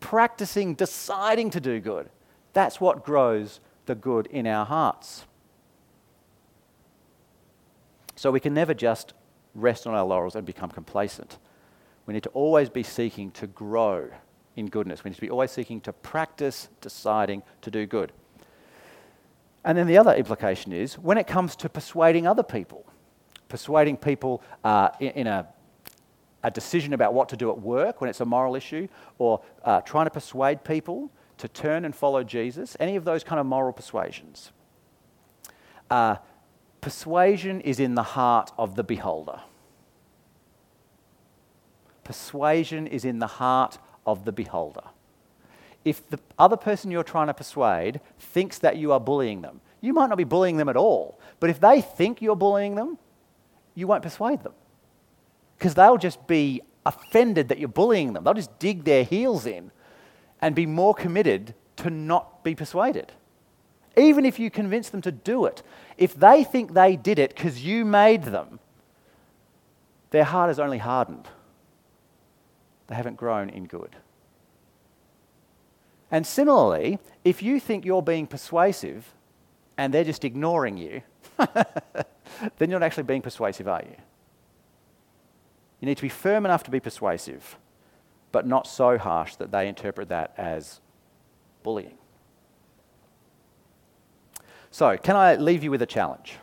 Practicing, 0.00 0.74
deciding 0.74 1.50
to 1.50 1.60
do 1.60 1.80
good, 1.80 2.08
that's 2.52 2.80
what 2.80 3.04
grows 3.04 3.60
the 3.86 3.94
good 3.94 4.26
in 4.26 4.46
our 4.46 4.66
hearts. 4.66 5.24
So 8.16 8.30
we 8.30 8.40
can 8.40 8.54
never 8.54 8.74
just 8.74 9.14
rest 9.54 9.86
on 9.86 9.94
our 9.94 10.04
laurels 10.04 10.34
and 10.34 10.44
become 10.44 10.70
complacent. 10.70 11.38
We 12.06 12.14
need 12.14 12.22
to 12.24 12.30
always 12.30 12.68
be 12.68 12.82
seeking 12.82 13.30
to 13.32 13.46
grow 13.46 14.10
in 14.58 14.66
goodness. 14.66 15.04
We 15.04 15.10
need 15.10 15.14
to 15.14 15.20
be 15.20 15.30
always 15.30 15.52
seeking 15.52 15.80
to 15.82 15.92
practice 15.92 16.68
deciding 16.80 17.42
to 17.62 17.70
do 17.70 17.86
good. 17.86 18.12
And 19.64 19.78
then 19.78 19.86
the 19.86 19.96
other 19.96 20.14
implication 20.14 20.72
is 20.72 20.98
when 20.98 21.16
it 21.16 21.26
comes 21.26 21.54
to 21.56 21.68
persuading 21.68 22.26
other 22.26 22.42
people, 22.42 22.84
persuading 23.48 23.98
people 23.98 24.42
uh, 24.64 24.90
in, 24.98 25.10
in 25.10 25.26
a, 25.26 25.46
a, 26.42 26.50
decision 26.50 26.92
about 26.92 27.14
what 27.14 27.28
to 27.28 27.36
do 27.36 27.50
at 27.50 27.60
work 27.60 28.00
when 28.00 28.10
it's 28.10 28.20
a 28.20 28.24
moral 28.24 28.56
issue, 28.56 28.88
or 29.18 29.40
uh, 29.64 29.80
trying 29.82 30.06
to 30.06 30.10
persuade 30.10 30.64
people 30.64 31.10
to 31.38 31.48
turn 31.48 31.84
and 31.84 31.94
follow 31.94 32.24
Jesus, 32.24 32.76
any 32.80 32.96
of 32.96 33.04
those 33.04 33.22
kind 33.22 33.38
of 33.38 33.46
moral 33.46 33.72
persuasions. 33.72 34.50
Uh, 35.88 36.16
persuasion 36.80 37.60
is 37.60 37.78
in 37.78 37.94
the 37.94 38.02
heart 38.02 38.50
of 38.58 38.74
the 38.74 38.82
beholder. 38.82 39.40
Persuasion 42.02 42.86
is 42.86 43.04
in 43.04 43.18
the 43.18 43.26
heart 43.26 43.78
of 44.08 44.24
the 44.24 44.32
beholder. 44.32 44.84
If 45.84 46.08
the 46.08 46.18
other 46.38 46.56
person 46.56 46.90
you're 46.90 47.04
trying 47.04 47.26
to 47.28 47.34
persuade 47.34 48.00
thinks 48.18 48.58
that 48.58 48.78
you 48.78 48.92
are 48.92 48.98
bullying 48.98 49.42
them, 49.42 49.60
you 49.82 49.92
might 49.92 50.08
not 50.08 50.18
be 50.18 50.24
bullying 50.24 50.56
them 50.56 50.68
at 50.68 50.76
all, 50.76 51.20
but 51.40 51.50
if 51.50 51.60
they 51.60 51.82
think 51.82 52.20
you're 52.20 52.34
bullying 52.34 52.74
them, 52.74 52.98
you 53.74 53.86
won't 53.86 54.02
persuade 54.02 54.42
them. 54.42 54.54
Because 55.56 55.74
they'll 55.74 55.98
just 55.98 56.26
be 56.26 56.62
offended 56.86 57.48
that 57.48 57.58
you're 57.58 57.68
bullying 57.68 58.14
them. 58.14 58.24
They'll 58.24 58.34
just 58.34 58.58
dig 58.58 58.84
their 58.84 59.04
heels 59.04 59.44
in 59.44 59.70
and 60.40 60.54
be 60.54 60.66
more 60.66 60.94
committed 60.94 61.54
to 61.76 61.90
not 61.90 62.42
be 62.42 62.54
persuaded. 62.54 63.12
Even 63.96 64.24
if 64.24 64.38
you 64.38 64.50
convince 64.50 64.88
them 64.88 65.02
to 65.02 65.12
do 65.12 65.44
it, 65.44 65.62
if 65.96 66.14
they 66.14 66.44
think 66.44 66.72
they 66.72 66.96
did 66.96 67.18
it 67.18 67.34
because 67.34 67.62
you 67.62 67.84
made 67.84 68.24
them, 68.24 68.58
their 70.10 70.24
heart 70.24 70.50
is 70.50 70.58
only 70.58 70.78
hardened. 70.78 71.28
They 72.88 72.94
haven't 72.94 73.16
grown 73.16 73.50
in 73.50 73.66
good. 73.66 73.96
And 76.10 76.26
similarly, 76.26 76.98
if 77.24 77.42
you 77.42 77.60
think 77.60 77.84
you're 77.84 78.02
being 78.02 78.26
persuasive 78.26 79.12
and 79.76 79.92
they're 79.92 80.04
just 80.04 80.24
ignoring 80.24 80.76
you, 80.76 81.02
then 81.36 82.70
you're 82.70 82.80
not 82.80 82.82
actually 82.82 83.04
being 83.04 83.22
persuasive, 83.22 83.68
are 83.68 83.82
you? 83.82 83.96
You 85.80 85.86
need 85.86 85.96
to 85.96 86.02
be 86.02 86.08
firm 86.08 86.44
enough 86.44 86.64
to 86.64 86.70
be 86.70 86.80
persuasive, 86.80 87.56
but 88.32 88.46
not 88.46 88.66
so 88.66 88.98
harsh 88.98 89.36
that 89.36 89.52
they 89.52 89.68
interpret 89.68 90.08
that 90.08 90.34
as 90.36 90.80
bullying. 91.62 91.98
So, 94.70 94.96
can 94.96 95.16
I 95.16 95.36
leave 95.36 95.62
you 95.62 95.70
with 95.70 95.82
a 95.82 95.86
challenge? 95.86 96.34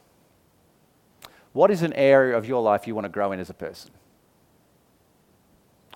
What 1.53 1.71
is 1.71 1.81
an 1.81 1.93
area 1.93 2.37
of 2.37 2.47
your 2.47 2.61
life 2.61 2.87
you 2.87 2.95
want 2.95 3.05
to 3.05 3.09
grow 3.09 3.31
in 3.31 3.39
as 3.39 3.49
a 3.49 3.53
person? 3.53 3.91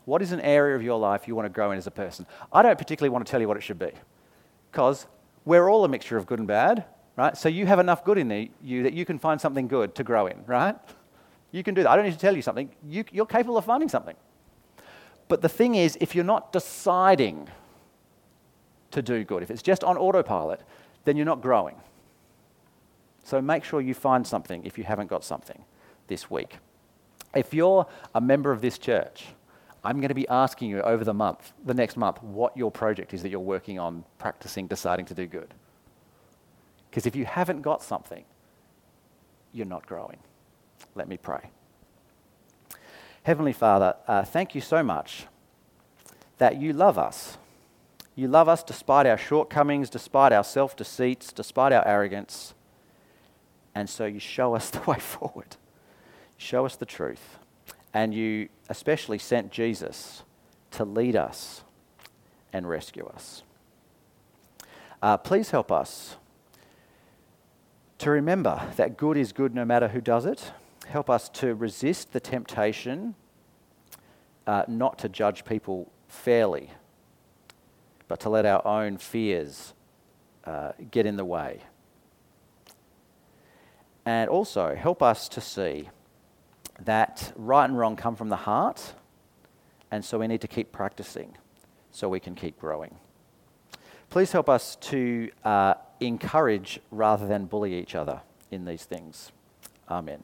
What 0.05 0.21
is 0.21 0.31
an 0.31 0.41
area 0.41 0.75
of 0.75 0.83
your 0.83 0.99
life 0.99 1.27
you 1.27 1.35
want 1.35 1.45
to 1.45 1.49
grow 1.49 1.71
in 1.71 1.77
as 1.77 1.87
a 1.87 1.91
person? 1.91 2.25
I 2.51 2.61
don't 2.61 2.77
particularly 2.77 3.09
want 3.09 3.25
to 3.25 3.31
tell 3.31 3.41
you 3.41 3.47
what 3.47 3.57
it 3.57 3.63
should 3.63 3.79
be 3.79 3.91
because 4.71 5.07
we're 5.45 5.69
all 5.69 5.83
a 5.85 5.87
mixture 5.87 6.17
of 6.17 6.25
good 6.25 6.39
and 6.39 6.47
bad, 6.47 6.85
right? 7.15 7.35
So 7.37 7.49
you 7.49 7.65
have 7.65 7.79
enough 7.79 8.03
good 8.03 8.17
in 8.17 8.49
you 8.63 8.83
that 8.83 8.93
you 8.93 9.05
can 9.05 9.19
find 9.19 9.39
something 9.39 9.67
good 9.67 9.95
to 9.95 10.03
grow 10.03 10.27
in, 10.27 10.43
right? 10.45 10.75
You 11.51 11.63
can 11.63 11.73
do 11.73 11.83
that. 11.83 11.89
I 11.89 11.95
don't 11.95 12.05
need 12.05 12.13
to 12.13 12.19
tell 12.19 12.35
you 12.35 12.41
something. 12.41 12.69
You, 12.87 13.03
you're 13.11 13.25
capable 13.25 13.57
of 13.57 13.65
finding 13.65 13.89
something. 13.89 14.15
But 15.27 15.41
the 15.41 15.49
thing 15.49 15.75
is, 15.75 15.97
if 16.01 16.15
you're 16.15 16.23
not 16.23 16.51
deciding 16.51 17.49
to 18.91 19.01
do 19.01 19.23
good, 19.23 19.43
if 19.43 19.51
it's 19.51 19.61
just 19.61 19.83
on 19.83 19.97
autopilot, 19.97 20.61
then 21.05 21.17
you're 21.17 21.25
not 21.25 21.41
growing. 21.41 21.75
So 23.23 23.41
make 23.41 23.63
sure 23.63 23.81
you 23.81 23.93
find 23.93 24.25
something 24.25 24.65
if 24.65 24.77
you 24.77 24.83
haven't 24.83 25.07
got 25.07 25.23
something 25.23 25.63
this 26.07 26.31
week. 26.31 26.57
If 27.35 27.53
you're 27.53 27.85
a 28.15 28.21
member 28.21 28.51
of 28.51 28.61
this 28.61 28.79
church, 28.79 29.27
I'm 29.83 29.97
going 29.97 30.09
to 30.09 30.15
be 30.15 30.27
asking 30.27 30.69
you 30.69 30.81
over 30.81 31.03
the 31.03 31.13
month, 31.13 31.53
the 31.65 31.73
next 31.73 31.95
month, 31.95 32.21
what 32.21 32.55
your 32.57 32.71
project 32.71 33.13
is 33.13 33.21
that 33.23 33.29
you're 33.29 33.39
working 33.39 33.79
on, 33.79 34.03
practicing, 34.17 34.67
deciding 34.67 35.05
to 35.05 35.13
do 35.13 35.25
good. 35.25 35.53
Because 36.89 37.05
if 37.05 37.15
you 37.15 37.25
haven't 37.25 37.61
got 37.61 37.81
something, 37.81 38.25
you're 39.53 39.65
not 39.65 39.85
growing. 39.85 40.17
Let 40.95 41.07
me 41.07 41.17
pray. 41.17 41.49
Heavenly 43.23 43.53
Father, 43.53 43.95
uh, 44.07 44.23
thank 44.23 44.55
you 44.55 44.61
so 44.61 44.83
much 44.83 45.27
that 46.39 46.59
you 46.59 46.73
love 46.73 46.97
us. 46.97 47.37
You 48.15 48.27
love 48.27 48.49
us 48.49 48.63
despite 48.63 49.05
our 49.05 49.17
shortcomings, 49.17 49.89
despite 49.89 50.33
our 50.33 50.43
self 50.43 50.75
deceits, 50.75 51.31
despite 51.31 51.71
our 51.71 51.87
arrogance. 51.87 52.53
And 53.75 53.89
so 53.89 54.05
you 54.05 54.19
show 54.19 54.55
us 54.55 54.69
the 54.71 54.81
way 54.81 54.99
forward. 54.99 55.55
Show 56.37 56.65
us 56.65 56.75
the 56.75 56.85
truth. 56.85 57.39
And 57.93 58.13
you 58.13 58.49
especially 58.69 59.17
sent 59.17 59.51
Jesus 59.51 60.23
to 60.71 60.85
lead 60.85 61.15
us 61.15 61.63
and 62.53 62.67
rescue 62.67 63.05
us. 63.07 63.43
Uh, 65.01 65.17
please 65.17 65.51
help 65.51 65.71
us 65.71 66.17
to 67.99 68.09
remember 68.09 68.69
that 68.75 68.97
good 68.97 69.17
is 69.17 69.31
good 69.31 69.53
no 69.53 69.65
matter 69.65 69.89
who 69.89 70.01
does 70.01 70.25
it. 70.25 70.51
Help 70.87 71.09
us 71.09 71.29
to 71.29 71.53
resist 71.53 72.13
the 72.13 72.19
temptation 72.19 73.15
uh, 74.47 74.63
not 74.67 74.97
to 74.99 75.09
judge 75.09 75.45
people 75.45 75.91
fairly, 76.07 76.71
but 78.07 78.19
to 78.19 78.29
let 78.29 78.45
our 78.45 78.65
own 78.65 78.97
fears 78.97 79.73
uh, 80.45 80.71
get 80.89 81.05
in 81.05 81.17
the 81.17 81.25
way. 81.25 81.61
And 84.05 84.29
also 84.29 84.73
help 84.75 85.03
us 85.03 85.29
to 85.29 85.41
see 85.41 85.89
that 86.85 87.33
right 87.35 87.65
and 87.65 87.77
wrong 87.77 87.95
come 87.95 88.15
from 88.15 88.29
the 88.29 88.35
heart, 88.35 88.93
and 89.91 90.03
so 90.03 90.19
we 90.19 90.27
need 90.27 90.41
to 90.41 90.47
keep 90.47 90.71
practicing 90.71 91.37
so 91.91 92.09
we 92.09 92.19
can 92.19 92.35
keep 92.35 92.59
growing. 92.59 92.95
Please 94.09 94.31
help 94.31 94.49
us 94.49 94.75
to 94.77 95.29
uh, 95.43 95.75
encourage 95.99 96.79
rather 96.91 97.27
than 97.27 97.45
bully 97.45 97.75
each 97.75 97.95
other 97.95 98.21
in 98.51 98.65
these 98.65 98.83
things. 98.83 99.31
Amen. 99.89 100.23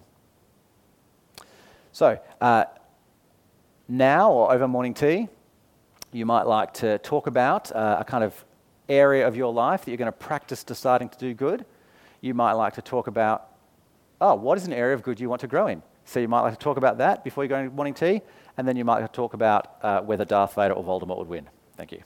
So, 1.92 2.20
uh, 2.42 2.66
now 3.88 4.32
or 4.32 4.52
over 4.52 4.68
morning 4.68 4.94
tea, 4.94 5.28
you 6.12 6.26
might 6.26 6.44
like 6.44 6.74
to 6.76 6.98
talk 7.00 7.28
about 7.28 7.72
uh, 7.76 7.98
a 8.00 8.04
kind 8.04 8.24
of 8.24 8.44
area 8.90 9.28
of 9.28 9.36
your 9.36 9.54
life 9.54 9.86
that 9.86 9.92
you're 9.92 9.98
going 9.98 10.12
to 10.12 10.12
practice 10.12 10.64
deciding 10.64 11.10
to 11.10 11.18
do 11.18 11.34
good. 11.34 11.66
You 12.22 12.34
might 12.34 12.54
like 12.54 12.74
to 12.76 12.82
talk 12.82 13.08
about, 13.08 13.50
oh, 14.22 14.36
what 14.36 14.58
is 14.58 14.66
an 14.66 14.74
area 14.74 14.94
of 14.96 15.04
good 15.04 15.20
you 15.20 15.30
want 15.30 15.42
to 15.42 15.48
grow 15.48 15.68
in? 15.68 15.82
So 16.06 16.20
you 16.20 16.28
might 16.28 16.42
like 16.42 16.54
to 16.54 16.60
talk 16.60 16.78
about 16.78 17.00
that 17.00 17.24
before 17.24 17.44
you 17.44 17.50
go 17.50 17.58
into 17.58 17.76
morning 17.76 17.94
tea, 17.94 18.22
and 18.58 18.68
then 18.68 18.78
you 18.78 18.86
might 18.86 19.02
like 19.02 19.12
talk 19.12 19.34
about 19.34 19.78
uh, 19.82 20.02
whether 20.02 20.24
Darth 20.24 20.56
Vader 20.56 20.74
or 20.74 20.84
Voldemort 20.84 21.18
would 21.18 21.28
win. 21.28 21.50
Thank 21.76 21.92
you. 21.92 22.04